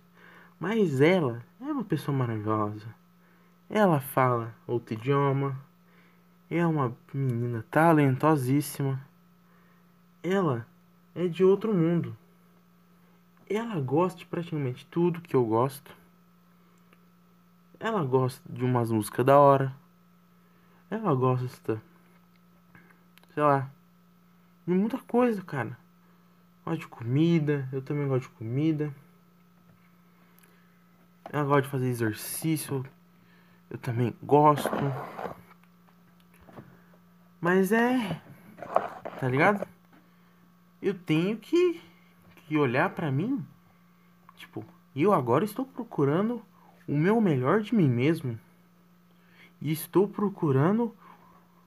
Mas 0.59 1.01
ela 1.01 1.43
é 1.59 1.65
uma 1.65 1.83
pessoa 1.83 2.15
maravilhosa. 2.15 2.85
Ela 3.67 3.99
fala 3.99 4.53
outro 4.67 4.93
idioma. 4.93 5.59
É 6.49 6.65
uma 6.65 6.95
menina 7.11 7.65
talentosíssima. 7.71 9.01
Ela 10.21 10.67
é 11.15 11.27
de 11.27 11.43
outro 11.43 11.73
mundo. 11.73 12.15
Ela 13.49 13.79
gosta 13.81 14.19
de 14.19 14.27
praticamente 14.27 14.85
tudo 14.85 15.19
que 15.19 15.35
eu 15.35 15.43
gosto. 15.43 16.02
Ela 17.83 18.01
gosta 18.05 18.41
de 18.49 18.63
umas 18.63 18.89
músicas 18.89 19.25
da 19.25 19.37
hora. 19.37 19.75
Ela 20.89 21.13
gosta, 21.13 21.81
sei 23.33 23.43
lá, 23.43 23.69
de 24.65 24.73
muita 24.73 24.97
coisa, 24.99 25.41
cara. 25.41 25.77
Gosta 26.63 26.79
de 26.79 26.87
comida, 26.87 27.67
eu 27.73 27.81
também 27.81 28.07
gosto 28.07 28.29
de 28.29 28.35
comida. 28.35 28.95
Ela 31.29 31.43
gosta 31.43 31.63
de 31.63 31.67
fazer 31.67 31.89
exercício, 31.89 32.85
eu 33.69 33.77
também 33.77 34.15
gosto. 34.23 34.69
Mas 37.41 37.73
é. 37.73 38.21
Tá 39.19 39.27
ligado? 39.27 39.67
Eu 40.81 40.97
tenho 40.97 41.35
que, 41.35 41.81
que 42.47 42.57
olhar 42.57 42.91
para 42.91 43.11
mim. 43.11 43.45
Tipo, 44.37 44.63
eu 44.95 45.11
agora 45.11 45.43
estou 45.43 45.65
procurando 45.65 46.41
o 46.87 46.97
meu 46.97 47.19
melhor 47.21 47.61
de 47.61 47.73
mim 47.73 47.89
mesmo. 47.89 48.39
E 49.61 49.71
estou 49.71 50.07
procurando 50.07 50.95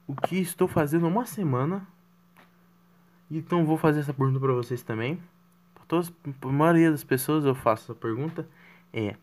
o 0.06 0.14
que 0.14 0.36
estou 0.36 0.68
fazendo 0.68 1.06
uma 1.06 1.24
semana. 1.24 1.86
Então 3.30 3.64
vou 3.64 3.76
fazer 3.76 4.00
essa 4.00 4.14
pergunta 4.14 4.38
para 4.38 4.52
vocês 4.52 4.82
também. 4.82 5.20
Para 5.74 5.84
todas, 5.86 6.12
a 6.42 6.46
maioria 6.46 6.90
das 6.90 7.02
pessoas 7.02 7.44
eu 7.44 7.54
faço 7.54 7.84
essa 7.84 7.94
pergunta 7.94 8.48
é: 8.92 9.16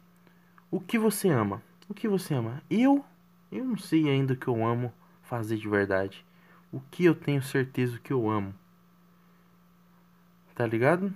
o 0.70 0.80
que 0.80 0.98
você 0.98 1.30
ama? 1.30 1.62
O 1.88 1.94
que 1.94 2.08
você 2.08 2.34
ama? 2.34 2.62
Eu, 2.70 3.06
eu 3.52 3.64
não 3.64 3.78
sei 3.78 4.10
ainda 4.10 4.34
o 4.34 4.38
que 4.38 4.48
eu 4.48 4.66
amo 4.66 4.92
fazer 5.22 5.58
de 5.58 5.68
verdade. 5.68 6.26
O 6.72 6.80
que 6.92 7.06
eu 7.06 7.14
tenho 7.14 7.42
certeza 7.42 8.00
que 8.00 8.12
eu 8.12 8.30
amo. 8.30 8.54
Tá 10.56 10.66
ligado? 10.66 11.14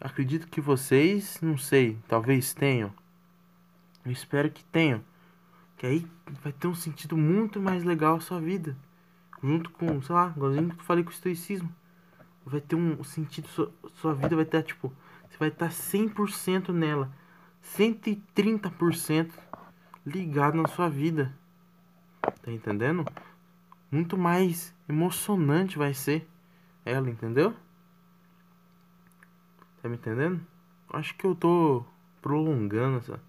Acredito 0.00 0.48
que 0.48 0.60
vocês, 0.60 1.40
não 1.40 1.56
sei, 1.56 1.98
talvez 2.06 2.52
tenham. 2.52 2.92
Eu 4.06 4.12
espero 4.12 4.48
que 4.48 4.62
tenham. 4.64 5.04
Que 5.76 5.86
aí 5.86 6.06
vai 6.42 6.52
ter 6.52 6.68
um 6.68 6.74
sentido 6.74 7.16
muito 7.16 7.60
mais 7.60 7.82
legal 7.82 8.16
a 8.16 8.20
sua 8.20 8.40
vida. 8.40 8.76
Junto 9.42 9.68
com, 9.70 10.00
sei 10.00 10.14
lá, 10.14 10.32
igualzinho 10.34 10.70
que 10.70 10.80
eu 10.80 10.84
falei 10.84 11.02
com 11.02 11.10
o 11.10 11.12
estoicismo. 11.12 11.68
Vai 12.44 12.60
ter 12.60 12.76
um 12.76 13.02
sentido, 13.02 13.48
sua, 13.48 13.72
sua 13.94 14.14
vida 14.14 14.36
vai 14.36 14.44
estar, 14.44 14.62
tipo, 14.62 14.92
você 15.28 15.36
vai 15.36 15.48
estar 15.48 15.68
100% 15.68 16.68
nela. 16.68 17.12
130% 17.64 19.32
ligado 20.06 20.56
na 20.56 20.68
sua 20.68 20.88
vida. 20.88 21.36
Tá 22.42 22.52
entendendo? 22.52 23.04
Muito 23.90 24.16
mais 24.16 24.72
emocionante 24.88 25.76
vai 25.76 25.92
ser 25.92 26.28
ela, 26.84 27.10
entendeu? 27.10 27.52
Tá 29.82 29.88
me 29.88 29.96
entendendo? 29.96 30.40
Acho 30.92 31.14
que 31.16 31.26
eu 31.26 31.34
tô 31.34 31.84
prolongando 32.22 32.98
essa, 32.98 33.20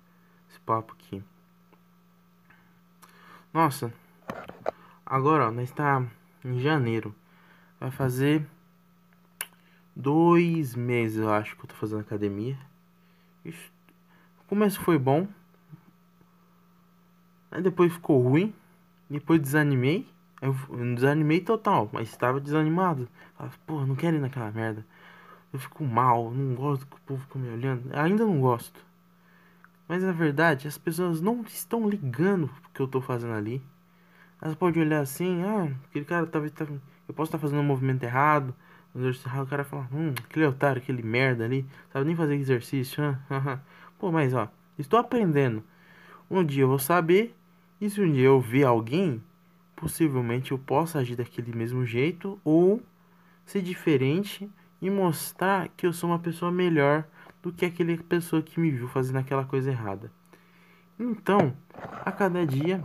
esse 0.57 0.59
papo 0.61 0.93
aqui. 0.93 1.23
Nossa, 3.53 3.93
agora 5.05 5.47
ó, 5.47 5.51
nós 5.51 5.69
está 5.69 6.03
em 6.43 6.59
janeiro. 6.59 7.15
Vai 7.79 7.91
fazer 7.91 8.45
dois 9.95 10.75
meses, 10.75 11.19
eu 11.19 11.31
acho, 11.31 11.55
que 11.55 11.63
eu 11.63 11.67
tô 11.67 11.75
fazendo 11.75 12.01
academia. 12.01 12.57
O 13.45 14.43
começo 14.47 14.81
foi 14.81 14.97
bom, 14.97 15.27
Aí 17.49 17.61
depois 17.61 17.93
ficou 17.93 18.21
ruim. 18.21 18.53
Depois 19.09 19.39
desanimei. 19.39 20.05
Eu 20.41 20.53
desanimei 20.93 21.39
total, 21.39 21.89
mas 21.91 22.09
estava 22.09 22.39
desanimado. 22.39 23.07
Pô, 23.65 23.85
não 23.85 23.95
quero 23.95 24.17
ir 24.17 24.19
naquela 24.19 24.51
merda. 24.51 24.85
Eu 25.51 25.59
fico 25.59 25.83
mal, 25.85 26.29
não 26.29 26.53
gosto 26.53 26.85
que 26.85 26.95
o 26.95 26.99
povo 26.99 27.21
fica 27.21 27.39
me 27.39 27.49
olhando. 27.49 27.89
Ainda 27.93 28.25
não 28.25 28.39
gosto. 28.41 28.85
Mas 29.87 30.03
na 30.03 30.11
verdade, 30.11 30.67
as 30.67 30.77
pessoas 30.77 31.21
não 31.21 31.41
estão 31.41 31.89
ligando 31.89 32.45
o 32.45 32.69
que 32.73 32.81
eu 32.81 32.87
tô 32.87 33.01
fazendo 33.01 33.33
ali. 33.33 33.61
Elas 34.41 34.55
podem 34.55 34.83
olhar 34.83 34.99
assim, 34.99 35.43
ah, 35.43 35.71
aquele 35.89 36.05
cara 36.05 36.25
talvez 36.27 36.51
tá, 36.51 36.65
eu 36.65 37.13
posso 37.13 37.29
estar 37.29 37.37
tá 37.37 37.41
fazendo 37.41 37.59
um 37.59 37.63
movimento 37.63 38.03
errado. 38.03 38.53
O 38.93 39.45
cara 39.45 39.63
fala, 39.63 39.87
hum, 39.93 40.13
aquele 40.23 40.45
otário, 40.45 40.81
aquele 40.81 41.03
merda 41.03 41.45
ali, 41.45 41.65
sabe 41.93 42.05
nem 42.05 42.15
fazer 42.15 42.35
exercício. 42.35 43.17
Pô, 43.99 44.11
mas 44.11 44.33
ó, 44.33 44.49
estou 44.77 44.99
aprendendo. 44.99 45.63
Um 46.29 46.43
dia 46.43 46.63
eu 46.63 46.67
vou 46.67 46.79
saber, 46.79 47.35
e 47.79 47.89
se 47.89 48.01
um 48.01 48.11
dia 48.11 48.25
eu 48.25 48.41
ver 48.41 48.63
alguém, 48.63 49.21
possivelmente 49.75 50.51
eu 50.51 50.57
possa 50.57 50.99
agir 50.99 51.15
daquele 51.15 51.55
mesmo 51.55 51.85
jeito 51.85 52.39
ou 52.43 52.81
ser 53.45 53.61
diferente 53.61 54.49
e 54.81 54.89
mostrar 54.89 55.69
que 55.69 55.85
eu 55.85 55.93
sou 55.93 56.09
uma 56.09 56.19
pessoa 56.19 56.51
melhor 56.51 57.05
do 57.47 57.53
que 57.53 57.65
aquela 57.65 57.95
pessoa 57.97 58.41
que 58.41 58.59
me 58.59 58.69
viu 58.69 58.89
fazendo 58.89 59.19
aquela 59.19 59.45
coisa 59.45 59.71
errada. 59.71 60.11
Então, 60.99 61.55
a 62.05 62.11
cada 62.11 62.45
dia 62.45 62.83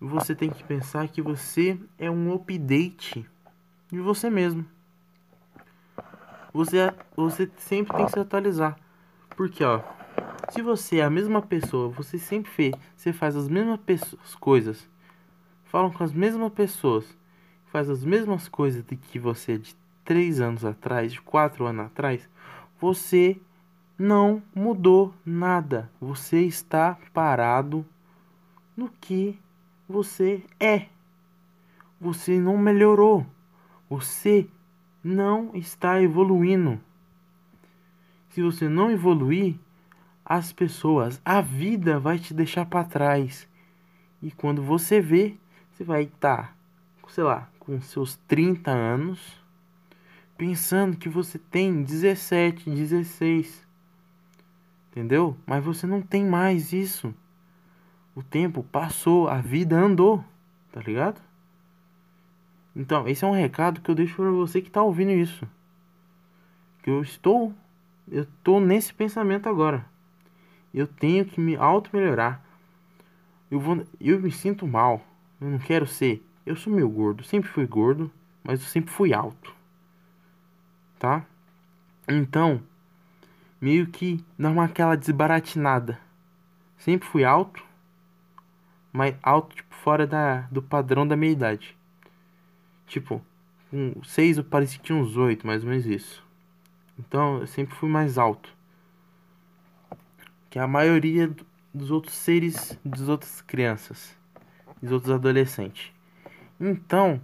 você 0.00 0.34
tem 0.34 0.50
que 0.50 0.64
pensar 0.64 1.06
que 1.06 1.22
você 1.22 1.78
é 1.96 2.10
um 2.10 2.34
update 2.34 3.24
de 3.88 4.00
você 4.00 4.28
mesmo. 4.28 4.66
Você, 6.52 6.92
você 7.14 7.48
sempre 7.58 7.96
tem 7.96 8.06
que 8.06 8.12
se 8.12 8.18
atualizar. 8.18 8.76
Porque, 9.36 9.62
ó, 9.62 9.80
se 10.50 10.62
você 10.62 10.96
é 10.98 11.04
a 11.04 11.10
mesma 11.10 11.40
pessoa, 11.40 11.88
você 11.88 12.18
sempre 12.18 12.50
fez, 12.50 12.74
você 12.96 13.12
faz 13.12 13.36
as 13.36 13.48
mesmas 13.48 13.78
pessoas, 13.78 14.34
coisas, 14.34 14.90
falam 15.64 15.92
com 15.92 16.02
as 16.02 16.12
mesmas 16.12 16.52
pessoas, 16.52 17.06
faz 17.66 17.88
as 17.88 18.04
mesmas 18.04 18.48
coisas 18.48 18.82
de 18.82 18.96
que 18.96 19.20
você 19.20 19.56
de 19.56 19.76
três 20.04 20.40
anos 20.40 20.64
atrás, 20.64 21.12
de 21.12 21.20
quatro 21.20 21.66
anos 21.66 21.86
atrás, 21.86 22.28
você 22.80 23.40
não 23.98 24.42
mudou 24.54 25.14
nada. 25.24 25.90
Você 26.00 26.42
está 26.42 26.98
parado 27.12 27.84
no 28.76 28.88
que 28.88 29.38
você 29.88 30.42
é. 30.60 30.86
Você 32.00 32.38
não 32.38 32.58
melhorou. 32.58 33.26
Você 33.88 34.48
não 35.02 35.50
está 35.54 36.02
evoluindo. 36.02 36.80
Se 38.30 38.42
você 38.42 38.68
não 38.68 38.90
evoluir, 38.90 39.56
as 40.24 40.52
pessoas, 40.52 41.20
a 41.24 41.40
vida 41.40 42.00
vai 42.00 42.18
te 42.18 42.34
deixar 42.34 42.66
para 42.66 42.84
trás. 42.84 43.48
E 44.20 44.30
quando 44.30 44.60
você 44.60 45.00
vê, 45.00 45.36
você 45.70 45.84
vai 45.84 46.02
estar, 46.02 46.48
tá, 47.00 47.08
sei 47.08 47.22
lá, 47.22 47.48
com 47.60 47.80
seus 47.80 48.16
30 48.26 48.70
anos, 48.70 49.40
pensando 50.36 50.96
que 50.96 51.08
você 51.08 51.38
tem 51.38 51.82
17, 51.82 52.68
16. 52.68 53.65
Entendeu? 54.96 55.36
Mas 55.44 55.62
você 55.62 55.86
não 55.86 56.00
tem 56.00 56.24
mais 56.24 56.72
isso. 56.72 57.14
o 58.14 58.22
tempo 58.22 58.62
passou, 58.62 59.28
a 59.28 59.42
vida 59.42 59.76
andou, 59.76 60.24
tá 60.72 60.80
ligado? 60.80 61.20
Então, 62.74 63.06
esse 63.06 63.22
é 63.22 63.28
um 63.28 63.32
recado 63.32 63.82
que 63.82 63.90
eu 63.90 63.94
deixo 63.94 64.16
para 64.16 64.30
você 64.30 64.62
que 64.62 64.70
tá 64.70 64.82
ouvindo 64.82 65.10
isso. 65.10 65.46
Que 66.82 66.88
eu 66.88 67.02
estou 67.02 67.54
eu 68.10 68.26
tô 68.42 68.58
nesse 68.58 68.94
pensamento 68.94 69.50
agora. 69.50 69.84
Eu 70.72 70.86
tenho 70.86 71.26
que 71.26 71.40
me 71.40 71.56
auto 71.56 71.90
melhorar. 71.92 72.42
Eu 73.50 73.60
vou 73.60 73.84
eu 74.00 74.18
me 74.18 74.32
sinto 74.32 74.66
mal. 74.66 75.04
Eu 75.38 75.50
não 75.50 75.58
quero 75.58 75.86
ser. 75.86 76.24
Eu 76.46 76.56
sou 76.56 76.72
meio 76.72 76.88
gordo, 76.88 77.22
sempre 77.22 77.50
fui 77.50 77.66
gordo, 77.66 78.10
mas 78.42 78.62
eu 78.62 78.66
sempre 78.66 78.90
fui 78.90 79.12
alto. 79.12 79.54
Tá? 80.98 81.26
Então, 82.08 82.62
meio 83.66 83.88
que 83.88 84.24
dá 84.38 84.48
uma 84.48 84.66
aquela 84.66 84.96
desbaratinada. 84.96 85.98
Sempre 86.78 87.08
fui 87.08 87.24
alto, 87.24 87.64
mas 88.92 89.16
alto 89.20 89.56
tipo 89.56 89.74
fora 89.74 90.06
da 90.06 90.42
do 90.42 90.62
padrão 90.62 91.04
da 91.04 91.16
meia 91.16 91.32
idade. 91.32 91.76
Tipo, 92.86 93.20
com 93.68 94.00
6 94.04 94.38
eu 94.38 94.44
parecia 94.44 94.78
que 94.78 94.84
tinha 94.84 94.96
uns 94.96 95.16
8, 95.16 95.44
mais 95.44 95.64
ou 95.64 95.70
menos 95.70 95.84
isso. 95.84 96.24
Então 96.96 97.40
eu 97.40 97.46
sempre 97.48 97.74
fui 97.74 97.88
mais 97.88 98.18
alto. 98.18 98.48
Que 100.48 100.60
a 100.60 100.68
maioria 100.68 101.28
dos 101.74 101.90
outros 101.90 102.14
seres, 102.14 102.78
das 102.84 103.08
outras 103.08 103.40
crianças, 103.40 104.16
dos 104.80 104.92
outros 104.92 105.12
adolescentes. 105.12 105.92
Então, 106.60 107.20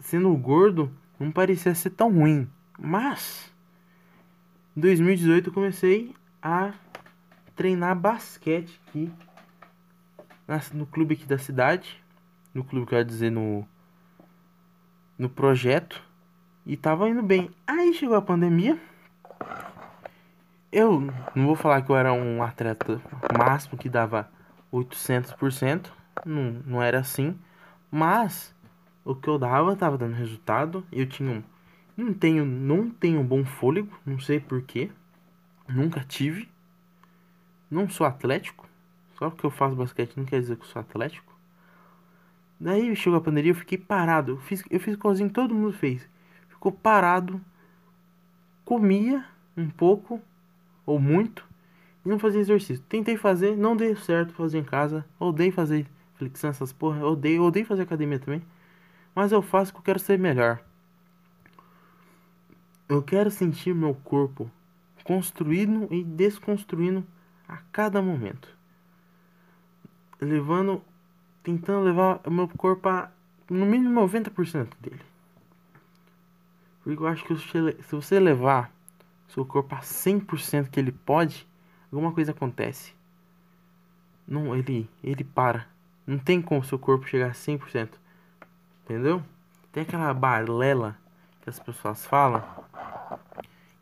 sendo 0.00 0.36
gordo, 0.36 0.90
não 1.16 1.30
parecia 1.30 1.76
ser 1.76 1.90
tão 1.90 2.12
ruim. 2.12 2.50
Mas, 2.76 3.49
em 4.76 4.80
2018 4.80 5.48
eu 5.48 5.52
comecei 5.52 6.14
a 6.42 6.72
treinar 7.54 7.94
basquete 7.96 8.80
aqui 8.88 9.12
no 10.72 10.86
clube 10.86 11.14
aqui 11.14 11.26
da 11.26 11.38
cidade. 11.38 12.02
No 12.52 12.64
clube, 12.64 12.86
quero 12.86 13.04
dizer, 13.04 13.30
no 13.30 13.66
no 15.16 15.28
projeto 15.28 16.02
e 16.64 16.76
tava 16.76 17.08
indo 17.08 17.22
bem. 17.22 17.50
Aí 17.66 17.92
chegou 17.92 18.16
a 18.16 18.22
pandemia. 18.22 18.80
Eu 20.72 21.00
não 21.34 21.46
vou 21.46 21.54
falar 21.54 21.82
que 21.82 21.90
eu 21.90 21.96
era 21.96 22.12
um 22.12 22.42
atleta 22.42 23.00
máximo 23.36 23.76
que 23.76 23.88
dava 23.88 24.30
800%, 24.72 25.90
não, 26.24 26.62
não 26.64 26.82
era 26.82 27.00
assim, 27.00 27.36
mas 27.90 28.54
o 29.04 29.14
que 29.14 29.28
eu 29.28 29.38
dava 29.38 29.76
tava 29.76 29.98
dando 29.98 30.14
resultado. 30.14 30.86
Eu 30.90 31.06
tinha 31.06 31.30
um 31.30 31.42
não 32.00 32.14
tenho 32.14 32.44
não 32.44 32.90
tenho 32.90 33.22
bom 33.22 33.44
fôlego, 33.44 33.96
não 34.04 34.18
sei 34.18 34.40
porquê. 34.40 34.90
Nunca 35.68 36.00
tive. 36.00 36.48
Não 37.70 37.88
sou 37.88 38.06
atlético. 38.06 38.68
Só 39.18 39.30
porque 39.30 39.46
eu 39.46 39.50
faço 39.50 39.76
basquete 39.76 40.16
não 40.16 40.24
quer 40.24 40.40
dizer 40.40 40.56
que 40.56 40.62
eu 40.62 40.68
sou 40.68 40.80
atlético. 40.80 41.32
Daí 42.58 42.94
chegou 42.96 43.18
a 43.18 43.22
pandemia, 43.22 43.52
eu 43.52 43.56
fiquei 43.56 43.78
parado. 43.78 44.32
Eu 44.32 44.38
fiz, 44.38 44.62
eu 44.70 44.80
fiz 44.80 44.94
igualzinho 44.94 45.30
todo 45.30 45.54
mundo 45.54 45.72
fez. 45.72 46.06
Ficou 46.48 46.72
parado, 46.72 47.40
comia 48.64 49.24
um 49.56 49.68
pouco 49.68 50.20
ou 50.84 50.98
muito 50.98 51.46
e 52.04 52.08
não 52.08 52.18
fazia 52.18 52.40
exercício. 52.40 52.84
Tentei 52.88 53.16
fazer, 53.16 53.56
não 53.56 53.76
deu 53.76 53.96
certo 53.96 54.32
fazer 54.32 54.58
em 54.58 54.64
casa. 54.64 55.04
Odeio 55.18 55.52
fazer 55.52 55.86
flexão, 56.14 56.50
essas 56.50 56.72
porra. 56.72 57.04
Odeio, 57.04 57.42
odeio 57.42 57.66
fazer 57.66 57.82
academia 57.82 58.18
também. 58.18 58.42
Mas 59.14 59.32
eu 59.32 59.42
faço 59.42 59.72
porque 59.72 59.90
eu 59.90 59.94
quero 59.94 59.98
ser 59.98 60.18
melhor. 60.18 60.60
Eu 62.90 63.00
quero 63.04 63.30
sentir 63.30 63.72
meu 63.72 63.94
corpo 63.94 64.50
construindo 65.04 65.86
e 65.94 66.02
desconstruindo 66.02 67.06
a 67.46 67.58
cada 67.70 68.02
momento. 68.02 68.48
Levando 70.20 70.82
tentando 71.40 71.84
levar 71.84 72.20
o 72.26 72.32
meu 72.32 72.48
corpo 72.48 72.88
a 72.88 73.08
no 73.48 73.64
mínimo 73.64 74.00
90% 74.00 74.70
dele. 74.80 75.00
Porque 76.82 77.00
eu 77.00 77.06
acho 77.06 77.24
que 77.24 77.36
se 77.38 77.94
você 77.94 78.18
levar 78.18 78.72
seu 79.28 79.46
corpo 79.46 79.72
a 79.76 79.78
100% 79.78 80.68
que 80.68 80.80
ele 80.80 80.90
pode, 80.90 81.46
alguma 81.92 82.10
coisa 82.10 82.32
acontece. 82.32 82.92
Não, 84.26 84.56
ele 84.56 84.90
ele 85.00 85.22
para. 85.22 85.68
Não 86.04 86.18
tem 86.18 86.42
como 86.42 86.64
seu 86.64 86.76
corpo 86.76 87.06
chegar 87.06 87.28
a 87.28 87.34
100%. 87.34 87.88
Entendeu? 88.82 89.22
Tem 89.70 89.84
aquela 89.84 90.12
balela 90.12 90.98
as 91.50 91.58
pessoas 91.58 92.06
falam 92.06 92.42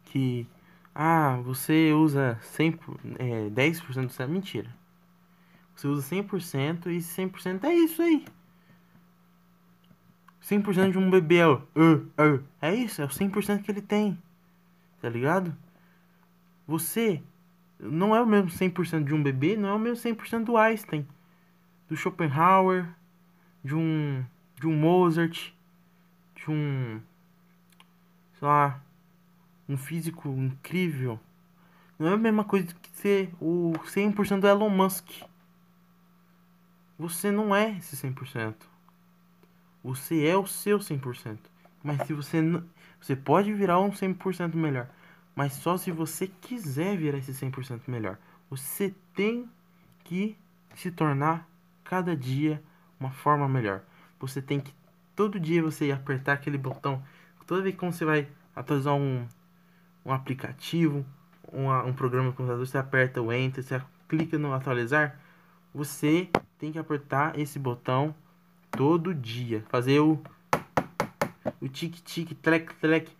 que 0.04 0.46
ah, 0.94 1.36
você 1.44 1.92
usa 1.92 2.38
100, 2.42 2.78
é, 3.18 3.50
10% 3.50 4.06
do 4.06 4.12
cérebro. 4.12 4.34
Mentira. 4.34 4.74
Você 5.74 5.86
usa 5.86 6.16
100% 6.16 6.86
e 6.86 6.98
100% 6.98 7.64
é 7.64 7.72
isso 7.72 8.02
aí. 8.02 8.24
100% 10.42 10.92
de 10.92 10.98
um 10.98 11.10
bebê 11.10 11.36
é, 11.36 11.46
uh, 11.46 11.60
uh, 11.76 12.44
é 12.60 12.74
isso, 12.74 13.02
é 13.02 13.04
o 13.04 13.08
100% 13.08 13.62
que 13.62 13.70
ele 13.70 13.82
tem. 13.82 14.20
Tá 15.00 15.08
ligado? 15.08 15.54
Você 16.66 17.22
não 17.78 18.16
é 18.16 18.20
o 18.20 18.26
mesmo 18.26 18.50
100% 18.50 19.04
de 19.04 19.14
um 19.14 19.22
bebê, 19.22 19.56
não 19.56 19.68
é 19.68 19.72
o 19.74 19.78
mesmo 19.78 20.02
100% 20.02 20.44
do 20.44 20.56
Einstein, 20.56 21.06
do 21.88 21.96
Schopenhauer, 21.96 22.88
de 23.62 23.74
um 23.74 24.24
de 24.56 24.66
um 24.66 24.74
Mozart, 24.74 25.52
de 26.34 26.50
um 26.50 27.00
sei 28.38 28.48
lá, 28.48 28.80
um 29.68 29.76
físico 29.76 30.28
incrível. 30.28 31.18
Não 31.98 32.08
é 32.08 32.14
a 32.14 32.16
mesma 32.16 32.44
coisa 32.44 32.66
que 32.74 32.90
ser 32.90 33.34
o 33.40 33.72
100% 33.84 34.40
do 34.40 34.46
Elon 34.46 34.70
Musk. 34.70 35.08
Você 36.98 37.30
não 37.30 37.54
é 37.54 37.76
esse 37.76 37.96
100%. 37.96 38.54
Você 39.82 40.26
é 40.26 40.36
o 40.36 40.46
seu 40.46 40.78
100%. 40.78 41.38
Mas 41.82 42.06
se 42.06 42.12
você 42.12 42.40
não, 42.40 42.64
você 43.00 43.14
pode 43.14 43.52
virar 43.52 43.80
um 43.80 43.90
100% 43.90 44.54
melhor, 44.54 44.88
mas 45.34 45.52
só 45.54 45.76
se 45.76 45.90
você 45.90 46.26
quiser 46.26 46.96
virar 46.96 47.18
esse 47.18 47.32
100% 47.32 47.82
melhor. 47.86 48.18
Você 48.50 48.94
tem 49.14 49.48
que 50.04 50.36
se 50.74 50.90
tornar 50.90 51.48
cada 51.84 52.16
dia 52.16 52.62
uma 52.98 53.10
forma 53.10 53.48
melhor. 53.48 53.82
Você 54.18 54.42
tem 54.42 54.60
que 54.60 54.74
todo 55.14 55.38
dia 55.38 55.62
você 55.62 55.90
apertar 55.92 56.34
aquele 56.34 56.58
botão. 56.58 57.02
Toda 57.48 57.62
vez 57.62 57.74
que 57.74 57.82
você 57.82 58.04
vai 58.04 58.28
atualizar 58.54 58.94
um, 58.94 59.26
um 60.04 60.12
aplicativo, 60.12 61.02
um, 61.50 61.70
um 61.70 61.94
programa 61.94 62.26
no 62.26 62.34
computador, 62.34 62.66
você 62.66 62.76
aperta 62.76 63.22
o 63.22 63.32
enter, 63.32 63.64
você 63.64 63.80
clica 64.06 64.38
no 64.38 64.52
atualizar, 64.52 65.18
você 65.72 66.28
tem 66.58 66.70
que 66.70 66.78
apertar 66.78 67.38
esse 67.38 67.58
botão 67.58 68.14
todo 68.70 69.14
dia. 69.14 69.64
Fazer 69.70 69.98
o 69.98 70.22
o 71.58 71.66
tic 71.68 71.94
tic 72.04 72.34
trek 72.42 72.74
trek 72.74 73.10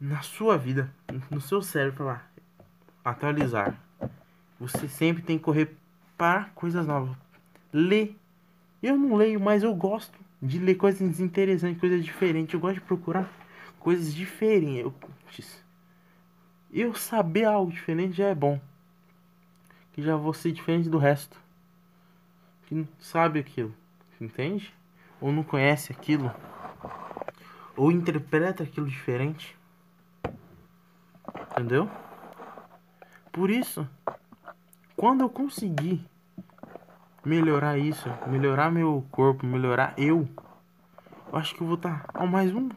na 0.00 0.22
sua 0.22 0.56
vida, 0.56 0.88
no 1.28 1.40
seu 1.40 1.60
cérebro 1.60 2.16
atualizar. 3.04 3.76
Você 4.60 4.86
sempre 4.86 5.24
tem 5.24 5.38
que 5.38 5.44
correr 5.44 5.76
para 6.16 6.44
coisas 6.54 6.86
novas. 6.86 7.16
Ler. 7.72 8.16
Eu 8.80 8.96
não 8.96 9.16
leio, 9.16 9.40
mas 9.40 9.64
eu 9.64 9.74
gosto 9.74 10.16
de 10.40 10.58
ler 10.58 10.76
coisas 10.76 11.20
interessantes, 11.20 11.80
coisas 11.80 12.04
diferentes. 12.04 12.54
Eu 12.54 12.60
gosto 12.60 12.76
de 12.76 12.80
procurar 12.82 13.30
coisas 13.78 14.14
diferentes. 14.14 15.64
Eu 16.72 16.94
saber 16.94 17.44
algo 17.44 17.72
diferente 17.72 18.16
já 18.16 18.28
é 18.28 18.34
bom. 18.34 18.60
Que 19.92 20.02
já 20.02 20.16
vou 20.16 20.32
ser 20.32 20.52
diferente 20.52 20.88
do 20.88 20.98
resto 20.98 21.38
que 22.68 22.74
não 22.74 22.86
sabe 23.00 23.40
aquilo, 23.40 23.74
entende? 24.20 24.74
Ou 25.22 25.32
não 25.32 25.42
conhece 25.42 25.90
aquilo, 25.90 26.30
ou 27.74 27.90
interpreta 27.90 28.62
aquilo 28.62 28.86
diferente, 28.86 29.56
entendeu? 31.50 31.90
Por 33.32 33.48
isso, 33.48 33.88
quando 34.94 35.22
eu 35.22 35.30
conseguir 35.30 36.04
melhorar 37.24 37.78
isso, 37.78 38.08
melhorar 38.26 38.70
meu 38.70 39.06
corpo, 39.10 39.46
melhorar 39.46 39.94
eu, 39.96 40.28
eu 41.30 41.38
acho 41.38 41.54
que 41.54 41.60
eu 41.60 41.66
vou 41.66 41.76
estar 41.76 42.04
tá, 42.04 42.10
ao 42.14 42.26
mais 42.26 42.54
um, 42.54 42.68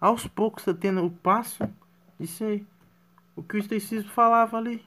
aos 0.00 0.26
poucos 0.26 0.64
tá 0.64 0.74
tendo 0.74 1.04
o 1.04 1.10
passo 1.10 1.68
de 2.18 2.26
ser 2.26 2.64
o 3.34 3.42
que 3.42 3.56
o 3.56 3.58
Estacismo 3.58 4.10
falava 4.10 4.56
ali, 4.56 4.84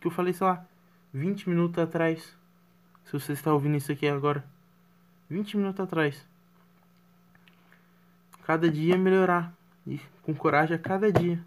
que 0.00 0.06
eu 0.06 0.10
falei, 0.10 0.32
sei 0.32 0.46
lá, 0.46 0.64
20 1.12 1.48
minutos 1.48 1.78
atrás. 1.82 2.36
Se 3.04 3.12
você 3.12 3.32
está 3.32 3.52
ouvindo 3.52 3.76
isso 3.76 3.90
aqui 3.90 4.06
agora, 4.06 4.44
20 5.28 5.56
minutos 5.56 5.80
atrás. 5.80 6.26
Cada 8.44 8.70
dia 8.70 8.96
melhorar. 8.96 9.52
E 9.86 10.00
com 10.22 10.34
coragem 10.34 10.76
a 10.76 10.78
cada 10.78 11.10
dia. 11.10 11.42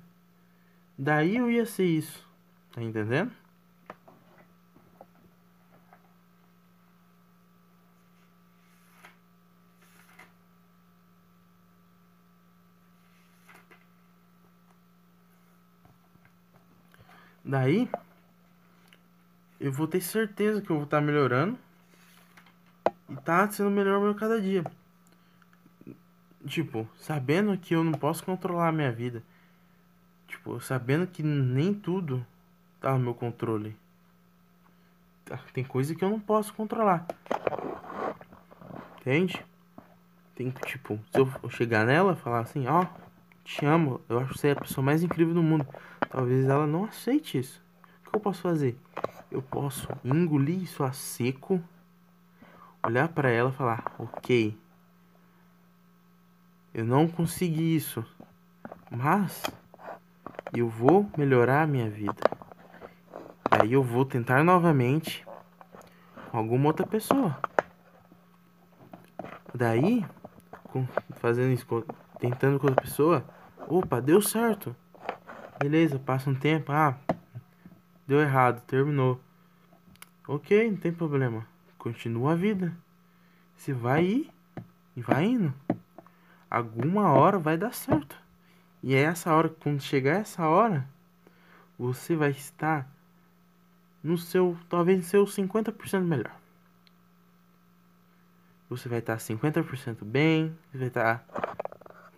Daí 0.98 1.38
eu 1.38 1.50
ia 1.50 1.66
ser 1.66 1.86
isso. 1.86 2.28
Tá 2.72 2.82
entendendo? 2.82 3.32
Daí 17.44 17.90
eu 19.60 19.72
vou 19.72 19.88
ter 19.88 20.02
certeza 20.02 20.62
que 20.62 20.70
eu 20.70 20.76
vou 20.76 20.86
estar 20.86 21.00
tá 21.00 21.04
melhorando. 21.04 21.58
E 23.10 23.16
tá 23.18 23.50
sendo 23.50 23.70
melhor 23.70 24.00
meu 24.00 24.16
cada 24.16 24.42
dia. 24.42 24.64
Tipo, 26.46 26.88
sabendo 26.98 27.58
que 27.58 27.76
eu 27.76 27.84
não 27.84 27.94
posso 27.94 28.24
controlar 28.24 28.70
a 28.70 28.72
minha 28.72 28.92
vida. 28.92 29.24
Tipo, 30.28 30.60
sabendo 30.60 31.08
que 31.08 31.24
nem 31.24 31.74
tudo 31.74 32.26
tá 32.82 32.92
no 32.94 33.00
meu 33.00 33.14
controle. 33.14 33.76
Tá, 35.24 35.40
tem 35.54 35.64
coisa 35.64 35.96
que 35.96 36.04
eu 36.04 36.10
não 36.10 36.20
posso 36.20 36.54
controlar. 36.54 37.06
Entende? 39.00 39.46
Tem 40.36 40.52
que, 40.52 40.66
tipo, 40.66 41.00
se 41.12 41.20
eu 41.20 41.50
chegar 41.50 41.86
nela 41.86 42.16
falar 42.16 42.40
assim, 42.40 42.68
ó, 42.68 42.82
oh, 42.82 42.88
te 43.44 43.66
amo, 43.66 44.02
eu 44.10 44.20
acho 44.20 44.34
que 44.34 44.40
você 44.40 44.48
é 44.50 44.52
a 44.52 44.56
pessoa 44.56 44.84
mais 44.84 45.04
incrível 45.04 45.34
do 45.34 45.44
mundo. 45.44 45.66
Talvez 46.14 46.48
ela 46.48 46.68
não 46.68 46.86
aceite 46.86 47.40
isso. 47.40 47.60
O 48.06 48.12
que 48.12 48.18
eu 48.18 48.22
posso 48.22 48.44
fazer? 48.44 48.78
Eu 49.32 49.42
posso 49.42 49.88
engolir 50.06 50.62
isso 50.62 50.84
a 50.84 50.94
seco, 50.94 51.60
olhar 52.86 53.08
para 53.08 53.32
ela 53.32 53.50
e 53.50 53.54
falar, 53.54 53.96
ok, 53.98 54.56
eu 56.72 56.86
não 56.86 57.08
consegui 57.08 57.76
isso, 57.76 58.06
mas 58.92 59.44
eu 60.56 60.70
vou 60.70 61.10
melhorar 61.18 61.64
a 61.64 61.68
minha 61.68 61.90
vida. 61.90 62.22
Aí 63.50 63.74
eu 63.74 63.82
vou 63.82 64.06
tentar 64.06 64.44
novamente 64.44 65.26
com 66.30 66.38
alguma 66.38 66.68
outra 66.68 66.86
pessoa. 66.86 67.40
Daí, 69.52 70.06
com, 70.66 70.86
fazendo 71.16 71.52
isso, 71.54 71.66
tentando 72.20 72.60
com 72.60 72.68
outra 72.68 72.84
pessoa, 72.84 73.26
opa, 73.68 74.00
deu 74.00 74.22
certo. 74.22 74.76
Beleza, 75.64 75.98
passa 75.98 76.30
um 76.30 76.36
tempo, 76.36 76.74
ah, 76.74 77.00
deu 78.06 78.20
errado, 78.20 78.62
terminou. 78.66 79.18
Ok, 80.28 80.70
não 80.70 80.76
tem 80.76 80.92
problema. 80.92 81.48
Continua 81.78 82.34
a 82.34 82.36
vida. 82.36 82.76
Você 83.56 83.72
vai 83.72 84.04
ir 84.04 84.30
e 84.94 85.02
vai 85.02 85.24
indo. 85.24 85.54
Alguma 86.50 87.14
hora 87.14 87.40
vai 87.40 87.58
dar 87.58 87.74
certo. 87.74 88.14
E 88.84 88.94
é 88.94 89.04
essa 89.04 89.34
hora, 89.34 89.48
quando 89.48 89.80
chegar 89.80 90.20
essa 90.20 90.46
hora, 90.50 90.86
você 91.80 92.14
vai 92.14 92.32
estar 92.32 92.86
no 94.04 94.18
seu, 94.18 94.58
talvez 94.68 94.98
no 94.98 95.04
seu 95.06 95.24
50% 95.24 96.02
melhor. 96.02 96.36
Você 98.70 98.90
vai 98.90 99.00
estar 99.00 99.16
50% 99.16 100.04
bem, 100.04 100.54
você 100.70 100.78
vai 100.78 100.88
estar 100.90 101.20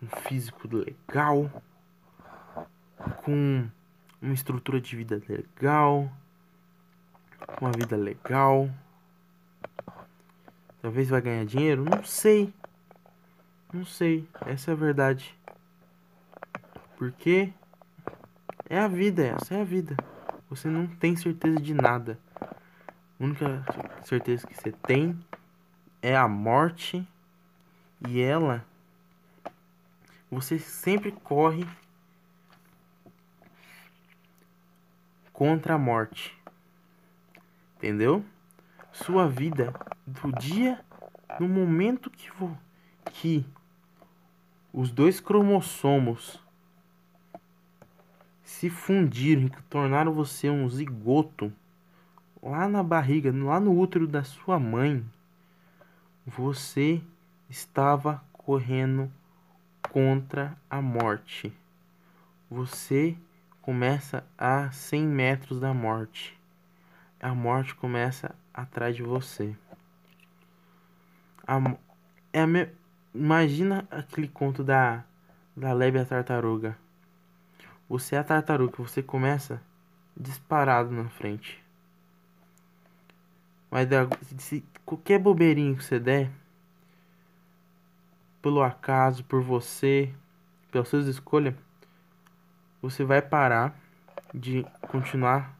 com 0.00 0.06
um 0.06 0.08
físico 0.22 0.66
legal, 0.66 1.48
com 3.24 3.66
uma 4.20 4.34
estrutura 4.34 4.80
de 4.80 4.96
vida 4.96 5.20
legal, 5.28 6.10
uma 7.60 7.72
vida 7.72 7.96
legal. 7.96 8.70
Talvez 10.80 11.08
vai 11.08 11.20
ganhar 11.20 11.44
dinheiro, 11.44 11.84
não 11.84 12.04
sei. 12.04 12.52
Não 13.72 13.84
sei, 13.84 14.26
essa 14.46 14.70
é 14.70 14.74
a 14.74 14.76
verdade. 14.76 15.36
Porque 16.96 17.52
é 18.68 18.78
a 18.78 18.88
vida, 18.88 19.26
essa 19.26 19.54
é 19.54 19.60
a 19.60 19.64
vida. 19.64 19.96
Você 20.48 20.68
não 20.68 20.86
tem 20.86 21.16
certeza 21.16 21.60
de 21.60 21.74
nada. 21.74 22.18
A 22.40 23.24
única 23.24 23.64
certeza 24.04 24.46
que 24.46 24.54
você 24.54 24.72
tem 24.72 25.18
é 26.00 26.16
a 26.16 26.28
morte 26.28 27.06
e 28.06 28.20
ela 28.20 28.64
você 30.30 30.58
sempre 30.58 31.12
corre 31.12 31.66
contra 35.36 35.74
a 35.74 35.78
morte. 35.78 36.34
Entendeu? 37.76 38.24
Sua 38.90 39.28
vida 39.28 39.74
do 40.06 40.32
dia 40.32 40.82
no 41.38 41.46
momento 41.46 42.10
que 42.10 42.30
vou 42.32 42.56
que 43.12 43.46
os 44.72 44.90
dois 44.90 45.20
cromossomos 45.20 46.42
se 48.42 48.70
fundiram 48.70 49.42
e 49.42 49.50
tornaram 49.68 50.10
você 50.10 50.48
um 50.48 50.66
zigoto 50.70 51.52
lá 52.42 52.66
na 52.66 52.82
barriga, 52.82 53.30
lá 53.30 53.60
no 53.60 53.78
útero 53.78 54.06
da 54.06 54.24
sua 54.24 54.58
mãe, 54.58 55.04
você 56.26 57.02
estava 57.50 58.24
correndo 58.32 59.12
contra 59.82 60.56
a 60.70 60.80
morte. 60.80 61.52
Você 62.50 63.18
começa 63.66 64.24
a 64.38 64.70
100 64.70 65.02
metros 65.08 65.58
da 65.58 65.74
morte. 65.74 66.38
A 67.20 67.34
morte 67.34 67.74
começa 67.74 68.32
atrás 68.54 68.94
de 68.94 69.02
você. 69.02 69.56
A, 71.44 71.58
é 72.32 72.42
a 72.42 72.46
me, 72.46 72.68
imagina 73.12 73.84
aquele 73.90 74.28
conto 74.28 74.62
da, 74.62 75.02
da 75.56 75.72
Lebe 75.72 75.98
a 75.98 76.04
tartaruga. 76.04 76.78
Você 77.88 78.14
é 78.14 78.20
a 78.20 78.22
tartaruga, 78.22 78.76
você 78.76 79.02
começa 79.02 79.60
disparado 80.16 80.92
na 80.92 81.08
frente. 81.08 81.60
Mas 83.68 83.88
se 84.38 84.64
qualquer 84.84 85.18
bobeirinho 85.18 85.76
que 85.76 85.82
você 85.82 85.98
der, 85.98 86.30
pelo 88.40 88.62
acaso, 88.62 89.24
por 89.24 89.42
você, 89.42 90.14
pelas 90.70 90.86
suas 90.86 91.08
escolhas, 91.08 91.65
você 92.88 93.04
vai 93.04 93.20
parar 93.20 93.76
de 94.32 94.64
continuar 94.82 95.52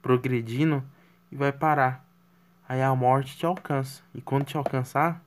progredindo 0.00 0.84
e 1.30 1.34
vai 1.34 1.50
parar. 1.50 2.04
Aí 2.68 2.80
a 2.80 2.94
morte 2.94 3.36
te 3.36 3.44
alcança. 3.44 4.02
E 4.14 4.20
quando 4.20 4.44
te 4.44 4.56
alcançar, 4.56 5.20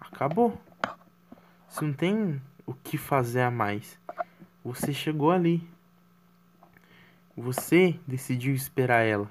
acabou. 0.00 0.60
Você 1.68 1.84
não 1.84 1.92
tem 1.92 2.40
o 2.64 2.72
que 2.72 2.96
fazer 2.96 3.42
a 3.42 3.50
mais. 3.50 3.98
Você 4.64 4.92
chegou 4.92 5.32
ali. 5.32 5.68
Você 7.36 7.98
decidiu 8.06 8.54
esperar 8.54 9.04
ela. 9.04 9.28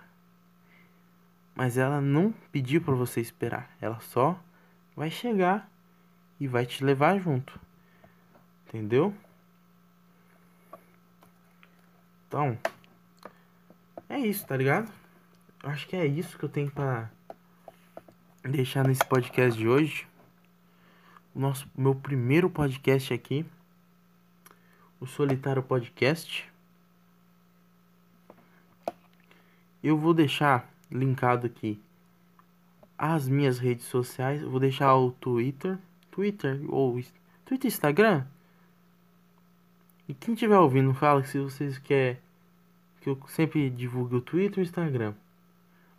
Mas 1.56 1.78
ela 1.78 2.02
não 2.02 2.34
pediu 2.52 2.82
para 2.82 2.94
você 2.94 3.22
esperar. 3.22 3.70
Ela 3.80 4.02
só 4.02 4.38
vai 4.98 5.10
chegar 5.10 5.70
e 6.42 6.46
vai 6.46 6.66
te 6.66 6.84
levar 6.84 7.18
junto. 7.20 7.58
Entendeu? 8.68 9.14
Então, 12.34 12.58
é 14.10 14.18
isso, 14.18 14.44
tá 14.48 14.58
ligado? 14.58 14.92
Eu 15.62 15.70
acho 15.70 15.88
que 15.88 15.96
é 15.96 16.04
isso 16.04 16.36
que 16.36 16.44
eu 16.44 16.50
tenho 16.50 16.72
para 16.72 17.12
deixar 18.42 18.88
nesse 18.88 19.06
podcast 19.06 19.56
de 19.56 19.68
hoje. 19.68 20.08
O 21.36 21.40
nosso 21.40 21.70
meu 21.78 21.94
primeiro 21.94 22.50
podcast 22.50 23.14
aqui, 23.14 23.46
o 25.00 25.06
Solitário 25.06 25.62
Podcast. 25.62 26.52
Eu 29.84 29.96
vou 29.96 30.16
deixar 30.16 30.68
linkado 30.90 31.46
aqui 31.46 31.80
as 32.98 33.28
minhas 33.28 33.60
redes 33.60 33.86
sociais. 33.86 34.42
Eu 34.42 34.50
vou 34.50 34.60
deixar 34.60 34.96
o 34.96 35.12
Twitter, 35.12 35.78
Twitter 36.10 36.60
ou 36.68 37.00
Twitter, 37.46 37.68
Instagram. 37.68 38.26
E 40.08 40.14
quem 40.14 40.34
estiver 40.34 40.58
ouvindo, 40.58 40.94
fala 40.94 41.24
se 41.24 41.40
vocês 41.40 41.78
querem 41.78 42.18
que 43.00 43.10
eu 43.10 43.20
sempre 43.28 43.70
divulgue 43.70 44.16
o 44.16 44.22
Twitter 44.22 44.60
e 44.60 44.62
o 44.62 44.64
Instagram. 44.64 45.14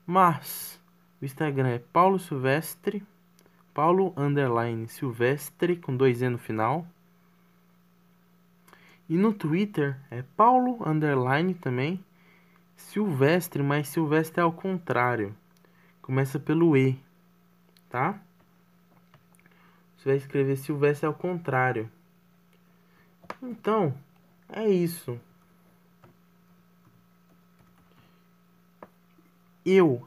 Mas 0.07 0.81
o 1.21 1.25
Instagram 1.25 1.69
é 1.69 1.79
Paulo 1.79 2.19
Silvestre, 2.19 3.03
Paulo 3.75 4.15
underline 4.17 4.89
Silvestre 4.89 5.77
com 5.77 5.95
dois 5.95 6.23
E 6.23 6.29
no 6.29 6.39
final. 6.39 6.87
E 9.07 9.17
no 9.17 9.35
Twitter 9.35 9.99
é 10.11 10.23
Paulo 10.35 10.79
underline 10.87 11.53
também 11.55 12.03
Silvestre, 12.75 13.63
mas 13.63 13.89
Silvestre 13.89 14.41
é 14.41 14.43
ao 14.43 14.53
contrário. 14.53 15.37
Começa 16.01 16.39
pelo 16.39 16.77
E, 16.77 16.99
tá? 17.91 18.19
Você 19.97 20.09
vai 20.09 20.17
escrever 20.17 20.57
Silvestre 20.57 21.07
ao 21.07 21.15
contrário. 21.15 21.91
Então, 23.47 23.95
é 24.49 24.67
isso. 24.67 25.21
Eu 29.65 30.07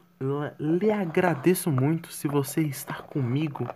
lhe 0.59 0.91
agradeço 0.91 1.71
muito 1.71 2.11
se 2.11 2.27
você 2.27 2.61
está 2.61 2.95
comigo 2.95 3.67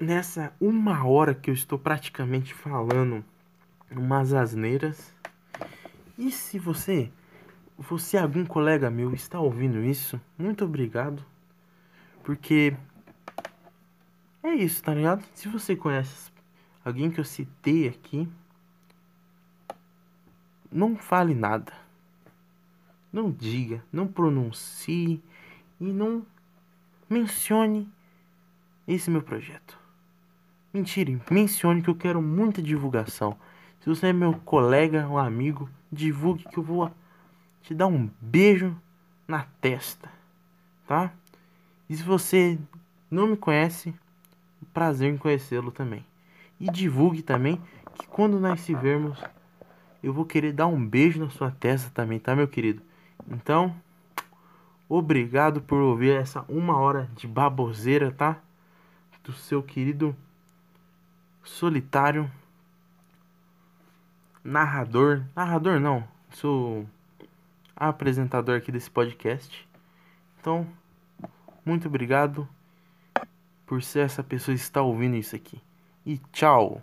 nessa 0.00 0.52
uma 0.60 1.06
hora 1.06 1.34
que 1.34 1.50
eu 1.50 1.54
estou 1.54 1.78
praticamente 1.78 2.54
falando 2.54 3.24
umas 3.90 4.32
asneiras. 4.32 5.14
E 6.16 6.30
se 6.30 6.58
você, 6.58 7.10
você 7.78 8.16
algum 8.16 8.44
colega 8.44 8.90
meu 8.90 9.12
está 9.12 9.38
ouvindo 9.38 9.84
isso, 9.84 10.20
muito 10.38 10.64
obrigado. 10.64 11.24
Porque 12.24 12.74
é 14.42 14.54
isso, 14.54 14.82
tá 14.82 14.94
ligado? 14.94 15.24
Se 15.34 15.48
você 15.48 15.76
conhece 15.76 16.31
alguém 16.84 17.10
que 17.10 17.20
eu 17.20 17.24
citei 17.24 17.88
aqui, 17.88 18.28
não 20.70 20.96
fale 20.96 21.34
nada. 21.34 21.72
não 23.12 23.30
diga, 23.30 23.84
não 23.92 24.06
pronuncie 24.06 25.22
e 25.78 25.84
não 25.84 26.24
mencione 27.10 27.86
esse 28.88 29.10
meu 29.10 29.22
projeto. 29.22 29.78
Mentira, 30.72 31.20
mencione 31.30 31.82
que 31.82 31.90
eu 31.90 31.94
quero 31.94 32.22
muita 32.22 32.62
divulgação. 32.62 33.36
Se 33.80 33.88
você 33.88 34.06
é 34.06 34.12
meu 34.14 34.32
colega 34.40 35.06
ou 35.06 35.18
amigo, 35.18 35.68
divulgue 35.90 36.44
que 36.44 36.56
eu 36.56 36.62
vou 36.62 36.90
te 37.62 37.74
dar 37.74 37.86
um 37.86 38.08
beijo 38.18 38.74
na 39.28 39.44
testa, 39.60 40.10
tá? 40.86 41.12
E 41.88 41.94
se 41.94 42.02
você 42.02 42.58
não 43.10 43.26
me 43.26 43.36
conhece, 43.36 43.94
prazer 44.72 45.12
em 45.12 45.18
conhecê-lo 45.18 45.70
também. 45.70 46.04
E 46.62 46.70
divulgue 46.70 47.22
também 47.22 47.60
que 47.96 48.06
quando 48.06 48.38
nós 48.38 48.60
se 48.60 48.72
vermos, 48.72 49.20
eu 50.00 50.12
vou 50.12 50.24
querer 50.24 50.52
dar 50.52 50.68
um 50.68 50.86
beijo 50.86 51.18
na 51.18 51.28
sua 51.28 51.50
testa 51.50 51.90
também, 51.90 52.20
tá, 52.20 52.36
meu 52.36 52.46
querido? 52.46 52.80
Então, 53.28 53.74
obrigado 54.88 55.60
por 55.60 55.78
ouvir 55.78 56.12
essa 56.12 56.44
uma 56.48 56.76
hora 56.78 57.10
de 57.16 57.26
baboseira, 57.26 58.12
tá? 58.12 58.38
Do 59.24 59.32
seu 59.32 59.60
querido 59.60 60.14
solitário 61.42 62.30
narrador, 64.44 65.24
narrador 65.34 65.80
não, 65.80 66.06
sou 66.30 66.88
apresentador 67.74 68.56
aqui 68.56 68.70
desse 68.70 68.88
podcast. 68.88 69.68
Então, 70.38 70.64
muito 71.64 71.88
obrigado 71.88 72.48
por 73.66 73.82
ser 73.82 74.04
essa 74.04 74.22
pessoa 74.22 74.54
que 74.56 74.62
está 74.62 74.80
ouvindo 74.80 75.16
isso 75.16 75.34
aqui. 75.34 75.60
E 76.04 76.18
tchau. 76.32 76.82